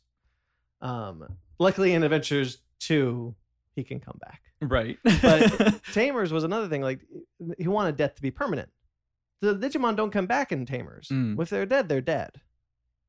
[0.81, 3.35] Um, luckily, in Adventures 2,
[3.77, 4.41] he can come back.
[4.63, 4.99] right.
[5.05, 6.81] But- Tamers was another thing.
[6.81, 7.01] Like
[7.59, 8.71] he wanted death to be permanent.
[9.41, 11.09] The Digimon don't come back in Tamers.
[11.09, 11.41] Mm.
[11.41, 12.41] If they're dead, they're dead.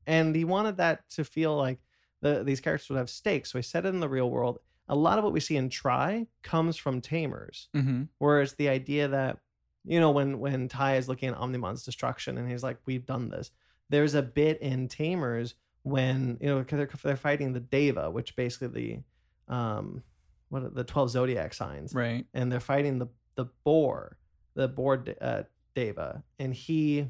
[0.06, 1.78] And he wanted that to feel like
[2.20, 3.52] the, these characters would have stakes.
[3.52, 4.58] So he set it in the real world.
[4.88, 7.68] A lot of what we see in Tri comes from Tamers.
[7.74, 8.04] mm-hmm.
[8.18, 9.38] Whereas the idea that,
[9.84, 13.28] you know, when when Tai is looking at Omnimon's destruction and he's like, "We've done
[13.30, 13.50] this."
[13.90, 19.02] There's a bit in Tamers when you know they're, they're fighting the Deva, which basically
[19.48, 20.02] the um
[20.50, 22.26] what are the twelve zodiac signs, Right.
[22.32, 24.18] and they're fighting the the boar,
[24.54, 25.42] the boar uh,
[25.74, 27.08] Deva, and he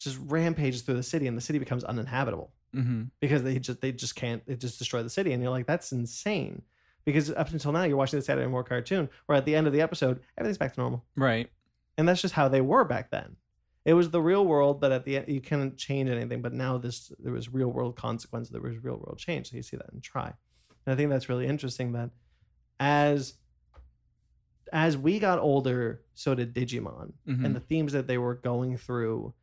[0.00, 2.52] just rampages through the city, and the city becomes uninhabitable.
[2.74, 3.02] Mm-hmm.
[3.20, 5.92] because they just they just can't they just destroy the city and you're like that's
[5.92, 6.62] insane.
[7.04, 9.72] Because up until now you're watching the Saturday Morning cartoon where at the end of
[9.72, 11.04] the episode everything's back to normal.
[11.14, 11.48] Right.
[11.96, 13.36] and that's just how they were back then.
[13.84, 16.76] It was the real world but at the end you couldn't change anything but now
[16.76, 19.50] this there was real world consequences there was real world change.
[19.50, 20.32] So you see that in Tri.
[20.84, 22.10] And I think that's really interesting that
[22.80, 23.34] as
[24.72, 27.44] as we got older so did Digimon Mhm.
[27.44, 29.34] and the themes that they were going through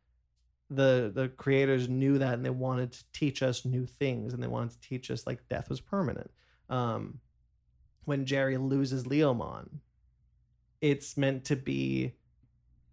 [0.70, 4.46] the the creators knew that and they wanted to teach us new things and they
[4.48, 6.30] wanted to teach us like death was permanent.
[6.68, 7.20] Um
[8.04, 9.80] when Jeri loses leomon
[10.80, 12.14] it's meant to be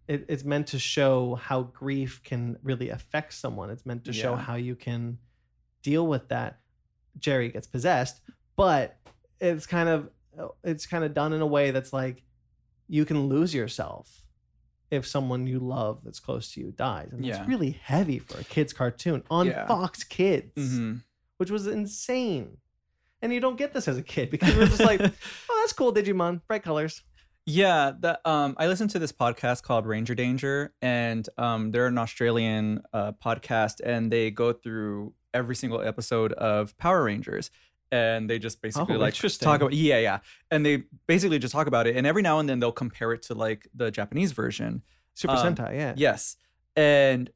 [0.06, 3.70] it, it's meant to show how grief can really affect someone.
[3.70, 5.18] It's meant to show how you can
[5.82, 6.60] deal with that.
[7.18, 8.20] Jeri gets possessed
[8.56, 8.98] but
[9.40, 10.10] it's kind of
[10.64, 12.22] it's kind of done in a way that's like
[12.88, 14.22] you can lose yourself
[14.90, 17.38] if someone you love that's close to you dies and Yeah.
[17.40, 19.66] it's really heavy for a kids cartoon on Yeah.
[19.66, 20.94] fox kids Mm-hmm.
[21.38, 22.56] which was insane
[23.22, 25.92] and you don't get this as a kid because we're just like oh that's cool
[25.92, 27.02] digimon bright colors
[27.46, 31.98] Yeah, that um, I listened to this podcast called Ranger Danger, and um, they're an
[31.98, 37.50] Australian uh, podcast, and they go through every single episode of Power Rangers,
[37.92, 40.18] and they just basically Oh, like talk about yeah, yeah,
[40.50, 43.22] and they basically just talk about it, and every now and then they'll compare it
[43.22, 44.82] to like the Japanese version.
[45.14, 45.94] super Um, sentai yeah.
[45.96, 46.36] Yes,
[46.76, 47.30] and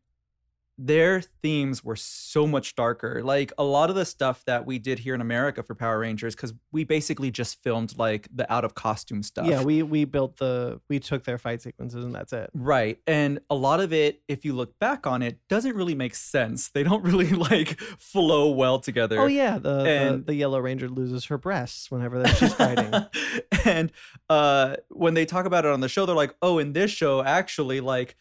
[0.77, 3.22] their themes were so much darker.
[3.22, 6.35] Like a lot of the stuff that we did here in America for Power Rangers,
[6.35, 9.47] because we basically just filmed like the out of costume stuff.
[9.47, 12.99] yeah we we built the we took their fight sequences and that's it Right.
[13.07, 16.70] And a lot of it, if you look back on it, doesn't really make sense.
[16.70, 19.20] They don't really like flow well together.
[19.20, 22.93] oh yeah the, the the yellow ranger loses her breasts whenever that she's fighting
[23.64, 23.93] and
[24.29, 27.22] uh when they talk about it on the show, they're like, oh, in this show,
[27.22, 28.16] actually, like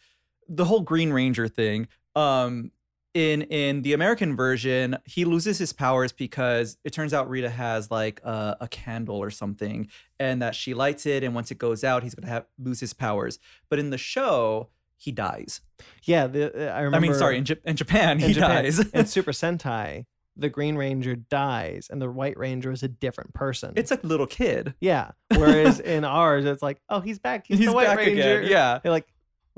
[0.48, 1.88] the whole Green Ranger thing.
[2.16, 2.70] Um
[3.14, 7.90] in in the American version, he loses his powers because it turns out Rita has
[7.90, 9.88] like a, a candle or something,
[10.18, 12.92] and that she lights it, and once it goes out, he's gonna have lose his
[12.92, 13.38] powers.
[13.70, 15.60] But in the show, he dies.
[16.04, 18.78] yeah the, i remember I mean, sorry, in, J- in Japan, in he Japan, dies.
[18.80, 20.06] in super sentai
[20.36, 23.72] the Green Ranger dies and the White Ranger is a different person.
[23.76, 24.74] It's like a little kid.
[24.80, 25.12] yeah.
[25.36, 27.44] Whereas in ours, it's like, oh, he's back.
[27.46, 28.40] He's, He's the White back Ranger.
[28.40, 28.50] again.
[28.50, 28.80] Yeah.
[28.84, 29.06] Like,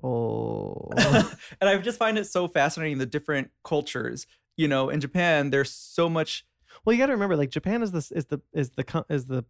[0.02, 0.88] oh.
[1.60, 4.26] and I just find it so fascinating the different cultures.
[4.56, 6.44] You know, in Japan, there's so much.
[6.84, 9.44] well, you got to remember, like Japan is this is the is the is the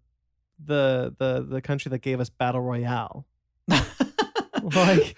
[0.65, 3.27] the the the country that gave us battle royale.
[4.75, 5.17] Like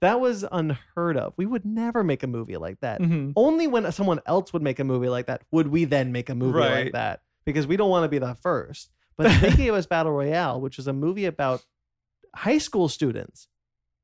[0.00, 1.34] that was unheard of.
[1.36, 3.00] We would never make a movie like that.
[3.00, 3.32] Mhm.
[3.36, 6.34] Only when someone else would make a movie like that would we then make a
[6.34, 8.90] movie like that because we don't want to be the first.
[9.16, 11.64] But they gave us Battle Royale, which is a movie about
[12.34, 13.48] high school students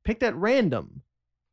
[0.05, 1.03] picked at random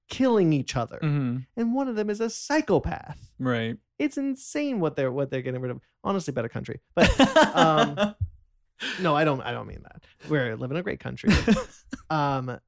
[0.10, 1.46] killing each other, Mhm.
[1.56, 3.32] and one of them is a psychopath.
[3.38, 3.78] Right.
[4.00, 5.82] It's insane what they're what they're getting rid of.
[6.04, 7.10] Honestly, better country, but
[7.56, 8.16] um,
[9.02, 9.42] no, I don't.
[9.42, 10.04] I don't mean that.
[10.30, 11.32] We live in a great country.
[12.10, 12.60] um,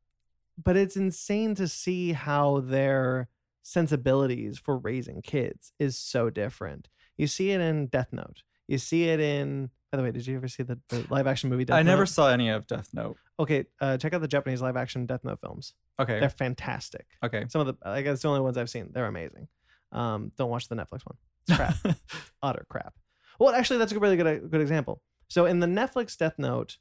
[0.61, 3.29] but it's insane to see how their
[3.63, 6.89] sensibilities for raising kids is so different.
[7.17, 8.43] You see it in Death Note.
[8.67, 9.69] You see it in.
[9.91, 11.65] By the way, did you ever see the, the live action movie?
[11.65, 12.09] Death I never Note?
[12.09, 13.17] saw any of Death Note.
[13.39, 15.73] Okay, uh, check out the Japanese live action Death Note films.
[15.99, 16.19] Okay.
[16.19, 17.05] They're fantastic.
[17.23, 17.45] Okay.
[17.49, 18.89] Some of the, I guess, the only ones I've seen.
[18.93, 19.47] They're amazing.
[19.91, 21.17] Um, don't watch the Netflix one.
[21.47, 21.75] It's crap.
[22.43, 22.93] utter crap.
[23.39, 25.01] Well, actually, that's a really good good example.
[25.27, 26.77] So in the Netflix Death Note,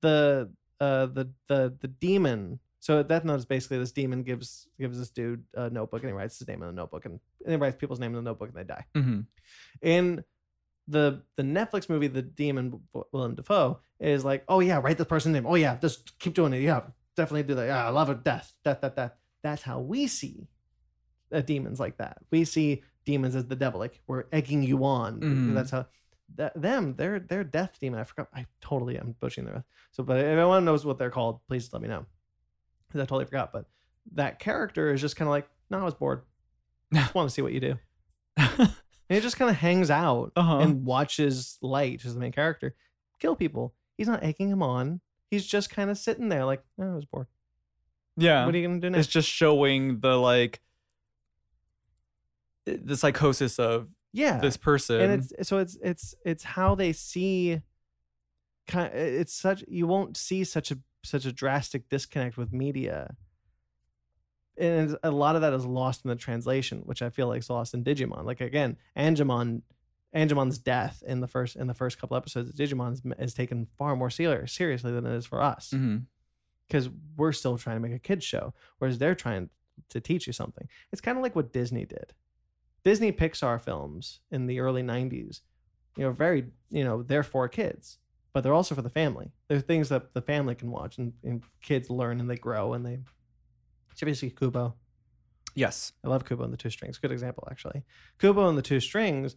[0.00, 2.58] the uh the the the demon.
[2.80, 6.12] So Death Note is basically this demon gives gives this dude a notebook and he
[6.14, 8.50] writes his name in the notebook and, and he writes people's name in the notebook
[8.50, 8.84] and they die.
[8.94, 9.20] hmm
[9.80, 10.22] In
[10.88, 12.80] the the Netflix movie, the demon
[13.12, 15.46] Willem Dafoe is like, oh yeah, write the person's name.
[15.46, 16.60] Oh yeah, just keep doing it.
[16.62, 16.82] Yeah,
[17.16, 17.66] definitely do that.
[17.66, 18.22] Yeah, I love it.
[18.24, 19.12] Death, death, death, death.
[19.42, 20.48] That's how we see
[21.32, 22.18] uh, demons like that.
[22.30, 25.20] We see demons as the devil, like we're egging you on.
[25.20, 25.54] Mhm.
[25.54, 25.86] That's how
[26.36, 26.94] that, them.
[26.96, 28.00] They're they're death demon.
[28.00, 28.28] I forgot.
[28.34, 29.64] I totally am butchering their.
[29.92, 32.06] So, but if anyone knows what they're called, please let me know.
[32.90, 33.52] 'Cause I totally forgot.
[33.52, 33.66] But
[34.12, 36.22] that character is just kind of like, no, I was bored.
[36.92, 37.78] I just want to see what you do.
[39.08, 40.58] And he just kind of hangs out Uh-huh.
[40.58, 42.74] and watches Light, who's the main character,
[43.18, 43.74] kill people.
[43.98, 45.00] He's not egging him on.
[45.30, 47.26] He's just kind of sitting there, like, oh, I was bored.
[48.16, 48.46] yeah.
[48.46, 49.06] What are you gonna do next?
[49.06, 50.60] it's just showing the like
[52.64, 55.00] the psychosis of yeah, this person.
[55.00, 57.60] and it's so it's it's it's how they see.
[58.66, 63.14] Kind, it's such you won't see such a such a drastic disconnect with media,
[64.56, 67.50] and a lot of that is lost in the translation, which I feel like is
[67.50, 68.24] lost in Digimon.
[68.24, 69.62] Like again, Angemon.
[70.14, 73.66] Angemon's death in the first in the first couple episodes of Digimon is, is taken
[73.76, 75.72] far more serious seriously than it is for us.
[75.74, 76.04] Mm-hmm.
[76.68, 79.50] Because we're still trying to make a kids show, whereas they're trying
[79.88, 80.68] to teach you something.
[80.92, 82.14] It's kind of like what Disney did.
[82.84, 85.40] Disney Pixar films in the early '90s,
[85.96, 87.98] you know, very you know they're for kids,
[88.32, 89.32] but they're also for the family.
[89.48, 92.84] They're things that the family can watch and, and kids learn and they grow and
[92.84, 93.00] they.
[93.94, 94.74] So basically, Kubo.
[95.54, 95.92] Yes.
[96.04, 96.98] I love Kubo and the Two Strings.
[96.98, 97.84] Good example, actually.
[98.18, 99.36] Kubo and the Two Strings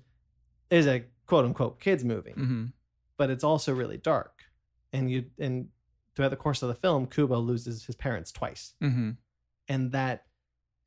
[0.70, 2.66] is a quote unquote kids movie hmm
[3.18, 4.44] but it's also really dark.
[4.94, 5.70] And you and
[6.16, 9.12] throughout the course of the film, Kubo loses his parents twice, hmm
[9.68, 10.26] and that,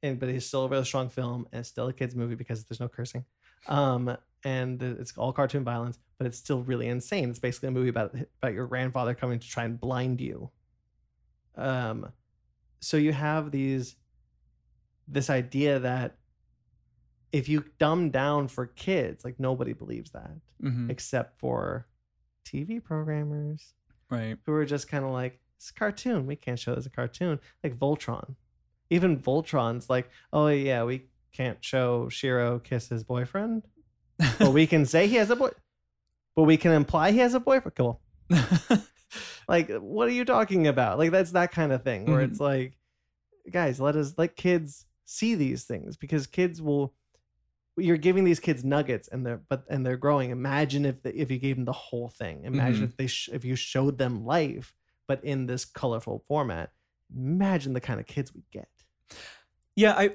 [0.03, 2.65] and but it's still a really strong film, and it's still a kids movie because
[2.65, 3.25] there's no cursing,
[3.67, 7.31] um, and it's all cartoon violence, but it's still really insane.
[7.31, 10.51] It's basically a movie about about your grandfather coming to try and blind you.
[11.57, 12.13] Um,
[12.81, 13.97] so you have these,
[15.09, 16.17] this idea that
[17.33, 21.87] if you dumb down for kids, like nobody believes that hmm except for
[22.45, 23.75] TV programmers
[24.11, 24.37] Right.
[24.45, 26.27] who are just kind of like, it's a cartoon.
[26.27, 27.39] We can't show this a cartoon.
[27.63, 28.35] Like Voltron.
[28.89, 33.63] Even Voltron's like, oh, yeah, we can't show Shiro kiss his boyfriend.
[34.39, 35.51] But we can say he has a boy.
[36.35, 37.77] But we can imply he has a boyfriend.
[37.77, 38.01] Cool.
[39.51, 40.97] Like, what are you talking about?
[40.99, 42.31] Like, that's that kind of thing where Mhm.
[42.31, 42.79] it's like,
[43.51, 46.95] guys, let us let kids see these things because kids will.
[47.77, 50.31] You're giving these kids nuggets, and they're but and they're growing.
[50.31, 52.45] Imagine if the, if you gave them the whole thing.
[52.45, 52.91] Imagine Mhm.
[52.91, 54.73] if they sh- if you showed them life,
[55.09, 56.73] but in this colorful format.
[57.15, 58.69] Imagine the kind of kids we get.
[59.75, 60.15] Yeah, I,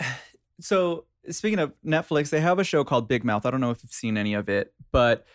[0.00, 0.18] I
[0.60, 3.46] so speaking of Netflix, they have a show called Big Mouth.
[3.46, 5.26] I don't know if you've seen any of it, but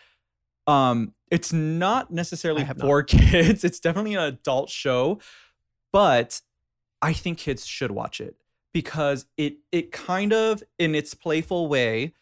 [0.67, 2.85] um it's not necessarily have not.
[2.85, 3.63] for kids.
[3.71, 5.19] It's definitely an adult show,
[5.91, 6.41] but
[7.01, 8.35] I think kids should watch it
[8.73, 12.13] because it it kind of in its playful way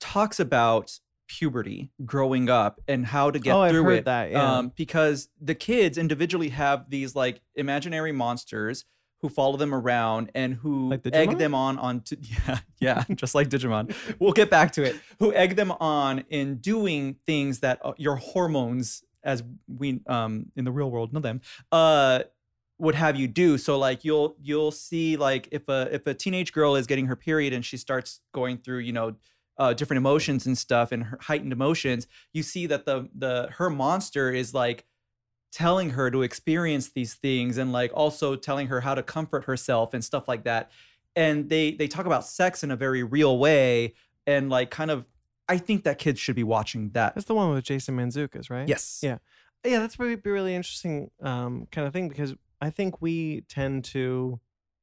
[0.00, 4.30] talks about puberty, growing up and how to get oh, through it that.
[4.30, 4.58] Yeah.
[4.58, 8.84] um, because the kids individually have these like imaginary monsters
[9.22, 13.48] who follow them around and who Like egg them on onto yeah yeah just like
[13.48, 13.94] Digimon.
[14.18, 14.96] We'll get back to it.
[15.20, 20.64] Who egg them on in doing things that uh, your hormones, as we um in
[20.64, 22.24] the real world know them, uh
[22.78, 26.52] would have you do so like you'll you'll see like if a if a teenage
[26.52, 29.14] girl is getting her period and she starts going through you know
[29.58, 33.70] uh, different emotions and stuff and her heightened emotions, you see that the the her
[33.70, 34.84] monster is like
[35.52, 39.92] telling her to experience these things and like also telling her how to comfort herself
[39.94, 40.70] and stuff like that.
[41.14, 43.94] And they they talk about sex in a very real way
[44.26, 45.06] and like kind of
[45.48, 47.14] I think that kids should be watching that.
[47.14, 48.66] That's the one with Jason Mantzoukas, right?
[48.66, 49.00] Yes.
[49.02, 49.18] Yeah.
[49.64, 53.84] Yeah, that's really be really interesting um, kind of thing because I think we tend
[53.86, 54.40] to,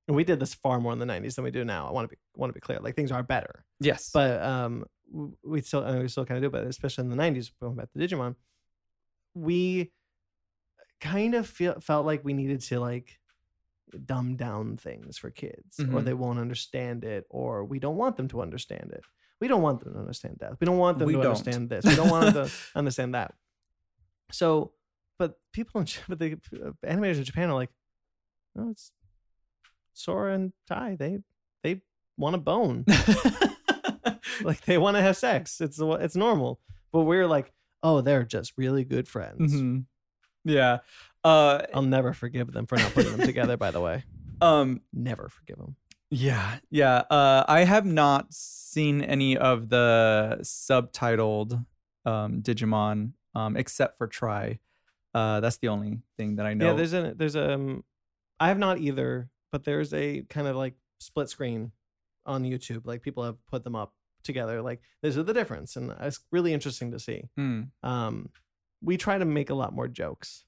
[0.08, 1.88] and we did this far more in the '90s than we do now.
[1.88, 4.10] I want to be want to be clear, like things are better, Yes.
[4.14, 4.86] but um,
[5.44, 7.92] we still and we still kind of do, but especially in the '90s, going back
[7.92, 8.36] to Digimon,
[9.34, 9.92] we
[11.02, 13.20] kind of feel felt like we needed to like
[14.06, 16.04] dumb down things for kids, or Mhm.
[16.06, 19.04] they won't understand it, or we don't want them to understand it.
[19.42, 20.60] We don't want them to understand that.
[20.60, 21.28] We don't want them We to don't.
[21.32, 21.86] understand this.
[21.86, 23.34] We don't want them to understand that.
[24.32, 24.74] So,
[25.18, 27.72] but people in but the uh, animators in Japan are like,
[28.56, 28.92] no, it's
[29.94, 30.96] Sora and Tai.
[30.98, 31.20] They
[31.64, 31.82] they
[32.18, 32.86] want a bone.
[34.44, 35.62] like they want to have sex.
[35.62, 36.60] It's it's normal.
[36.92, 37.52] But we're like,
[37.84, 39.54] oh, they're just really good friends.
[39.54, 39.86] Mhm.
[40.50, 40.80] Yeah.
[41.24, 43.58] Uh I'll never forgive them for not putting them together.
[43.58, 44.04] By the way,
[44.42, 45.76] um never forgive them.
[46.10, 47.04] yeah, yeah.
[47.10, 51.66] Uh I have not seen any of the subtitled
[52.06, 54.60] um Digimon um except for Tri.
[55.14, 56.68] Uh that's the only thing that I know.
[56.68, 57.84] Yeah, there's a there's a um,
[58.40, 61.72] I have not either, but there's a kind of like split screen
[62.26, 62.86] on YouTube.
[62.86, 63.94] Like people have put them up
[64.24, 64.62] together.
[64.62, 67.24] Like this is the difference, and it's really interesting to see.
[67.36, 67.64] Hmm.
[67.84, 68.30] Um,
[68.82, 70.44] we try to make a lot more jokes.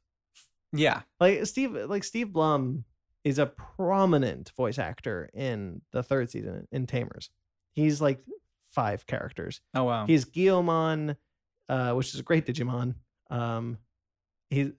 [0.73, 1.01] Yeah.
[1.19, 2.85] Like Steve, like Steve Blum
[3.23, 7.29] is a prominent voice actor in the third season in Tamers.
[7.73, 8.19] He's like
[8.69, 9.61] five characters.
[9.73, 10.05] Oh wow.
[10.05, 11.17] He's Guilmon,
[11.69, 12.95] uh, which is a great Digimon.
[13.29, 13.77] Um,
[14.49, 14.71] he,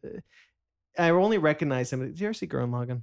[0.99, 2.01] I only recognize him.
[2.01, 3.03] Did you ever see Gurren Lagann?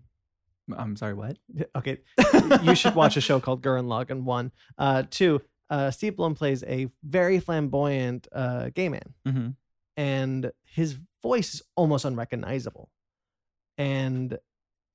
[0.77, 1.37] I'm sorry, what?
[1.75, 1.97] Okay,
[2.63, 4.21] you should watch a show called Gurren Lagann.
[4.23, 5.41] One, uh, two.
[5.69, 9.47] Uh, Steve Blum plays a very flamboyant uh, gay man, Mm-hmm.
[9.99, 12.89] And his voice is almost unrecognizable.
[13.77, 14.37] And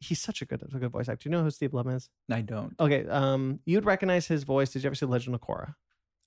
[0.00, 1.24] he's such a good, a good voice actor.
[1.24, 2.08] Do you know who Steve Blum is?
[2.30, 2.74] I don't.
[2.80, 4.70] Okay, um, you'd recognize his voice.
[4.72, 5.74] Did you ever see Legend of Korra?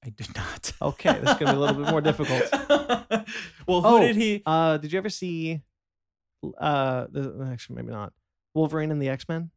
[0.05, 0.73] I did not.
[0.81, 2.43] Okay, this is gonna be a little bit more difficult.
[3.67, 4.43] well, who Oh, did he?
[4.45, 5.61] Uh, did you ever see?
[6.57, 8.13] Uh, the, actually, maybe not.
[8.53, 9.49] Wolverine and the X Men.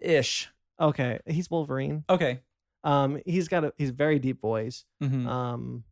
[0.00, 0.48] Ish.
[0.80, 2.04] Okay, he's Wolverine.
[2.10, 2.40] Okay.
[2.84, 4.84] Um, he's got a he's very deep voice.
[5.02, 5.26] Mhm.
[5.26, 5.84] Um,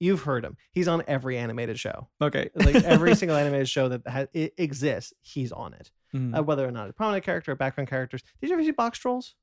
[0.00, 0.56] you've heard him.
[0.72, 2.08] He's on every animated show.
[2.20, 2.50] Okay.
[2.54, 5.90] Like every single animated show that ha- it exists, he's on it.
[6.14, 6.36] Mhm.
[6.36, 8.22] Uh, whether or not a prominent character or background characters.
[8.40, 9.36] Did you ever see Box Trolls?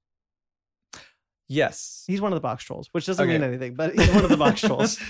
[1.48, 2.04] yes.
[2.08, 4.38] He's one of the Box Trolls, which doesn't mean anything, but he's one of the
[4.38, 5.00] Box Trolls.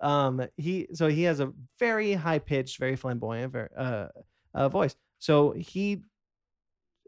[0.00, 4.08] Um, he so he has a very high pitched, very flamboyant, very uh,
[4.52, 4.96] uh voice.
[5.18, 6.02] So he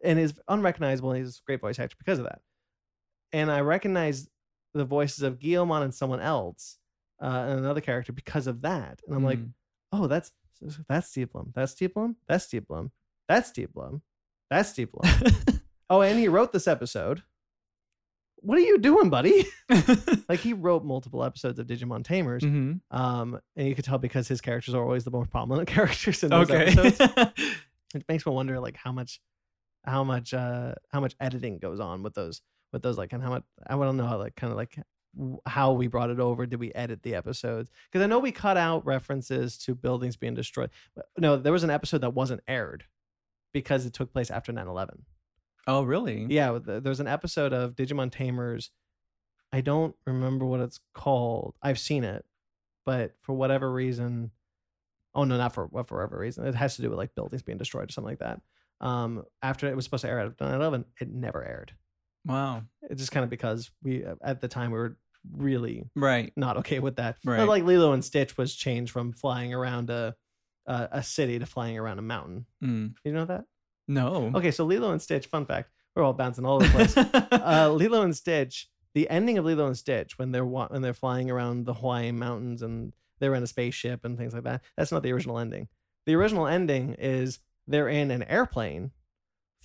[0.02, 1.10] and is unrecognizable.
[1.10, 2.40] And he's a great voice actor because of that.
[3.32, 4.28] And I recognize
[4.72, 6.78] the voices of Guilmon and someone else,
[7.22, 9.00] uh, and another character because of that.
[9.06, 9.52] And I'm like, Mm.
[9.92, 10.32] oh, that's
[10.88, 11.52] that's Steve Blum.
[11.54, 12.16] That's Steve Blum.
[12.28, 12.90] That's Steve Blum.
[13.28, 14.02] That's Steve Blum.
[14.50, 15.12] That's Steve Blum.
[15.90, 17.22] oh, and he wrote this episode.
[18.36, 19.44] What are you doing, buddy?
[20.28, 22.42] like he wrote multiple episodes of Digimon Tamers.
[22.42, 22.80] Mhm.
[22.90, 26.30] Um, and you could tell because his characters are always the more prominent characters in
[26.30, 26.66] those Okay.
[26.72, 27.32] episodes.
[27.94, 29.20] It makes me wonder like how much
[29.84, 32.42] how much uh how much editing goes on with those
[32.72, 34.76] with those like and how much I don't know how like kind of like
[35.46, 37.70] how we brought it over did we edit the episodes?
[37.90, 40.70] Because i know we cut out references to buildings being destroyed
[41.16, 42.84] no there was an episode that wasn't aired
[43.52, 45.00] because it took place after 9-11
[45.66, 46.26] oh, really?
[46.28, 48.70] yeah th- there's an episode of digimon tamers.
[49.52, 51.54] I don't remember what it's called.
[51.62, 52.24] I've seen it
[52.86, 54.30] but for whatever reason
[55.14, 57.42] oh no not for what for whatever reason it has to do with like buildings
[57.42, 58.40] being destroyed or something like that.
[58.80, 61.72] Um after it was supposed to air at 9-11 it never aired.
[62.24, 62.62] Wow.
[62.82, 64.96] it's just kind of because we at the time we were
[65.32, 66.32] really Right.
[66.36, 67.48] not okay with that But, Right.
[67.48, 70.14] like lilo and stitch was changed from flying around a
[70.66, 72.94] a, a city to flying around a mountain Mm.
[73.04, 73.44] you know that
[73.88, 74.32] No.
[74.34, 76.96] okay so lilo and stitch fun fact we're all bouncing all over the place
[77.32, 80.92] uh, Lilo and Stitch, the ending of Lilo and Stitch when they're wa- when they're
[80.92, 84.62] flying around the Hawaiian mountains and they're in a spaceship and things like that.
[84.76, 85.68] That's not the original ending.
[86.04, 88.90] The original ending is they're in an airplane,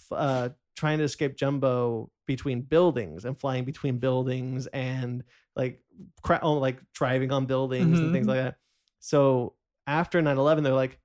[0.10, 5.24] uh, trying to escape Jumbo between buildings and flying between buildings and
[5.56, 5.84] like
[6.24, 8.30] cra- oh, like driving on buildings and things Mhm.
[8.30, 8.56] like that.
[9.00, 9.56] So
[9.86, 11.00] after 9-11, they're like,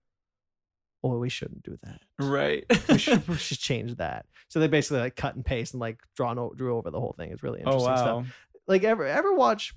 [1.03, 2.65] "Oh, we shouldn't do that." right.
[2.89, 4.27] we should, we should change that.
[4.49, 7.13] So they basically like cut and paste and like drawn o- drew over the whole
[7.13, 7.33] thing.
[7.33, 8.23] It's really oh interesting wow.
[8.23, 8.37] stuff.
[8.69, 9.75] Like ever ever watch?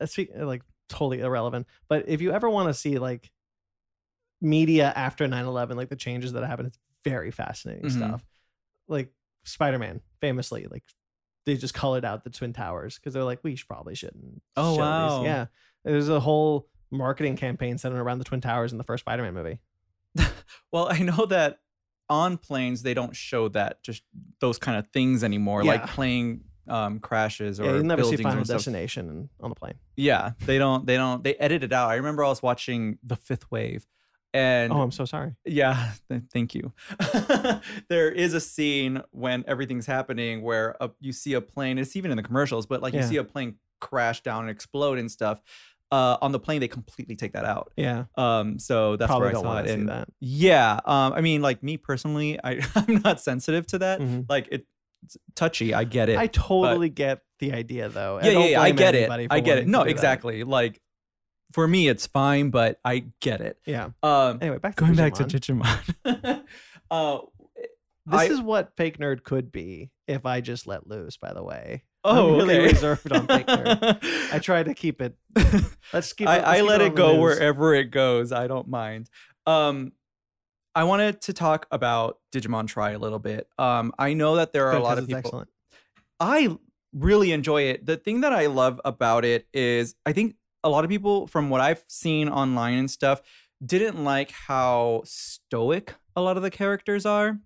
[0.00, 1.66] Let's speak like totally irrelevant.
[1.88, 3.30] But if you ever want to see like
[4.40, 7.96] media after 9-11, like the changes that happened, it's very fascinating Mhm.
[7.96, 8.26] stuff.
[8.88, 9.12] Like
[9.46, 10.84] Spider Man, famously, like
[11.46, 14.42] they just colored out the twin towers because they're like we should, probably shouldn't.
[14.56, 15.24] Oh, show these." wow.
[15.24, 15.46] Yeah,
[15.84, 19.60] there's a whole marketing campaign centered around the twin towers in the first Spider-Man movie.
[20.72, 21.60] Well, I know that
[22.08, 24.02] on planes they don't show that just
[24.40, 25.86] those kind of things anymore, like Yeah.
[25.86, 28.46] plane um, crashes or Yeah, you never see Final and.
[28.46, 29.74] Destination on the plane.
[29.96, 30.84] Yeah, they don't.
[30.86, 31.22] They don't.
[31.24, 31.88] They edit it out.
[31.90, 33.86] I remember I was watching The Fifth Wave,
[34.36, 35.34] and Oh, I'm so sorry.
[35.44, 36.72] yeah, th- thank you.
[37.88, 41.78] there is a scene when everything's happening where a, you see a plane.
[41.78, 44.98] It's even in the commercials, but like you see a plane crash down and explode
[44.98, 45.40] and stuff.
[45.92, 47.72] Uh, on the plane, they completely take that out.
[47.76, 49.70] Yeah, Um, so that's probably where I saw it.
[49.70, 50.08] And that.
[50.18, 54.00] yeah, um, I mean, like me personally, I I'm not sensitive to that.
[54.00, 54.26] Mhm.
[54.28, 54.66] Like it,
[55.04, 55.74] it's touchy.
[55.74, 56.18] I get it.
[56.18, 58.18] I totally get the idea though.
[58.20, 59.08] yeah, yeah, yeah, I get it.
[59.30, 59.68] I get it.
[59.68, 59.90] No, do that.
[59.90, 60.42] exactly.
[60.42, 60.80] Like
[61.52, 63.58] for me, it's fine, but I get it.
[63.66, 63.90] Yeah.
[64.02, 65.62] Um, Anyway, back to going back to Digimon.
[66.04, 66.42] Digimon.
[66.90, 67.18] uh,
[68.06, 71.16] This I- is what fake nerd could be if I just let loose.
[71.16, 72.72] By the way, oh, I'm really okay.
[72.72, 73.98] reserved on fake nerd.
[74.32, 75.16] I try to keep it.
[75.92, 76.28] Let's keep.
[76.28, 78.32] I, let's I keep let on it go wherever it goes.
[78.32, 79.08] I don't mind.
[79.46, 79.92] Um,
[80.74, 83.48] I wanted to talk about Digimon Tri a little bit.
[83.58, 85.18] Um, I know that there are a lot of people.
[85.18, 85.48] Excellent.
[86.20, 86.56] I
[86.92, 87.86] really enjoy it.
[87.86, 90.36] The thing that I love about it is I think
[90.66, 93.22] a lot of people from what I've seen online and stuff
[93.64, 97.38] didn't like how stoic a lot of the characters are.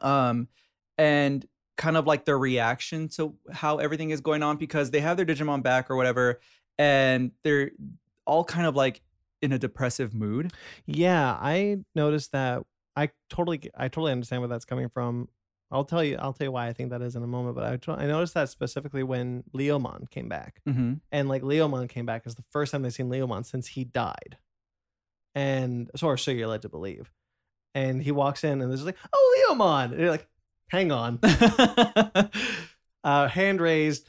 [0.00, 0.48] Um
[0.96, 1.46] and
[1.76, 5.26] kind of like their reaction to how everything is going on because they have their
[5.26, 6.40] Digimon back or whatever
[6.78, 7.72] and they're
[8.24, 9.02] all kind of like
[9.42, 10.52] in a depressive mood.
[10.86, 12.62] Yeah, I noticed that.
[12.96, 15.28] I totally, I totally understand where that's coming from.
[15.74, 17.56] I'll tell you, I'll tell you why I think that is in a moment.
[17.56, 20.94] But I, noticed that specifically when Leomon came back, Mm-hmm.
[21.12, 24.38] and like Leomon came back is the first time they've seen Leomon since he died,
[25.34, 27.10] and so or so you're led to believe.
[27.74, 30.28] And he walks in and there's like, oh Leomon, and you're like,
[30.68, 31.18] hang on,
[33.04, 34.08] uh, hand raised.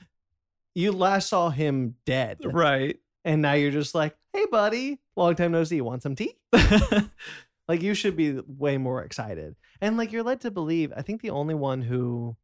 [0.76, 3.00] You last saw him dead, right.
[3.24, 5.80] and now you're just like, hey buddy, long time no see.
[5.82, 6.36] Want some tea?
[7.68, 9.56] Like you should be way more excited.
[9.82, 12.38] And like you're led to believe, I think the only one who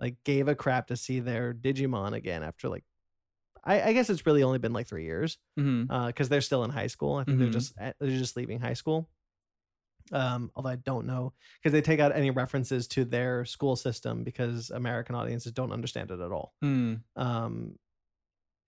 [0.00, 2.84] like gave a crap to see their Digimon again after like
[3.64, 6.88] I, I guess it's really only been like three years because they're still in high
[6.88, 7.14] school.
[7.16, 7.52] I think they're Mhm.
[7.52, 9.08] just they're just leaving high school.
[10.10, 14.24] Um, although I don't know because they take out any references to their school system
[14.24, 16.54] because American audiences don't understand it at all.
[16.64, 17.02] Mm.
[17.14, 17.78] Um,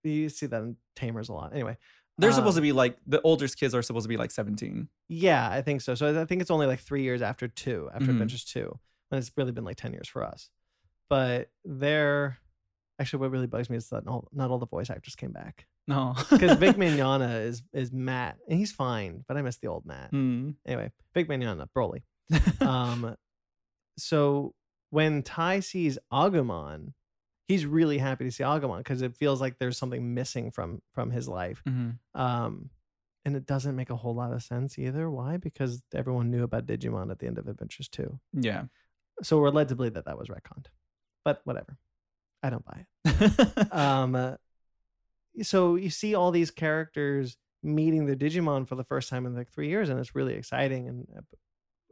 [0.04, 1.52] you see that in Tamers a lot.
[1.52, 1.76] Anyway,
[2.18, 4.88] They're supposed to Um, be like the oldest kids are supposed to be like 17.
[5.08, 5.94] Yeah, I think so.
[5.94, 8.10] So I think it's only like three years after two, after Mhm.
[8.10, 8.78] Adventures two,
[9.10, 10.48] and it's really been like ten years for us.
[11.10, 12.38] But they're
[13.00, 15.32] actually what really bugs me is that not all, not all the voice actors came
[15.32, 16.14] back No.
[16.30, 20.12] because Vic Mignogna is is Matt and he's fine, but I miss the old Matt.
[20.12, 20.54] Mm.
[20.64, 22.02] Anyway, Vic Mignogna, Broly.
[22.66, 23.16] Um,
[23.98, 24.54] so
[24.90, 26.92] when Tai sees Agumon,
[27.46, 31.10] he's really happy to see Agumon because it feels like there's something missing from from
[31.10, 31.62] his life.
[31.66, 31.98] Mhm.
[32.14, 32.70] Um,
[33.24, 35.10] and it doesn't make a whole lot of sense either.
[35.10, 35.38] Why?
[35.38, 38.20] Because everyone knew about Digimon at the end of Adventures 2.
[38.32, 38.64] Yeah.
[39.22, 40.66] So we're led to believe that that was retconned.
[41.24, 41.78] But whatever.
[42.42, 43.68] I don't buy it.
[43.72, 44.36] Um, uh,
[45.42, 49.50] so you see all these characters meeting their Digimon for the first time in like
[49.50, 50.86] three years, and it's really exciting.
[50.88, 51.22] And uh,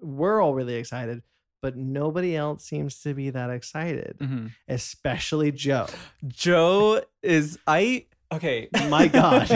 [0.01, 1.23] we're all really excited,
[1.63, 4.51] but nobody else seems to be that excited, Mhm.
[4.69, 5.87] especially Joe.
[6.27, 8.69] Joe is I okay.
[8.91, 9.49] My God.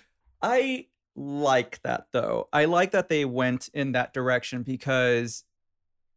[0.42, 0.86] I
[1.16, 2.48] like that though.
[2.52, 5.44] I like that they went in that direction because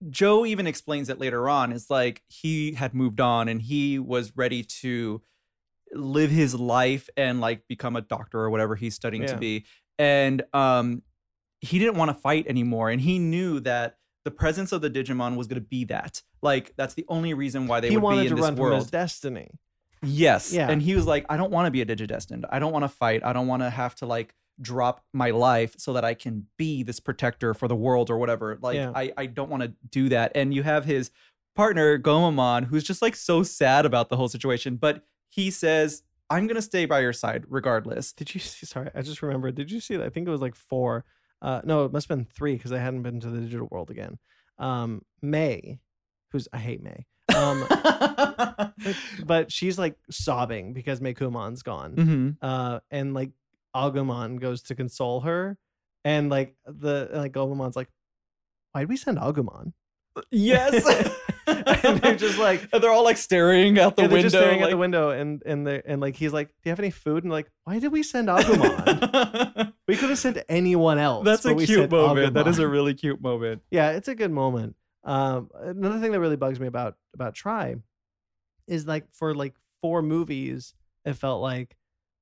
[0.10, 1.72] Joe even explains it later on.
[1.72, 5.22] It's like he had moved on and he was ready to
[5.94, 9.66] live his life and like become a doctor or whatever he's studying to be.
[10.00, 11.02] And um
[11.62, 15.36] he didn't want to fight anymore and he knew that the presence of the Digimon
[15.36, 16.22] was going to be that.
[16.42, 18.56] Like that's the only reason why they he would wanted be in to this run
[18.56, 18.82] from world.
[18.82, 19.50] his destiny.
[20.04, 20.52] Yes.
[20.52, 20.70] Yeah.
[20.70, 22.44] And he was like, I don't want to be a digidestined.
[22.50, 23.22] I don't want to fight.
[23.24, 26.84] I don't want to have to like drop my life so that I can be
[26.84, 28.58] this protector for the world or whatever.
[28.62, 28.92] Like Yeah.
[28.96, 30.32] I, I don't want to do that.
[30.36, 31.12] And you have his
[31.56, 34.76] partner, Gomamon, who's just like so sad about the whole situation.
[34.76, 38.14] But he says, I'm gonna stay by your side regardless.
[38.14, 38.66] Did you see?
[38.66, 39.56] Sorry, I just remembered.
[39.56, 40.06] Did you see that?
[40.06, 41.04] I think it was like four.
[41.42, 43.90] Uh, no, it must have been three because I hadn't been to the digital world
[43.90, 44.20] again.
[44.60, 45.80] Um, May,
[46.32, 47.06] who's I hate May.
[47.36, 47.66] Um,
[49.26, 51.94] but she's like sobbing because Meicoomon's gone.
[51.94, 53.32] hmm Uh, and like
[53.76, 55.58] Agumon goes to console her,
[56.04, 57.90] and like the like Agumon's like,
[58.74, 59.74] why'd we send Agumon?
[60.30, 60.86] Yes.
[61.48, 64.30] And they're just like- And they're all like staring out the they're window.
[64.30, 66.80] just staring at the window, and and they and like he's like, do you have
[66.80, 67.24] any food?
[67.24, 69.71] And like, why did we send Agumon?
[69.92, 71.26] We could have sent anyone else.
[71.26, 72.34] That's a cute sent moment.
[72.34, 73.62] That is a really cute moment.
[73.72, 74.76] yeah, it's a good moment.
[75.04, 77.76] Um, another thing that really bugs me about about Tri
[78.68, 80.74] is like for like four movies,
[81.06, 81.76] it felt like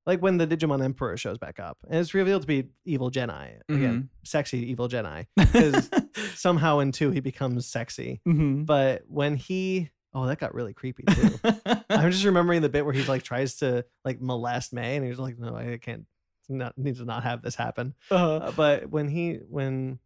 [0.05, 3.59] like when the Digimon Emperor shows back up and it's revealed to be evil Jedi
[3.69, 5.25] again, sexy evil Jedi.
[5.51, 5.89] 'Cause
[6.35, 8.65] Somehow in two he becomes sexy, Mhm.
[8.65, 11.35] but when he oh that got really creepy too.
[11.89, 15.19] I'm just remembering the bit where he like tries to like molest May and he's
[15.19, 16.05] like, no, I can't.
[16.49, 17.93] Not need to not have this happen.
[18.11, 18.35] Uh-huh.
[18.37, 19.99] Uh, but when he when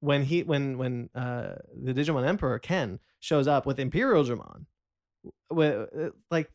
[0.00, 4.66] when he when when uh the Digimon Emperor Ken shows up with Imperialdramon,
[5.50, 5.88] with
[6.30, 6.50] like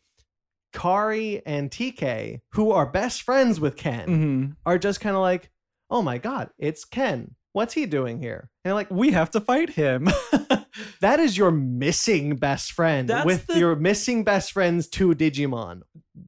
[0.74, 4.56] Kari and TK, who are best friends with Ken, Mhm.
[4.66, 5.50] are just kind of like,
[5.90, 7.36] oh my god, it's Ken.
[7.54, 8.50] What's he doing here?
[8.64, 10.08] And like We have to fight him.
[11.02, 15.82] that is your missing best friend That's with the- your missing best friends to Digimon.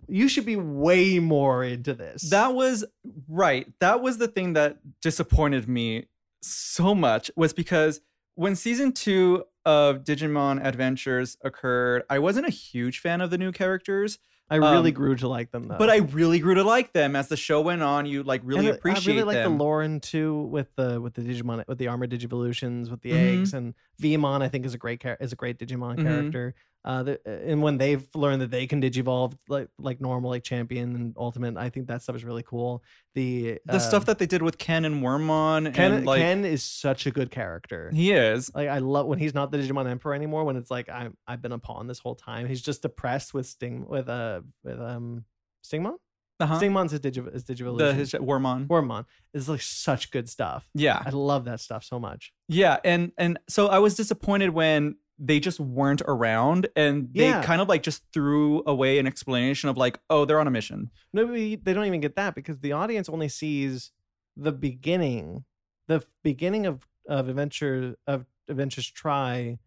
[0.08, 2.30] You should be way more into this.
[2.30, 2.84] That was
[3.28, 3.68] right.
[3.80, 6.08] That was the thing that disappointed me
[6.41, 8.02] so much was because
[8.36, 13.52] when season two of Digimon Adventures occurred, I wasn't a huge fan of the new
[13.52, 14.18] characters,
[14.49, 15.78] I really um, grew to like them though.
[15.78, 18.06] but I really grew to like them as the show went on.
[18.06, 21.22] You like really And appreciate I really like the Lauren too with the with the
[21.22, 23.40] Digimon with the armored Digivolutions with the Mhm.
[23.40, 24.41] eggs and Veemon.
[24.44, 26.03] I think is a great char- is a great Digimon Mhm.
[26.03, 26.56] character.
[26.85, 30.95] Uh, the, and when they've learned that they can digivolve like like normal like champion
[30.95, 32.84] and ultimate, I think that stuff is really cool.
[33.15, 36.43] The the stuff um, that they did with Ken and Wormmon Ken and like Ken
[36.43, 37.89] is such a good character.
[37.93, 38.53] he is.
[38.53, 40.43] Like I love when he's not the Digimon Emperor anymore.
[40.43, 42.47] When it's like I'm I've been a pawn this whole time.
[42.47, 45.23] He's just depressed with Sting with uh with um
[45.65, 45.95] Stingmon.
[46.39, 46.60] Uh-huh.
[46.60, 47.77] Stingmon's his Digi his Digivolution.
[47.77, 48.68] The his Wormmon.
[48.68, 50.69] Wormmon is like such good stuff.
[50.73, 51.01] Yeah.
[51.05, 52.34] I love that stuff so much.
[52.49, 57.44] Yeah, and and so I was disappointed when they just weren't around and they Yeah.
[57.44, 60.90] kind of like just threw away an explanation of like, oh, they're on a mission.
[61.14, 63.91] No, they don't even get that because the audience only sees
[64.35, 65.45] the beginning,
[65.88, 69.60] the beginning of of adventure of Adventures Tri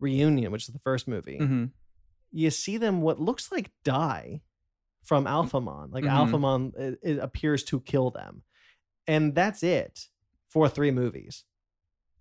[0.00, 1.38] reunion, which is the first movie.
[1.38, 1.64] hmm
[2.30, 4.42] You see them what looks like die
[5.02, 5.90] from Alphamon.
[5.92, 6.10] Like Mhm.
[6.30, 8.42] Alphamon it, it appears to kill them,
[9.06, 10.08] and that's it
[10.50, 11.44] for three movies,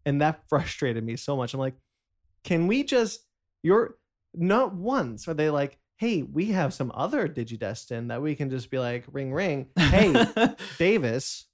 [0.06, 1.54] and that frustrated me so much.
[1.54, 1.76] I'm like,
[2.48, 3.26] can we just?
[3.62, 3.98] You're
[4.34, 8.72] not once are they like, hey, we have some other Digidestin that we can just
[8.72, 10.26] be like, ring ring, hey
[10.78, 11.48] Davis,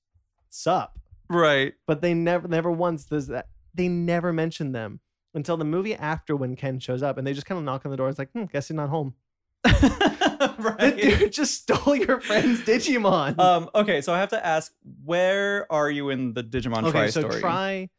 [0.50, 1.00] sup?
[1.30, 1.74] right.
[1.88, 3.48] But they never, never once does that.
[3.74, 5.00] They never mention them
[5.34, 7.92] until the movie after when Ken shows up, and they just kind of knock on
[7.92, 8.08] the door.
[8.08, 9.16] It's like, hmm, guess he's not home.
[10.44, 10.98] The right.
[10.98, 13.40] dude just stole your friend's Digimon.
[13.40, 17.10] Um, okay, so I have to ask, where are you in the Digimon okay, Tri
[17.10, 17.40] so story?
[17.40, 17.90] Tri.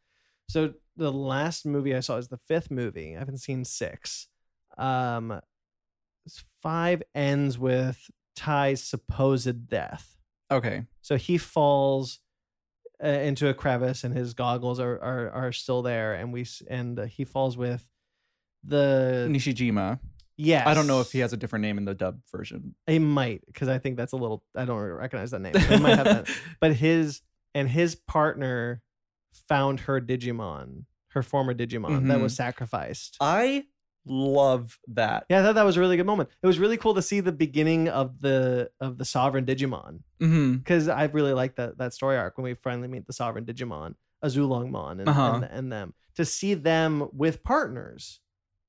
[0.47, 3.15] So the last movie I saw is the fifth movie.
[3.15, 4.27] I haven't seen six.
[4.77, 5.39] Um,
[6.61, 10.17] five ends with Tai's supposed death.
[10.51, 10.85] okay.
[11.01, 12.19] So he falls
[13.03, 16.63] uh, into a crevice, and his goggles are are, are still there, and we s-
[16.69, 17.85] and uh, he falls with
[18.63, 19.99] the Nishijima.
[20.37, 20.65] yes.
[20.65, 22.73] I don't know if he has a different name in the dub version.
[22.87, 24.43] He might because I think that's a little.
[24.55, 25.55] I don't recognize that name.
[25.55, 26.29] He might have that.
[26.59, 27.21] But his
[27.53, 28.81] and his partner
[29.47, 32.37] found her Digimon, her former Digimon that was Mhm.
[32.37, 33.17] sacrificed.
[33.21, 33.65] I
[34.05, 35.25] love that.
[35.29, 36.29] Yeah, I thought that was a really good moment.
[36.43, 40.87] It was really cool to see the beginning of the of the sovereign Digimon because
[40.87, 44.99] I really like that that story arc when we finally meet the sovereign Digimon, Azulongmon,
[44.99, 45.33] and, Uh-huh.
[45.35, 48.19] and and them to see them with partners.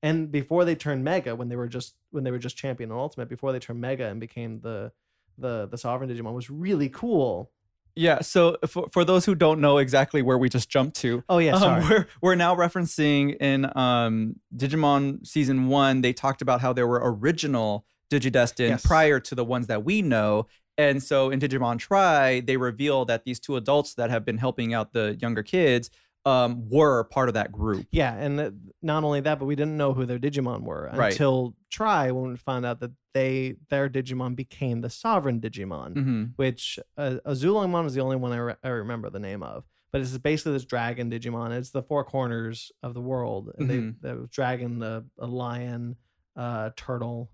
[0.03, 2.99] And before they turned Mega, when they were just when they were just Champion and
[2.99, 4.91] Ultimate, before they turned Mega and became the
[5.37, 7.51] the the sovereign Digimon was really cool.
[7.97, 8.21] Yeah.
[8.21, 11.53] So for, for those who don't know exactly where we just jumped to, Oh yeah,
[11.53, 11.83] um, sorry.
[11.89, 16.01] we're we're now referencing in um, Digimon season one.
[16.01, 18.85] They talked about how there were original Digidestin Yes.
[18.85, 20.47] prior to the ones that we know,
[20.77, 24.73] and so in Digimon Tri, they reveal that these two adults that have been helping
[24.73, 25.89] out the younger kids
[26.25, 27.85] um, were part of that group.
[27.91, 28.51] Yeah, and th-
[28.81, 31.11] not only that, but we didn't know who their Digimon were Right.
[31.13, 35.91] until Tri when we found out that they their Digimon became the sovereign Digimon.
[35.93, 36.63] hmm which
[36.97, 39.63] uh, Azulongmon was the only one I, re- I remember the name of.
[39.91, 41.49] But it's basically this dragon Digimon.
[41.57, 43.95] It's the four corners of the world, and Mhm.
[44.01, 45.95] they the dragon, a, a lion,
[46.35, 47.31] uh, turtle,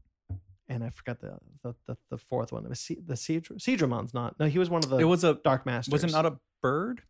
[0.69, 2.63] and I forgot the the, the, the fourth one.
[2.65, 4.39] It was C- the Seadramon's not.
[4.39, 5.91] No, he was one of the It was a Dark Masters.
[5.91, 7.01] was it not a bird?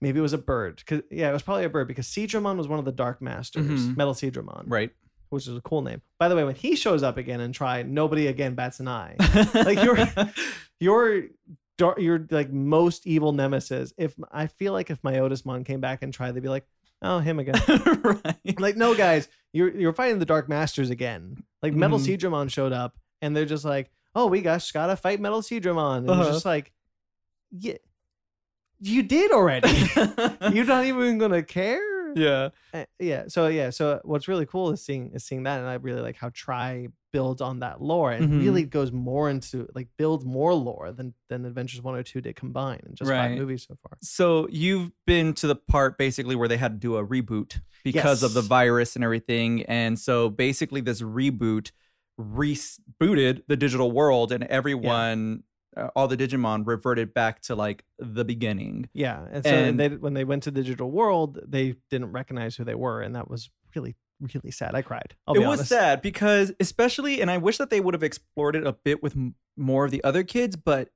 [0.00, 0.84] Maybe it was a bird.
[0.86, 3.66] Cause yeah, it was probably a bird because Seadramon was one of the Dark Masters,
[3.86, 3.96] Mhm.
[3.96, 4.90] Metal Seadramon, Right.
[5.34, 6.00] Which is a cool name.
[6.18, 9.16] By the way, when he shows up again and Tri, nobody again bats an eye.
[9.54, 10.06] Like, you're-
[10.80, 11.24] your
[11.78, 13.92] dar- your like most evil nemesis.
[13.98, 16.66] If I feel like if Myotismon came back and tried, they'd be like,
[17.02, 17.54] "Oh, him again."
[18.04, 18.60] right.
[18.60, 21.42] like, no, guys, you're you're fighting the Dark Masters again.
[21.62, 22.18] Like Metal Mhm.
[22.18, 26.10] Seadramon showed up, and they're just like, "Oh, we just gotta fight Metal Seadramon," and
[26.10, 26.32] it's Uh-huh.
[26.32, 26.72] just like,
[27.50, 27.78] yeah,
[28.80, 29.68] you did already.
[30.52, 31.80] you're not even gonna care.
[32.20, 32.48] Yeah.
[32.72, 33.24] Uh, yeah.
[33.28, 33.70] So yeah.
[33.70, 36.88] So what's really cool is seeing is seeing that, and I really like how Tri
[37.12, 38.40] builds on that lore and Mhm.
[38.40, 42.34] really goes more into like builds more lore than than Adventures One or Two did
[42.36, 43.28] combine in just Right.
[43.28, 43.96] five movies so far.
[44.02, 48.22] So you've been to the part basically where they had to do a reboot because
[48.24, 49.62] of the virus and everything.
[49.64, 51.70] And so basically this reboot
[52.20, 55.42] rebooted the digital world and everyone
[55.76, 58.88] uh, all the Digimon reverted back to like the beginning.
[58.92, 59.24] Yeah.
[59.30, 62.64] And so And- they when they went to the digital world, they didn't recognize who
[62.64, 64.74] they were, and that was really really sad.
[64.74, 65.14] I cried.
[65.26, 65.68] I'll it was honest.
[65.68, 69.16] sad because especially and I wish that they would have explored it a bit with
[69.16, 70.90] m- more of the other kids, but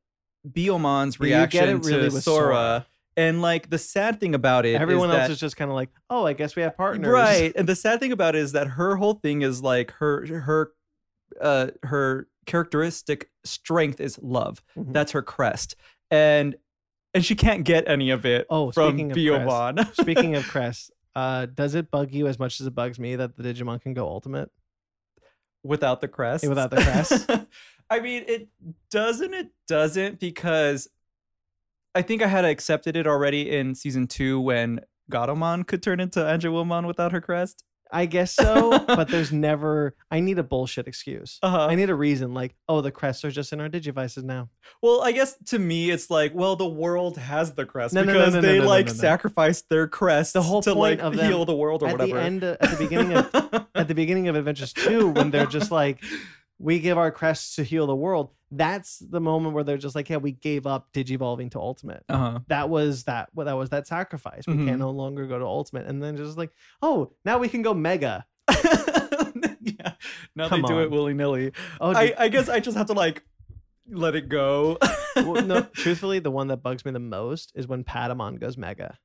[0.49, 2.87] Biyomon's reaction really to Sora, Sora.
[3.17, 5.91] and like the sad thing about it, Everyone else that- is just kind of like,
[6.09, 7.11] oh, I guess we have partners.
[7.11, 7.53] Right.
[7.57, 10.73] And the sad thing about it is that her whole thing is like her her
[11.41, 14.61] uh her characteristic strength is love.
[14.77, 14.93] Mhm.
[14.93, 15.77] That's her crest.
[16.11, 16.57] And
[17.15, 19.95] and she can't get any of it Oh, from speaking of Biyomon.
[20.01, 23.37] Speaking of Crest, uh, does it bug you as much as it bugs me that
[23.37, 24.51] the Digimon can go ultimate?
[25.65, 26.47] without the crest.
[26.49, 27.31] Without the crest?
[27.91, 28.49] I mean, it
[28.91, 30.89] doesn't it doesn't because
[31.95, 34.81] I think I had accepted it already in season 2 when
[35.11, 37.65] Gatomon could turn into Angewomon without her crest.
[37.91, 39.95] I guess so, but there's never.
[40.11, 41.39] I need a bullshit excuse.
[41.43, 41.67] Uh-huh.
[41.67, 44.51] I need a reason, like, oh, the crests are just in our digivices now.
[44.83, 48.35] Well, I guess to me, it's like, well, the world has the crest No, because
[48.35, 51.55] no, no, they like sacrificed their crest The whole to like of them- heal the
[51.57, 52.15] world or at whatever.
[52.15, 55.47] the end, uh, at the beginning of at the beginning of Adventures Two, when they're
[55.47, 56.03] just like,
[56.59, 58.31] we give our crests to heal the world.
[58.51, 62.03] That's the moment where they're just like, yeah, we gave up digivolving to ultimate.
[62.09, 62.41] uh-huh.
[62.49, 63.29] That was that.
[63.35, 64.47] Well, that was that sacrifice.
[64.47, 64.67] We Mhm.
[64.69, 66.51] can no longer go to ultimate, and then just like,
[66.83, 68.25] oh, now we can go mega.
[69.61, 69.93] yeah.
[70.35, 71.53] Now Come they do it willy nilly.
[71.81, 73.23] Oh, I, I guess I just have to like
[73.91, 74.79] let it go.
[75.17, 78.99] well, no, truthfully, the one that bugs me the most is when Patamon goes mega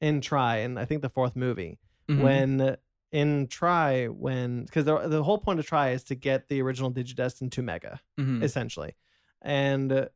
[0.00, 2.22] in Tri, and I think the fourth movie Mhm.
[2.22, 2.76] when
[3.12, 6.90] in Tri when because the the whole point of Tri is to get the original
[6.92, 8.42] Digidestin to mega Mhm.
[8.42, 8.94] essentially,
[9.42, 9.92] and.
[9.92, 10.06] uh,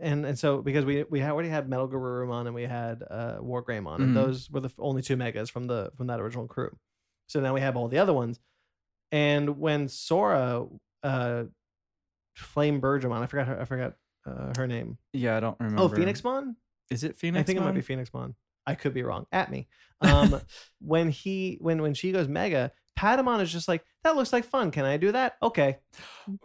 [0.00, 3.62] and and so because we we already had Metal Garurumon and we had uh, War
[3.62, 4.02] Greymon Mhm.
[4.04, 6.78] and those were the only two megas from the from that original crew.
[7.26, 8.40] So now we have all the other ones.
[9.12, 10.66] And when Sora,
[11.02, 11.44] uh,
[12.34, 14.96] Flame Bergermon, I forgot her, I forgot uh, her name.
[15.12, 15.82] yeah, I don't remember.
[15.82, 16.56] Oh, Phoenixmon.
[16.90, 17.40] Is it Phoenix?
[17.40, 18.34] I think it might be Phoenixmon.
[18.66, 19.26] I could be wrong.
[19.32, 19.68] At me.
[20.02, 20.42] Um,
[20.78, 24.70] when he when when she goes Mega, Patamon is just like that looks like fun.
[24.70, 25.36] Can I do that?
[25.42, 25.78] Okay.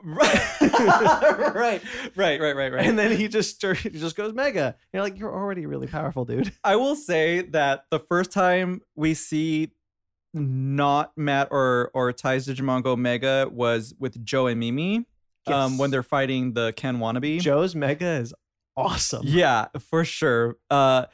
[0.04, 0.62] right.
[0.62, 1.82] right.
[2.16, 2.42] Right.
[2.42, 2.56] Right.
[2.56, 2.74] Right.
[2.74, 2.86] Right.
[2.86, 4.78] And then he just he just goes Mega.
[4.94, 6.54] You're like you're already really powerful, dude.
[6.64, 9.74] I will say that the first time we see
[10.34, 15.08] not Matt or or Tai's Digimon Go Mega was with Joe and Mimi.
[15.48, 17.42] Um, when they're fighting the Ken wannabe.
[17.42, 18.34] Joe's Mega is
[18.78, 19.24] awesome.
[19.26, 20.58] Yeah, for sure.
[20.70, 21.06] Uh,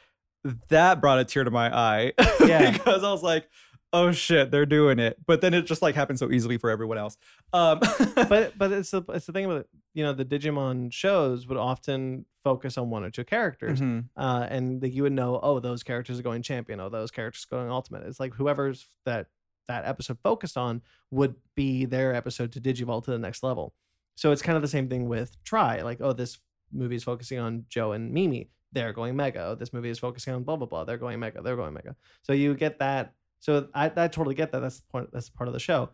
[0.69, 2.13] that brought a tear to my eye.
[2.45, 2.71] Yeah.
[2.71, 3.49] because I was like,
[3.91, 5.17] oh shit, they're doing it.
[5.25, 7.17] But then it just like happened so easily for everyone else.
[7.53, 7.79] Um,
[8.15, 11.57] but but it's the it's the thing about it, you know the Digimon shows would
[11.57, 14.05] often focus on one or two characters, Mhm.
[14.15, 17.45] uh, and like you would know oh those characters are going champion, oh those characters
[17.51, 18.03] are going ultimate.
[18.03, 19.27] It's like whoever's that
[19.67, 23.73] that episode focused on would be their episode to digivolve to the next level.
[24.15, 25.81] So it's kind of the same thing with Tri.
[25.81, 26.39] Like oh this
[26.71, 29.43] movie is focusing on Joe and Mimi, they're going mega.
[29.47, 31.95] Oh this movie is focusing on blah blah blah, they're going mega, they're going mega.
[32.21, 33.13] So you get that.
[33.39, 34.59] So I, I totally get that.
[34.61, 35.09] That's the point.
[35.13, 35.89] That's part of the show.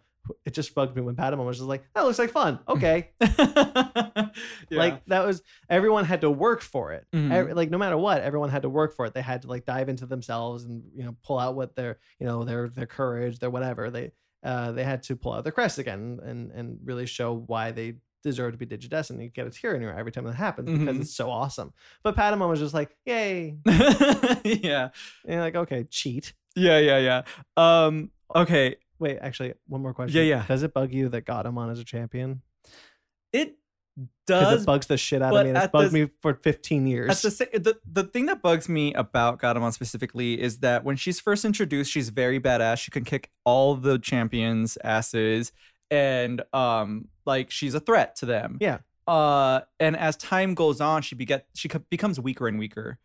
[0.46, 4.30] It just bugged me when Patamon was just like, "That looks like fun." Okay, Yeah.
[4.72, 7.06] like that was everyone had to work for it.
[7.14, 7.32] Mhm.
[7.32, 9.14] Every- like no matter what, everyone had to work for it.
[9.14, 12.26] They had to like dive into themselves and you know pull out what their you
[12.26, 13.90] know their their courage, their whatever.
[13.92, 14.12] They
[14.44, 17.96] uh they had to pull out their crest again and and really show why they
[18.24, 19.12] deserve to be Digidestined.
[19.12, 21.02] And you get a tear in your eye every time that happens because Mhm.
[21.02, 21.74] it's so awesome.
[22.04, 24.90] But Patamon was just like, "Yay!" yeah.
[25.24, 26.80] And you're like, "Okay, cheat." Yeah.
[26.80, 26.98] Yeah.
[27.00, 27.22] Yeah.
[27.58, 28.12] Um.
[28.36, 28.76] Okay.
[29.00, 30.16] Wait, actually, one more question.
[30.18, 30.46] Yeah, yeah.
[30.48, 32.42] Does it bug you that Gatomon is a champion?
[33.34, 33.58] It
[33.96, 34.08] Because
[34.54, 35.50] does it bugs the shit out of me.
[35.50, 37.26] and It's bugged the- me for 15 years.
[37.26, 41.20] At the, the the thing that bugs me about Gatomon specifically is that when she's
[41.20, 42.78] first introduced, she's very badass.
[42.80, 45.52] She can kick all the champions' asses,
[45.92, 48.58] and um, like she's a threat to them.
[48.60, 48.80] Yeah.
[49.08, 53.00] Uh, and as time goes on, she beget she co- becomes weaker and weaker.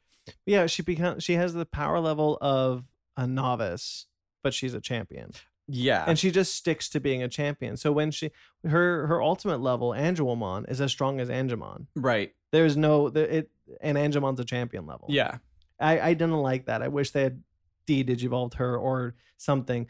[0.47, 2.85] yeah, she becomes she has the power level of
[3.17, 4.07] a novice,
[4.43, 5.33] but she's a champion.
[5.67, 6.05] Yeah.
[6.07, 7.77] And she just sticks to being a champion.
[7.77, 8.31] So when she
[8.65, 11.87] her her ultimate level, Angewomon, is as strong as Angemon.
[11.97, 12.33] right.
[12.51, 13.51] There's no the, it
[13.83, 15.09] and Angemon's a champion level.
[15.11, 15.39] Yeah.
[15.79, 16.83] I, I didn't like that.
[16.83, 17.43] I wish they had
[17.87, 19.87] de-digivolved her or something.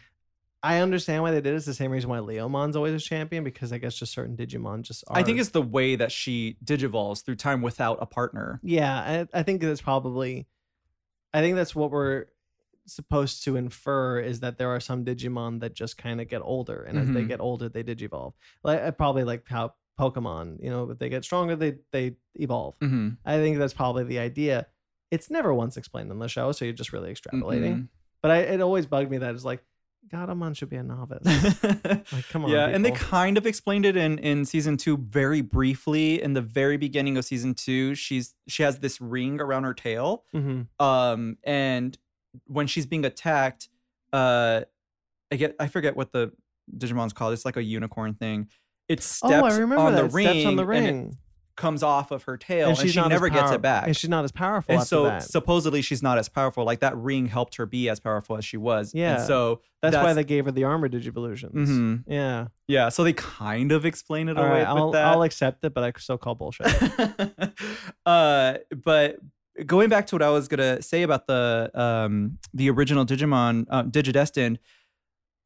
[0.62, 1.56] I understand why they did it.
[1.56, 4.82] It's the same reason why Leomon's always a champion because I guess just certain Digimon
[4.82, 5.16] just are.
[5.18, 8.58] I think it's the way that she digivolves through time without a partner.
[8.64, 10.46] Yeah, I, I think that's probably.
[11.32, 12.26] I think that's what we're
[12.86, 16.82] supposed to infer is that there are some Digimon that just kind of get older,
[16.82, 17.28] and as they Mhm.
[17.28, 18.32] get older, they digivolve.
[18.64, 22.78] Like uh, probably like how Pokemon, you know, if they get stronger, they they evolve.
[22.80, 23.10] Mm-hmm.
[23.24, 24.66] I think that's probably the idea.
[25.10, 27.72] It's never once explained in the show, so you're just really extrapolating.
[27.74, 27.82] Mm-hmm.
[28.22, 29.62] But I, it always bugged me that it's like
[30.12, 31.22] Gatomon should be a novice.
[32.12, 35.40] like, come on, yeah, and they kind of explained it in in season two very
[35.40, 36.20] briefly.
[36.22, 40.24] In the very beginning of season two, she's she has this ring around her tail,
[40.34, 40.66] Mhm.
[40.80, 41.96] um, and
[42.46, 43.68] when she's being attacked,
[44.12, 44.62] uh,
[45.32, 46.32] I get I forget what the
[46.76, 47.32] Digimon's called.
[47.32, 48.48] It's like a unicorn thing.
[48.88, 50.00] It steps oh, I remember on that.
[50.02, 51.16] the It ring, steps on the ring,
[51.58, 53.86] comes off of her tail, and, she not as never gets it back.
[53.86, 54.74] And she's not as powerful.
[54.74, 55.24] And so that.
[55.24, 56.64] supposedly she's not as powerful.
[56.64, 58.94] Like that ring helped her be as powerful as she was.
[58.94, 59.16] Yeah.
[59.16, 61.52] And so that's, why they gave her the armor digivolutions.
[61.52, 62.04] Mhm.
[62.06, 62.46] Yeah.
[62.66, 62.88] yeah.
[62.88, 65.04] So they kind of explain it All away right, with I'll, that.
[65.04, 66.66] I'll accept it, but I still call bullshit.
[68.06, 69.18] uh, but
[69.66, 73.82] going back to what I was gonna say about the um the original Digimon uh,
[73.82, 74.58] Digidestined,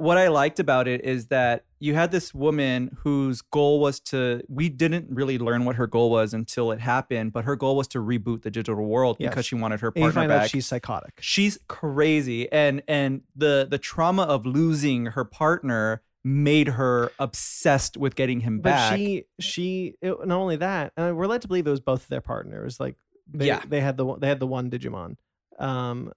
[0.03, 4.43] what I liked about it is that you had this woman whose goal was to.
[4.49, 7.89] We didn't really learn what her goal was until it happened, but her goal was
[7.89, 9.31] to reboot the digital world Yes.
[9.31, 10.43] because she wanted her and you partner find back.
[10.45, 11.15] out she's psychotic.
[11.21, 18.15] she's crazy and and the the trauma of losing her partner made her obsessed with
[18.15, 21.67] getting him But back she, she, it, not only that, and we're led to believe
[21.67, 22.79] it was both their partners.
[22.79, 22.95] Like,
[23.29, 23.61] they, Yeah.
[23.69, 25.17] they had the one- they had the one Digimon.
[25.59, 26.13] Um,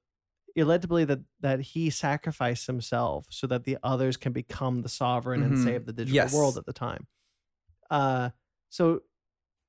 [0.55, 4.81] you're led to believe that that he sacrificed himself so that the others can become
[4.81, 5.63] the sovereign and Mhm.
[5.63, 6.33] save the digital Yes.
[6.33, 7.07] world at the time.
[7.91, 8.29] Uh,
[8.69, 9.01] so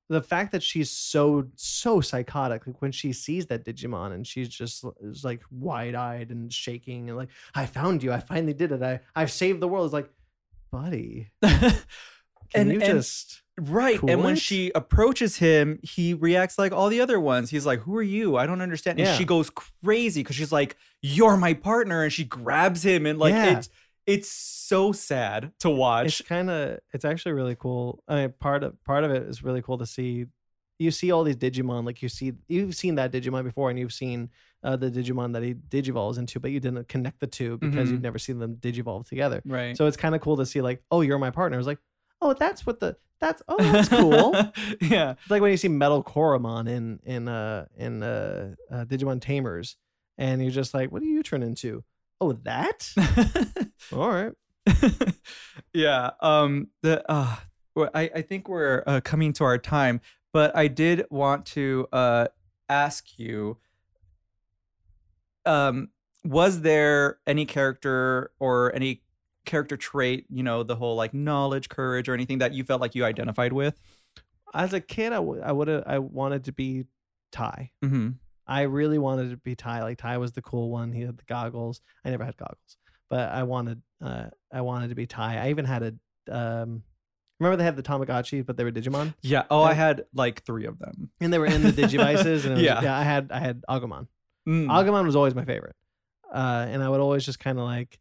[0.09, 4.47] the fact that she's so so psychotic, like when she sees that Digimon and she's
[4.47, 8.71] just is like wide eyed and shaking and like, I found you, I finally did
[8.71, 9.85] it, I I've saved the world.
[9.85, 10.09] It's like,
[10.71, 11.31] buddy,
[12.53, 14.39] can And- you and- just right Cool and when it?
[14.39, 18.37] she approaches him he reacts like all the other ones he's like who are you
[18.37, 19.15] i don't understand and Yeah.
[19.15, 23.33] she goes crazy because she's like you're my partner and she grabs him and like
[23.33, 23.57] Yeah.
[23.57, 23.69] it's
[24.05, 26.05] it's so sad to watch.
[26.05, 28.01] it's kind of it's actually really cool.
[28.07, 30.27] I mean, part of part of it is really cool to see.
[30.79, 33.91] You see all these Digimon, like you see, you've seen that Digimon before, and you've
[33.91, 34.29] seen
[34.63, 37.91] uh, the Digimon that he digivolves into, but you didn't connect the two because Mhm.
[37.93, 39.41] you've never seen them digivolve together.
[39.45, 41.57] right So it's kind of cool to see, like, oh, you're my partner.
[41.57, 41.79] It's like,
[42.21, 44.33] oh, that's what the that's oh, that's cool.
[44.81, 49.21] yeah It's like when you see Metal Koromon in in uh in uh, uh Digimon
[49.21, 49.75] Tamers,
[50.17, 51.83] and you're just like, what do you turn into?
[52.21, 52.91] Oh, that?
[53.93, 54.33] All right.
[55.73, 57.37] yeah um the uh
[57.93, 60.01] i i think we're uh, coming to our time
[60.33, 62.27] but i did want to uh
[62.67, 63.57] ask you
[65.45, 65.87] um
[66.25, 69.01] was there any character or any
[69.47, 72.93] character trait you know the whole like knowledge courage or anything that you felt like
[72.93, 73.75] you identified with
[74.53, 76.85] As a kid, I would I would have I wanted to be
[77.31, 77.71] Tai.
[77.83, 78.09] mm-hmm.
[78.47, 79.81] I really wanted to be Tai.
[79.83, 80.93] Like Tai was the cool one.
[80.93, 81.81] He had the goggles.
[82.05, 82.77] I never had goggles,
[83.09, 85.37] but I wanted uh I wanted to be Tai.
[85.37, 85.91] I even had a
[86.33, 86.83] um
[87.39, 90.65] remember they had the Tamagotchi, but they were Digimon yeah oh i had like three
[90.65, 92.45] of them and they were in the Digivices.
[92.45, 92.81] And was, Yeah.
[92.81, 94.07] yeah, I had I had Agumon.
[94.47, 94.67] Mm.
[94.67, 95.75] Agumon was always my favorite,
[96.33, 97.99] uh, and I would always just kind of like,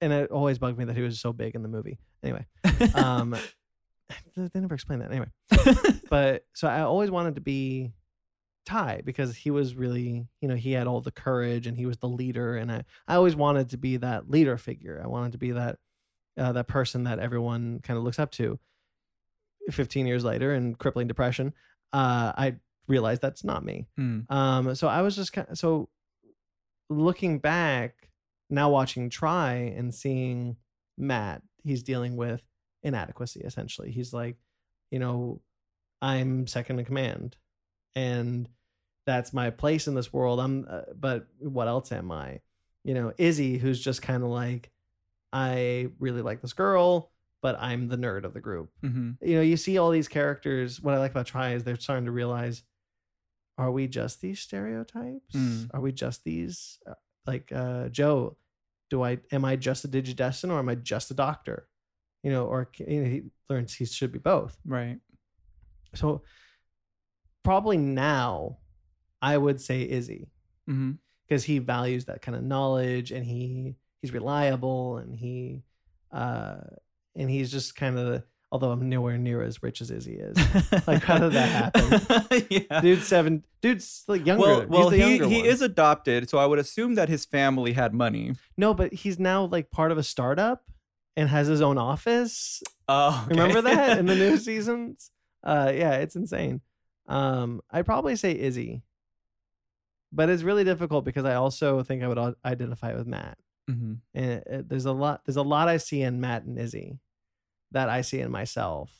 [0.00, 1.98] and it always bugged me that he was so big in the movie.
[2.22, 2.46] Anyway,
[2.94, 3.36] um,
[4.36, 5.28] they never explained that anyway.
[6.10, 7.92] but so I always wanted to be
[8.66, 11.98] Tai because he was really, you know, he had all the courage and he was
[11.98, 15.00] the leader, and I, I always wanted to be that leader figure.
[15.02, 15.78] I wanted to be that,
[16.38, 18.58] uh, that person that everyone kind of looks up to.
[19.70, 21.52] Fifteen years later, in crippling depression,
[21.92, 22.56] uh, I
[22.88, 23.86] realized that's not me.
[23.98, 24.30] Mm.
[24.30, 25.88] Um, so I was just kind of, so
[26.88, 28.09] looking back
[28.50, 30.56] now, watching Tri and seeing
[30.98, 32.42] Matt, he's dealing with
[32.82, 33.90] inadequacy essentially.
[33.90, 34.36] He's like,
[34.90, 35.40] you know,
[36.02, 37.36] I'm second in command,
[37.94, 38.48] and
[39.06, 40.40] that's my place in this world.
[40.40, 42.40] I'm, uh, but what else am I?
[42.84, 44.70] You know, Izzy, who's just kind of like,
[45.32, 47.12] I really like this girl,
[47.42, 50.80] but I'm the nerd of the group hmm you know, you see all these characters.
[50.80, 52.62] What I like about Tri is they're starting to realize,
[53.58, 55.36] are we just these stereotypes?
[55.36, 55.70] Mm.
[55.72, 56.78] Are we just these?
[57.30, 58.36] Like uh, Joe,
[58.90, 61.68] do I am I just a digidestin or am I just a doctor?
[62.24, 64.56] You know, or you know, he learns he should be both.
[64.66, 64.98] right
[65.94, 66.22] So
[67.44, 68.58] probably now,
[69.22, 70.28] I would say Izzy
[71.28, 75.62] because he values that kind of knowledge and he he's reliable and he
[76.12, 76.56] uh
[77.14, 80.36] and he's just kind of the although I'm nowhere near as rich as Izzy is.
[80.86, 82.46] Like, how did that happen?
[82.50, 82.80] yeah.
[82.80, 84.44] Dude's seven dude's like younger.
[84.44, 85.46] well, well, he, younger he one.
[85.46, 88.34] is adopted, so I would assume that his family had money.
[88.56, 90.68] no, but he's now like part of a startup
[91.16, 92.62] and has his own office.
[92.88, 95.10] Oh, Remember that in the new seasons?
[95.44, 96.60] Uh yeah, it's insane.
[97.06, 98.82] Um I'd probably say Izzy.
[100.12, 103.38] but it's really difficult because I also think I would identify with Matt.
[103.68, 106.58] hmm And it, it- there's a lot there's a lot I see in Matt and
[106.58, 106.98] Izzy
[107.72, 108.90] that I see in myself.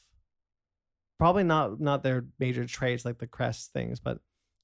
[1.19, 4.21] Probably not not their major traits like the crest things, but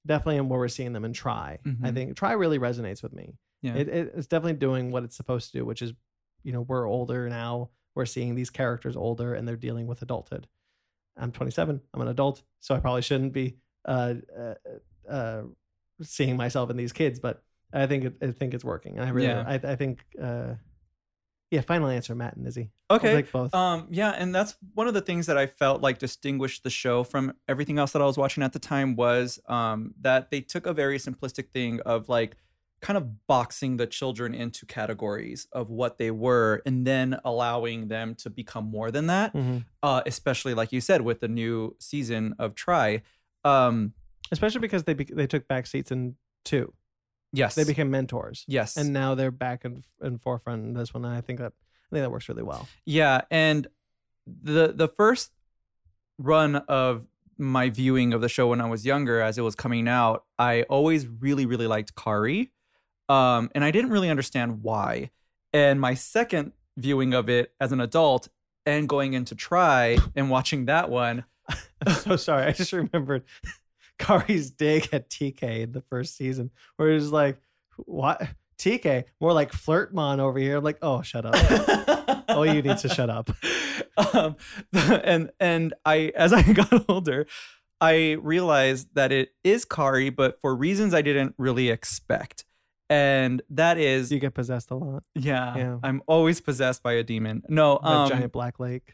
[0.06, 1.58] definitely in where we're seeing them in Tri.
[1.64, 1.94] I Mhm.
[1.94, 3.34] think Tri really resonates with me.
[3.62, 3.74] Yeah.
[3.74, 5.92] It, it, it's definitely doing what it's supposed to do, which is,
[6.44, 7.70] you know, we're older now.
[7.94, 10.46] We're seeing these characters older and they're dealing with adulthood.
[11.16, 11.80] I'm 27.
[11.92, 13.56] I'm an adult, so I probably shouldn't be
[13.86, 14.54] uh, uh,
[15.10, 15.42] uh,
[16.02, 17.42] seeing myself in these kids, but
[17.72, 18.98] I think it, I think it's working.
[19.00, 19.44] I really, Yeah.
[19.46, 20.54] I, I think, uh,
[21.51, 21.60] yeah.
[21.60, 22.70] Final answer, Matt and Izzy.
[22.90, 23.14] Okay.
[23.14, 23.55] take both.
[23.55, 27.02] Um, yeah, and that's one of the things that I felt like distinguished the show
[27.05, 30.66] from everything else that I was watching at the time was um, that they took
[30.66, 32.36] a very simplistic thing of like
[32.82, 38.14] kind of boxing the children into categories of what they were and then allowing them
[38.16, 39.32] to become more than that.
[39.35, 39.64] Mhm.
[39.82, 43.02] Uh, especially like you said with the new season of Tri.
[43.44, 43.94] Um,
[44.31, 46.73] Especially because they be- they took back seats in two.
[47.36, 49.84] Yes, They became mentors, yes, and now they're back in,
[50.18, 51.04] forefront in this one.
[51.04, 52.66] And I think that I think that works really well.
[52.84, 53.66] Yeah, and
[54.26, 55.32] the the first
[56.18, 57.06] run of
[57.38, 60.62] my viewing of the show when I was younger, as it was coming out, I
[60.62, 62.52] always really really liked Kari,
[63.08, 65.10] um, and I didn't really understand why.
[65.52, 68.28] And my second viewing of it as an adult
[68.64, 71.24] and going into Tri and watching that one,
[71.86, 72.46] I'm so sorry.
[72.46, 73.24] I just remembered
[74.06, 77.39] Kari's dig at TK in the first season, where he's like,
[77.77, 78.23] "What
[78.59, 79.05] TK?
[79.20, 81.35] More like Flirtmon over here." I'm like, "Oh, shut up."
[82.28, 83.31] Oh, you need to shut up.
[84.12, 84.36] um,
[84.73, 87.27] and and I, as I got older,
[87.81, 92.44] I realized that it is Kari, but for reasons I didn't really expect.
[92.90, 95.05] And that is, you get possessed a lot.
[95.14, 95.78] yeah, yeah.
[95.82, 97.43] I'm always possessed by a demon.
[97.48, 98.93] No, um, giant black lake.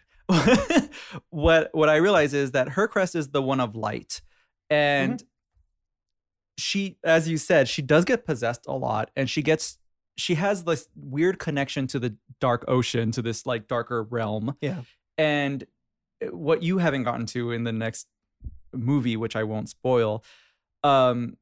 [1.30, 4.20] what what I realize is that her crest is the one of light,
[4.72, 5.26] and Mm-hmm.
[6.58, 9.78] she, as you said, she does get possessed a lot, and she gets
[10.16, 14.56] she has this weird connection to the dark ocean, to this like darker realm.
[14.60, 14.82] Yeah.
[15.18, 15.64] and
[16.20, 18.06] eh, what you haven't gotten to in the next
[18.74, 20.22] movie, which I won't spoil,
[20.84, 21.36] um.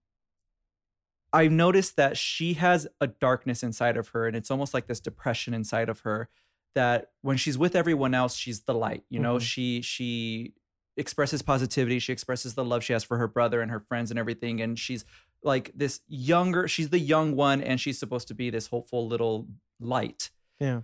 [1.33, 4.99] I've noticed that she has a darkness inside of her, and it's almost like this
[4.99, 6.29] depression inside of her
[6.75, 9.41] that when she's with everyone else she's the light you know Mhm.
[9.43, 10.55] she she
[11.01, 14.19] expresses positivity she expresses the love she has for her brother and her friends and
[14.21, 15.05] everything and she's
[15.43, 19.49] like this younger she's the young one and she's supposed to be this hopeful little
[19.81, 20.83] light Yeah.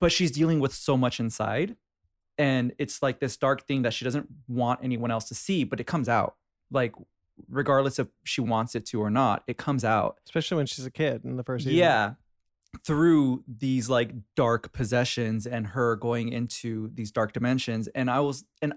[0.00, 1.76] but she's dealing with so much inside
[2.38, 5.80] and it's like this dark thing that she doesn't want anyone else to see but
[5.80, 6.36] it comes out
[6.70, 6.92] like
[7.48, 10.90] regardless if she wants it to or not it comes out Especially when she's a
[10.90, 11.78] kid in the first season.
[11.78, 12.12] yeah.
[12.86, 17.88] Through these like dark possessions and her going into these dark dimensions.
[17.96, 18.74] And I was, and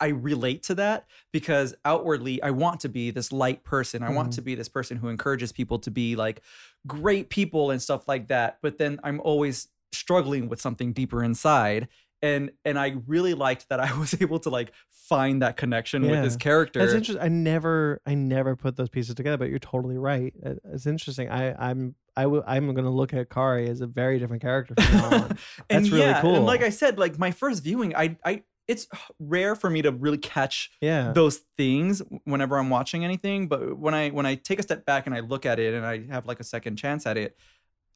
[0.00, 4.02] I, relate to that because outwardly I want to be this light person.
[4.02, 4.34] I want Mhm.
[4.36, 6.42] to be this person who encourages people to be like
[6.86, 8.58] great people and stuff like that.
[8.62, 11.88] But then I'm always struggling with something deeper inside.
[12.22, 16.22] And and I really liked that I was able to like find that connection with
[16.22, 16.80] this character.
[16.80, 17.22] That's interesting.
[17.22, 20.34] I never, I never put those pieces together, but you're totally right.
[20.72, 21.30] It's interesting.
[21.30, 24.96] I, I'm, I I'm going to look at Kari as a very different character from
[24.96, 25.38] now on.
[25.70, 26.36] and That's really yeah, cool.
[26.36, 28.88] And like I said, like my first viewing, I I it's
[29.18, 31.12] rare for me to really catch Yeah.
[31.12, 33.48] those things whenever I'm watching anything.
[33.48, 35.86] But when I when I take a step back and I look at it and
[35.86, 37.36] I have like a second chance at it,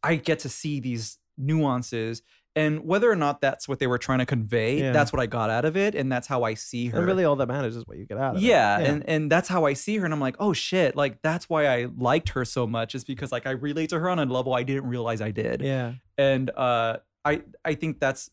[0.03, 2.23] I get to see these nuances.
[2.57, 4.91] And whether or not that's what they were trying to convey, Yeah.
[4.93, 6.99] that's what I got out of it, and that's how I see her.
[6.99, 8.83] And really, all that matters is what you get out of yeah, it.
[8.83, 11.49] Yeah, and and that's how I see her, and I'm like, oh shit, like that's
[11.49, 14.25] why I liked her so much, is because like I relate to her on a
[14.25, 15.95] level I didn't realize I did yeah.
[16.19, 18.31] and uh, I I think that's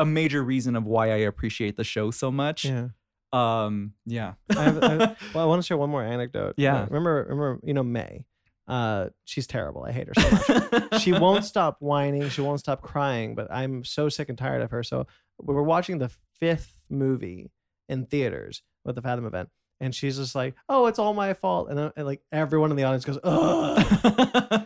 [0.00, 2.64] a major reason of why I appreciate the show so much.
[2.64, 2.88] Yeah.
[3.32, 4.34] Um, yeah.
[4.56, 6.54] I have, I have- well, I want to share one more anecdote.
[6.56, 6.84] Yeah.
[6.84, 8.24] Remember, remember, you know, May.
[8.66, 9.84] Uh, she's terrible.
[9.84, 11.02] I hate her so much.
[11.02, 12.28] she won't stop whining.
[12.28, 13.34] She won't stop crying.
[13.34, 14.82] But I'm so sick and tired of her.
[14.84, 15.06] So
[15.42, 17.50] we were watching the fifth movie
[17.88, 19.48] in theaters with the Fathom event,
[19.80, 22.84] and she's just like, "Oh, it's all my fault," and, and like everyone in the
[22.84, 23.86] audience goes, "Ugh,"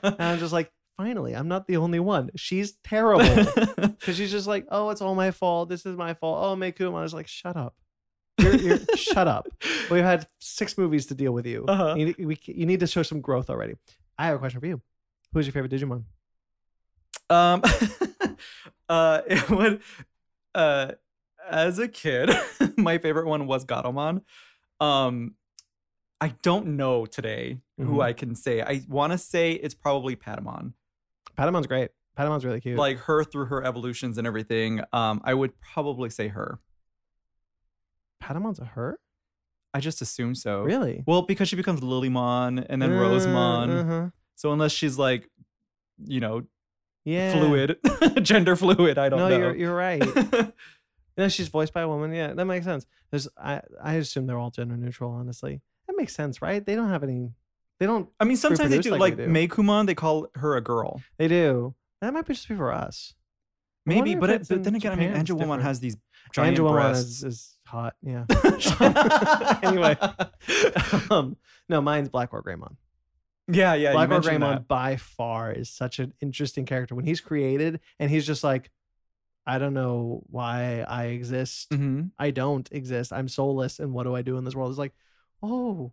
[0.04, 3.24] and I'm just like, "Finally, I'm not the only one." She's terrible
[3.76, 5.68] because she's just like, "Oh, it's all my fault.
[5.68, 6.98] This is my fault." Oh, Meikuma.
[6.98, 7.74] I was like, "Shut up."
[8.38, 9.46] You're, you're, shut up.
[9.90, 11.64] We've had six movies to deal with you.
[11.66, 11.94] Uh-huh.
[11.96, 13.74] You, need- we, you need to show some growth already.
[14.18, 14.80] I have a question for you.
[15.32, 16.04] Who's your favorite Digimon?
[17.30, 17.62] um,
[18.88, 19.80] uh, it would,
[20.54, 20.92] uh,
[21.48, 22.30] as a kid,
[22.76, 24.22] my favorite one was Gatomon.
[24.80, 25.34] Um,
[26.20, 28.02] I don't know today who Mhm.
[28.02, 28.62] I can say.
[28.62, 30.72] I want to say it's probably Patamon.
[31.38, 31.90] Patamon's great.
[32.18, 32.78] Patamon's really cute.
[32.78, 34.80] Like her through her evolutions and everything.
[34.92, 36.60] Um, I would probably say her.
[38.22, 38.98] Patamon's a her?
[39.72, 40.62] I just assume so.
[40.62, 41.02] Really?
[41.06, 43.80] Well, because she becomes Lilymon and then Rosemon.
[43.80, 44.08] Uh-huh.
[44.36, 45.28] So unless she's like,
[45.98, 46.42] you know,
[47.04, 47.32] Yeah.
[47.32, 47.78] fluid,
[48.22, 49.28] gender fluid, I don't know.
[49.28, 49.44] no, know.
[49.46, 50.02] you're you're right.
[51.18, 52.12] no, she's voiced by a woman.
[52.12, 52.86] Yeah, that makes sense.
[53.10, 55.10] There's I I assume they're all gender neutral.
[55.10, 56.64] Honestly, that makes sense, right?
[56.64, 57.32] They don't have any.
[57.80, 58.08] They don't.
[58.20, 58.90] I mean, sometimes they do.
[58.90, 61.00] like Like, we Meicoomon, they call her a girl.
[61.18, 61.74] They do.
[62.00, 63.14] That might be just be for us.
[63.86, 65.96] Maybe, but, it, but then again, I mean, Japan, it's Angewomon has these
[66.32, 67.22] giant Angela Woman breasts.
[67.22, 67.94] is, is hot.
[68.02, 68.24] Yeah.
[69.62, 69.96] anyway,
[71.10, 71.36] um,
[71.68, 72.76] no, mine's BlackWarGreymon.
[73.48, 73.92] yeah, yeah.
[73.92, 74.68] BlackWarGreymon that.
[74.68, 78.70] by far is such an interesting character when he's created and he's just like,
[79.46, 81.68] I don't know why I exist.
[81.70, 82.12] Mhm.
[82.18, 83.12] I don't exist.
[83.12, 84.70] I'm soulless, and what do I do in this world?
[84.70, 84.94] It's like,
[85.42, 85.92] oh,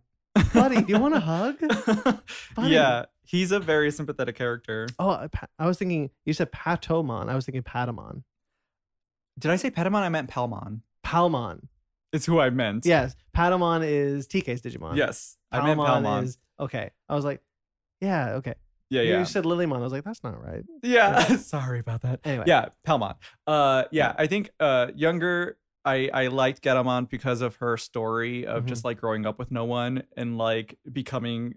[0.52, 1.58] buddy, do you want a hug?
[2.54, 2.70] Buddy.
[2.74, 4.88] yeah, he's a very sympathetic character.
[4.98, 7.28] Oh, I I was thinking you said Patomon.
[7.28, 8.22] I was thinking Patamon.
[9.38, 10.00] Did I say Patamon?
[10.02, 10.80] I meant Palmon.
[11.04, 11.68] Palmon.
[12.12, 12.84] It's who I meant.
[12.84, 14.96] Yes, Patamon is TK's Digimon.
[14.96, 16.24] Yes, I meant Palmon Palmon.
[16.24, 16.90] is okay.
[17.08, 17.40] I was like,
[18.00, 18.54] yeah, okay.
[18.90, 19.18] yeah, yeah.
[19.20, 19.76] You said Lilymon.
[19.78, 20.62] I was like, that's not right.
[20.82, 21.36] yeah.
[21.36, 22.20] Sorry about that.
[22.24, 23.14] Anyway, Yeah, Palmon.
[23.46, 25.56] Uh, yeah, I think uh, younger.
[25.84, 28.66] I I liked Gatomon because of her story of Mhm.
[28.68, 31.54] just like growing up with no one and like becoming,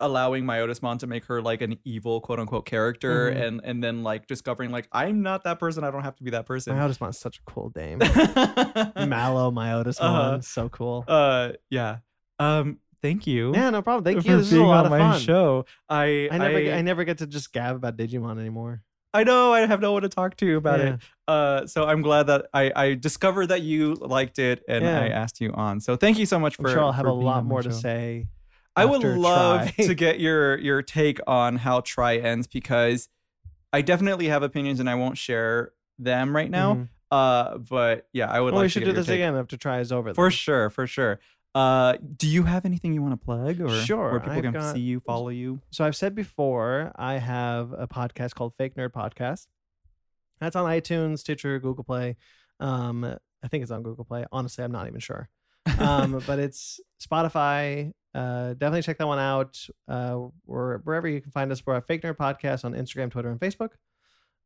[0.00, 3.42] allowing Myotismon to make her like an evil quote unquote character Mhm.
[3.46, 5.84] and and then like discovering like I'm not that person.
[5.84, 6.74] I don't have to be that person.
[6.76, 7.98] Myotismon's such a cool name.
[8.96, 10.40] MaloMyotismon, Uh-huh.
[10.40, 11.04] so cool.
[11.08, 11.98] uh, yeah.
[12.38, 13.52] Um, thank you.
[13.54, 14.04] yeah, no problem.
[14.04, 14.36] Thank you.
[14.38, 15.20] This is a being lot on of my fun.
[15.20, 15.64] show.
[15.88, 18.82] I I never, I, I never get to just gab about Digimon anymore.
[19.14, 20.94] I know I have no one to talk to about Yeah.
[20.94, 21.00] it.
[21.26, 25.00] Uh, so I'm glad that I, I discovered that you liked it and Yeah.
[25.00, 25.80] I asked you on.
[25.80, 26.70] So thank you so much I'm for.
[26.70, 28.26] sure I'll have a lot more to say.
[28.76, 33.08] I would love to get your your take on how Tri ends because
[33.72, 36.74] I definitely have opinions and I won't share them right now.
[36.74, 36.88] Mhm.
[37.10, 39.14] Uh, but yeah, I would Well, like we to should do this take.
[39.16, 40.12] again after Tri is over.
[40.14, 40.30] for then.
[40.30, 41.18] sure, for sure.
[41.58, 44.52] Uh, do you have anything you want to plug or Sure, where people I've can
[44.52, 45.60] got- see you, follow you?
[45.70, 49.46] So I've said before, I have a podcast called Fake Nerd Podcast.
[50.40, 52.16] That's on iTunes, Stitcher, Google Play.
[52.60, 54.24] Um, I think it's on Google Play.
[54.30, 55.28] Honestly, I'm not even sure.
[55.78, 57.92] Um, but it's Spotify.
[58.14, 59.58] Uh, definitely check that one out.
[59.88, 61.62] Uh, or wherever you can find us.
[61.66, 63.70] We're a Fake Nerd Podcast on Instagram, Twitter, and Facebook.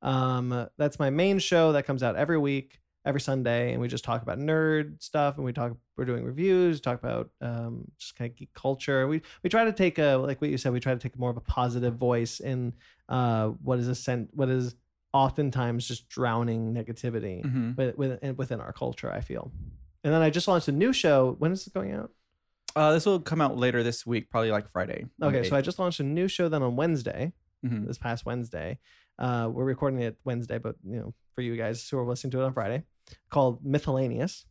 [0.03, 4.05] Um, that's my main show that comes out every week, every Sunday, and we just
[4.05, 5.73] talk about nerd stuff, and we talk.
[5.97, 9.07] We're doing reviews, talk about um, just kind of geek culture.
[9.09, 10.73] We we try to take a like what you said.
[10.73, 12.73] We try to take more of a positive voice in
[13.09, 14.75] uh, what is a sen- what is
[15.15, 17.77] oftentimes just drowning negativity Mhm.
[17.77, 19.13] with, with, within our culture.
[19.13, 19.53] I feel.
[20.05, 21.37] And then I just launched a new show.
[21.39, 22.11] When is it going out?
[22.75, 25.05] Uh, this will come out later this week, probably like Friday.
[25.23, 27.33] Okay, so I just launched a new show then on Wednesday.
[27.65, 27.87] Mhm.
[27.87, 28.81] this past Wednesday.
[29.21, 32.41] Uh, we're recording it Wednesday, but you know, for you guys who are listening to
[32.41, 32.83] it on Friday,
[33.31, 34.45] called Mythellaneous.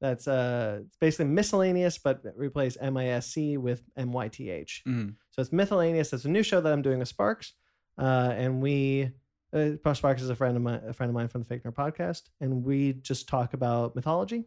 [0.00, 4.48] That's uh, it's basically miscellaneous, but replace M I S C with M Y T
[4.50, 4.82] H.
[4.86, 5.14] Mhm.
[5.30, 6.12] So it's Mythellaneous.
[6.12, 7.54] It's a new show that I'm doing with Sparks,
[7.98, 9.10] uh, and we.
[9.52, 11.74] Uh, Sparks is a friend of mine, a friend of mine from the Fake Nerd
[11.74, 14.44] podcast, and we just talk about mythology,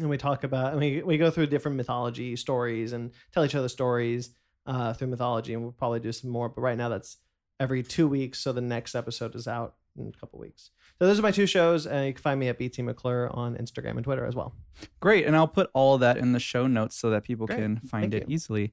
[0.00, 3.54] and we talk about, and we we go through different mythology stories and tell each
[3.54, 4.34] other stories
[4.66, 6.48] uh, through mythology, and we'll probably do some more.
[6.48, 7.18] But right now, that's
[7.60, 10.70] every two weeks, so the next episode is out in a couple weeks.
[11.02, 13.56] So those are my two shows, and you can find me at BT McClure on
[13.56, 14.54] Instagram and Twitter as well.
[15.00, 15.26] Great.
[15.26, 17.58] And I'll put all of that in the show notes so that people Great.
[17.58, 18.34] can find Thank it you.
[18.36, 18.72] easily.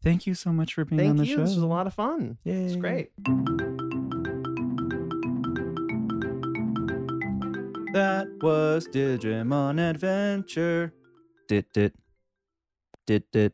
[0.00, 1.34] Thank you so much for being on the you.
[1.34, 1.40] show.
[1.40, 2.38] This was a lot of fun.
[2.44, 2.80] It's Yay.
[2.80, 3.10] great.
[7.94, 10.92] That was Digimon Adventure.
[11.48, 11.92] Dit dit.
[13.08, 13.52] Dit dit.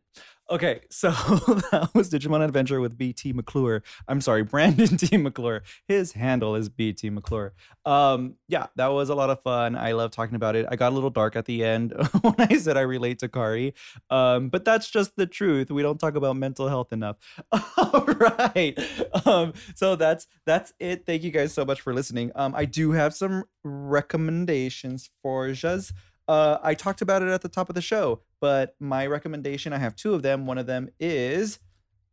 [0.52, 3.82] Okay, so that was Digimon Adventure with BT McClure.
[4.06, 5.16] I'm sorry, Brandon T.
[5.16, 5.62] McClure.
[5.88, 7.54] His handle is BT McClure.
[7.86, 9.76] Um, yeah, that was a lot of fun.
[9.76, 10.66] I love talking about it.
[10.70, 13.72] I got a little dark at the end when I said I relate to Kari.
[14.10, 15.70] Um, but that's just the truth.
[15.70, 17.16] We don't talk about mental health enough.
[17.50, 18.78] All right.
[19.24, 21.06] Um, so that's that's it.
[21.06, 22.30] Thank you guys so much for listening.
[22.34, 25.92] Um, I do have some recommendations for Jaz.
[26.32, 29.76] Uh, I talked about it at the top of the show, but my recommendation, I
[29.76, 30.46] have two of them.
[30.46, 31.58] One of them is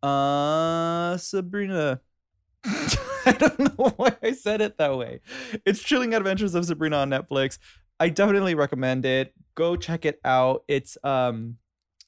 [0.04, 2.02] uh Sabrina.
[2.66, 5.22] I don't know why I said it that way.
[5.66, 7.60] It's Chilling Adventures of Sabrina on Netflix.
[7.98, 9.34] I definitely recommend it.
[9.56, 10.66] Go check it out.
[10.68, 11.56] It's um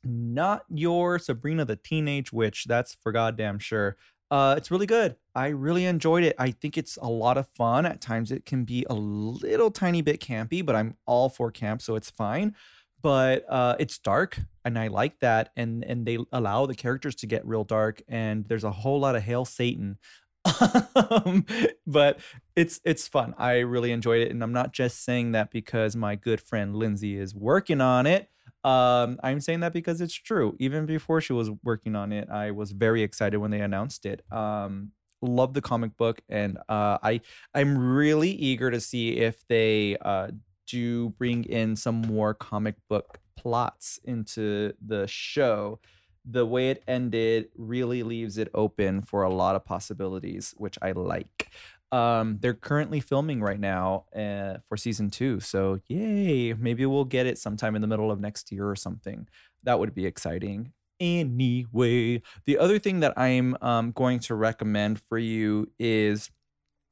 [0.03, 2.65] not your Sabrina the Teenage Witch.
[2.65, 3.95] That's for goddamn sure.
[4.31, 5.17] Uh, it's really good.
[5.35, 6.35] I really enjoyed it.
[6.39, 7.85] I think it's a lot of fun.
[7.85, 11.81] At times, it can be a little tiny bit campy, but I'm all for camp,
[11.81, 12.55] so it's fine.
[13.01, 15.49] But uh, it's dark, and I like that.
[15.57, 19.17] And and they allow the characters to get real dark, and there's a whole lot
[19.17, 19.97] of hail Satan.
[21.85, 22.19] but
[22.55, 23.35] it's it's fun.
[23.37, 27.17] I really enjoyed it, and I'm not just saying that because my good friend Lindsay
[27.17, 28.29] is working on it.
[28.63, 30.55] Um, I'm saying that because it's true.
[30.59, 34.23] Even before she was working on it, I was very excited when they announced it.
[34.31, 37.21] Um, love the comic book, and uh, I
[37.53, 40.29] I'm really eager to see if they uh,
[40.67, 45.79] do bring in some more comic book plots into the show.
[46.23, 50.91] The way it ended really leaves it open for a lot of possibilities, which I
[50.91, 51.51] like.
[51.91, 55.39] Um, they're currently filming right now uh, for season two.
[55.39, 59.27] So, yay, maybe we'll get it sometime in the middle of next year or something.
[59.63, 60.71] That would be exciting.
[60.99, 66.29] Anyway, the other thing that I'm um, going to recommend for you is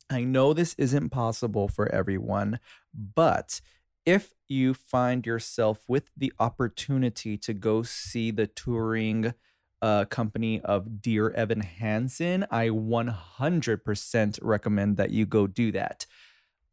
[0.09, 2.59] I know this isn't possible for everyone,
[2.93, 3.61] but
[4.05, 9.35] if you find yourself with the opportunity to go see the touring
[9.81, 16.05] uh, company of Dear Evan Hansen, I 100% recommend that you go do that.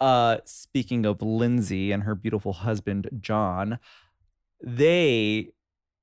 [0.01, 3.79] Uh, speaking of Lindsay and her beautiful husband, John,
[4.63, 5.53] they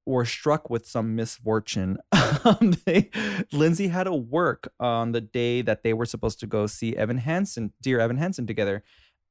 [0.05, 1.97] were struck with some misfortune.
[2.43, 3.09] um, they,
[3.51, 7.19] Lindsay had to work on the day that they were supposed to go see Evan
[7.19, 8.83] Hansen, Dear Evan Hansen together.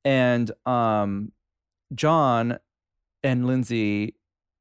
[0.04, 1.32] And um,
[1.94, 2.58] John
[3.22, 4.16] and Lindsay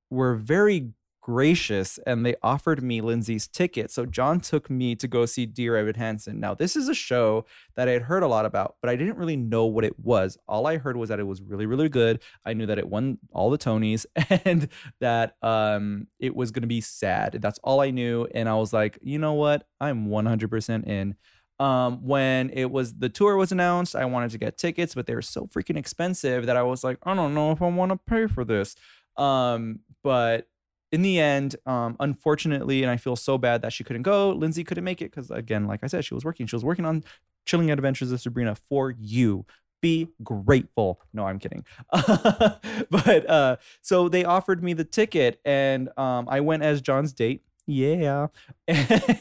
[0.10, 0.92] were very
[1.22, 3.92] gracious and they offered me Lindsay's ticket.
[3.92, 6.40] So John took me to go see Dear Evan Hansen.
[6.40, 7.46] Now, this is a show
[7.76, 10.38] that I had heard a lot about, but I didn't really know what it was.
[10.48, 12.22] All I heard was that it was really, really good.
[12.46, 14.06] I knew that it won all the Tonys
[14.46, 14.68] and
[15.00, 17.38] that um it was gonna be sad.
[17.42, 18.28] That's all I knew.
[18.34, 19.68] And I was like, you know what?
[19.80, 21.16] I'm 100% in.
[21.60, 25.14] Um, when it was the tour was announced, I wanted to get tickets, but they
[25.14, 27.98] were so freaking expensive that I was like, I don't know if I want to
[27.98, 28.76] pay for this.
[29.16, 30.48] Um, but
[30.92, 34.32] in the end, um, unfortunately, and I feel so bad that she couldn't go.
[34.32, 36.48] Lindsay couldn't make it because, again, like I said, she was working.
[36.48, 37.04] She was working on
[37.46, 39.46] Chilling Adventures of Sabrina for you.
[39.82, 41.00] Be grateful.
[41.14, 41.66] No, I'm kidding.
[41.92, 47.42] but uh, so they offered me the ticket, and um, I went as John's date.
[47.68, 48.28] Yeah.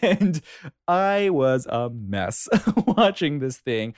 [0.02, 0.40] And
[0.88, 2.48] I was a mess
[2.86, 3.94] watching this thing.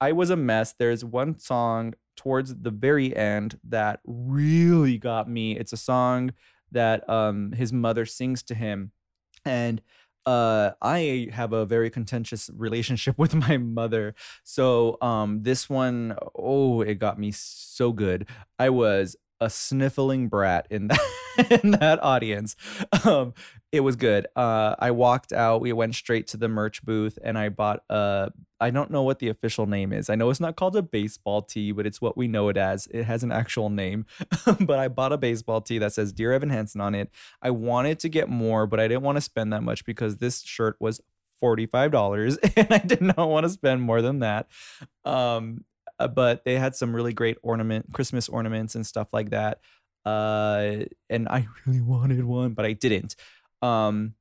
[0.00, 0.74] I was a mess.
[0.78, 5.56] There's one song towards the very end that really got me.
[5.56, 6.32] It's a song
[6.74, 8.92] that um, his mother sings to him.
[9.44, 9.82] And
[10.26, 14.14] uh, I have a very contentious relationship with my mother.
[14.42, 18.28] So um, this one, oh, it got me so good.
[18.58, 20.88] I was a sniffling brat in
[21.36, 22.56] that in that audience.
[23.04, 23.34] Um,
[23.74, 24.28] it was good.
[24.36, 25.60] Uh, I walked out.
[25.60, 28.30] We went straight to the merch booth, and I bought a.
[28.60, 30.08] I don't know what the official name is.
[30.08, 32.86] I know it's not called a baseball tee, but it's what we know it as.
[32.92, 34.06] It has an actual name.
[34.60, 37.10] but I bought a baseball tee that says "Dear Evan Hansen" on it.
[37.42, 40.42] I wanted to get more, but I didn't want to spend that much because this
[40.42, 41.00] shirt was
[41.42, 44.46] $45 and I did not want to spend more than that.
[45.04, 45.64] Um,
[45.98, 49.58] uh, but they had some really great ornament, Christmas ornaments and stuff like that.
[50.04, 53.16] Uh, and I really wanted one, but I didn't.
[53.62, 54.14] Um,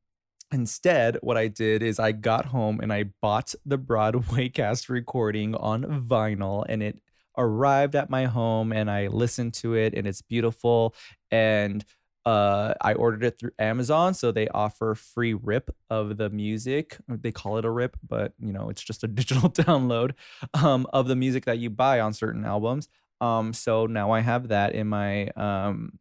[0.51, 5.55] instead, what I did is I got home and I bought the Broadway cast recording
[5.55, 6.99] on vinyl, and it
[7.37, 10.95] arrived at my home, and I listened to it, and it's beautiful.
[11.31, 11.83] And
[12.25, 16.97] uh, I ordered it through Amazon, so they offer free rip of the music.
[17.07, 20.13] They call it a rip, but you know it's just a digital download
[20.53, 22.87] um, of the music that you buy on certain albums.
[23.19, 25.99] Um, so now I have that in my um,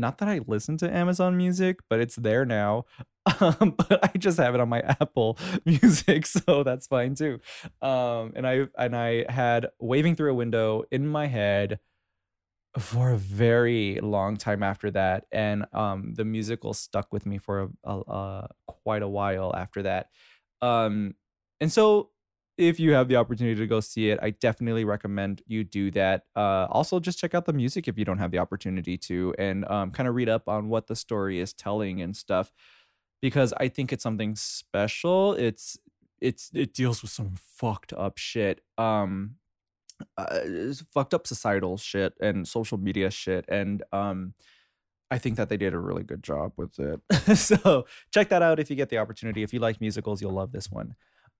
[0.00, 2.84] not that I listen to Amazon Music, but it's there now.
[3.40, 7.40] Um, but I just have it on my Apple Music, so that's fine too.
[7.82, 11.78] Um, and I and I had waving through a window in my head
[12.78, 17.62] for a very long time after that and um the musical stuck with me for
[17.84, 20.10] a, a, a quite a while after that
[20.60, 21.14] um
[21.60, 22.10] and so
[22.58, 26.24] if you have the opportunity to go see it i definitely recommend you do that
[26.36, 29.64] uh also just check out the music if you don't have the opportunity to and
[29.70, 32.52] um kind of read up on what the story is telling and stuff
[33.22, 35.78] because i think it's something special it's
[36.20, 39.36] it's it deals with some fucked up shit um
[40.16, 40.40] uh,
[40.92, 44.34] fucked up societal shit and social media shit and um
[45.10, 47.00] I think that they did a really good job with it.
[47.38, 49.42] so check that out if you get the opportunity.
[49.42, 50.94] If you like musicals, you'll love this one.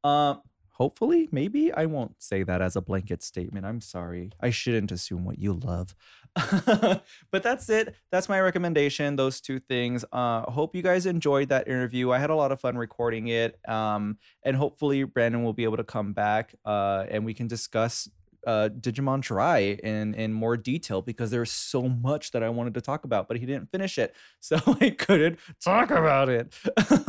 [0.05, 0.41] Um,
[0.79, 3.67] hopefully, maybe I won't say that as a blanket statement.
[3.67, 4.31] I'm sorry.
[4.41, 5.95] I shouldn't assume what you love.
[7.31, 7.95] but that's it.
[8.13, 9.17] That's my recommendation.
[9.17, 10.05] Those two things.
[10.13, 12.13] Uh, hope you guys enjoyed that interview.
[12.13, 13.59] I had a lot of fun recording it.
[13.69, 16.55] Um, and hopefully Brandon will be able to come back.
[16.65, 18.09] Uh, and we can discuss
[18.47, 22.81] uh, Digimon Tri in in more detail because there's so much that I wanted to
[22.81, 26.55] talk about, but he didn't finish it, so I couldn't talk about it.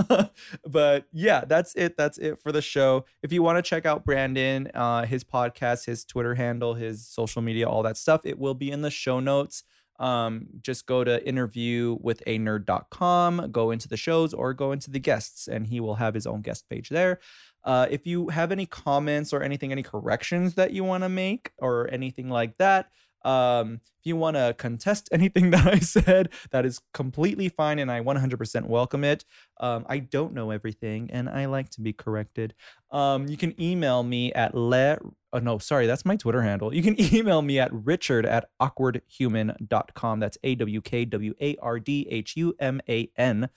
[0.67, 1.97] but yeah, that's it.
[1.97, 3.05] That's it for the show.
[3.23, 7.41] If you want to check out Brandon, uh, his podcast, his Twitter handle, his social
[7.41, 9.63] media, all that stuff, it will be in the show notes.
[9.99, 15.67] um, just go to interviewwithanerd.com, go into the shows or go into the guests, and
[15.67, 17.19] he will have his own guest page there.
[17.63, 21.51] Uh, if you have any comments or anything, any corrections that you want to make
[21.57, 22.89] or anything like that,
[23.25, 27.91] um, if you want to contest anything that I said, that is completely fine and
[27.91, 29.25] I 100% welcome it.
[29.59, 32.53] Um, I don't know everything and I like to be corrected.
[32.91, 34.97] Um, you can email me at le.
[35.31, 36.73] Oh, no, sorry, that's my Twitter handle.
[36.73, 40.19] You can email me at richard at awkwardhuman.com.
[40.19, 43.49] That's A W K W A R D H U M A N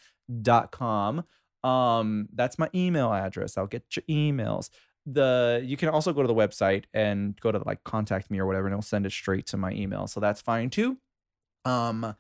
[0.43, 1.25] dot com.
[1.65, 3.57] Um, that's my email address.
[3.57, 4.71] I'll get your emails
[5.07, 8.47] the you can also go to the website and go to like contact me or
[8.47, 10.97] whatever and it'll send it straight to my email so that's fine too
[11.65, 12.15] um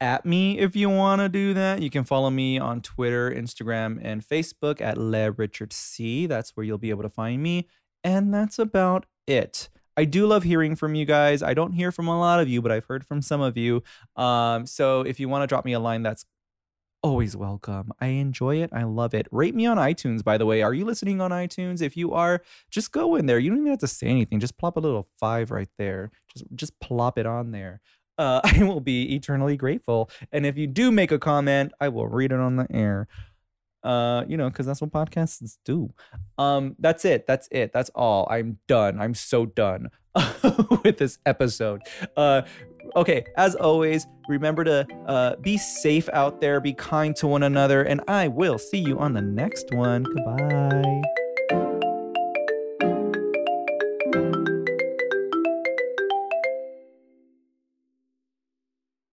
[0.00, 3.98] at me if you want to do that you can follow me on twitter instagram
[4.02, 7.66] and facebook at le richard c that's where you'll be able to find me
[8.04, 11.42] and that's about it I do love hearing from you guys.
[11.42, 13.82] I don't hear from a lot of you, but I've heard from some of you.
[14.16, 16.24] Um, so if you want to drop me a line, that's
[17.02, 17.92] always welcome.
[18.00, 18.70] I enjoy it.
[18.72, 19.26] I love it.
[19.30, 20.62] Rate me on iTunes, by the way.
[20.62, 21.82] Are you listening on iTunes?
[21.82, 23.38] If you are, just go in there.
[23.38, 24.40] You don't even have to say anything.
[24.40, 26.10] Just plop a little five right there.
[26.32, 27.80] Just just plop it on there.
[28.18, 30.10] Uh, I will be eternally grateful.
[30.30, 33.08] And if you do make a comment, I will read it on the air.
[33.82, 35.92] Uh, you know, because that's what podcasts do.
[36.38, 37.26] Um, that's it.
[37.26, 37.72] That's it.
[37.72, 38.28] That's all.
[38.30, 39.00] I'm done.
[39.00, 39.90] I'm so done
[40.84, 41.82] with this episode.
[42.16, 42.42] Uh,
[42.96, 47.82] okay, as always, remember to uh, be safe out there, be kind to one another,
[47.82, 50.02] and I will see you on the next one.
[50.02, 51.02] Goodbye.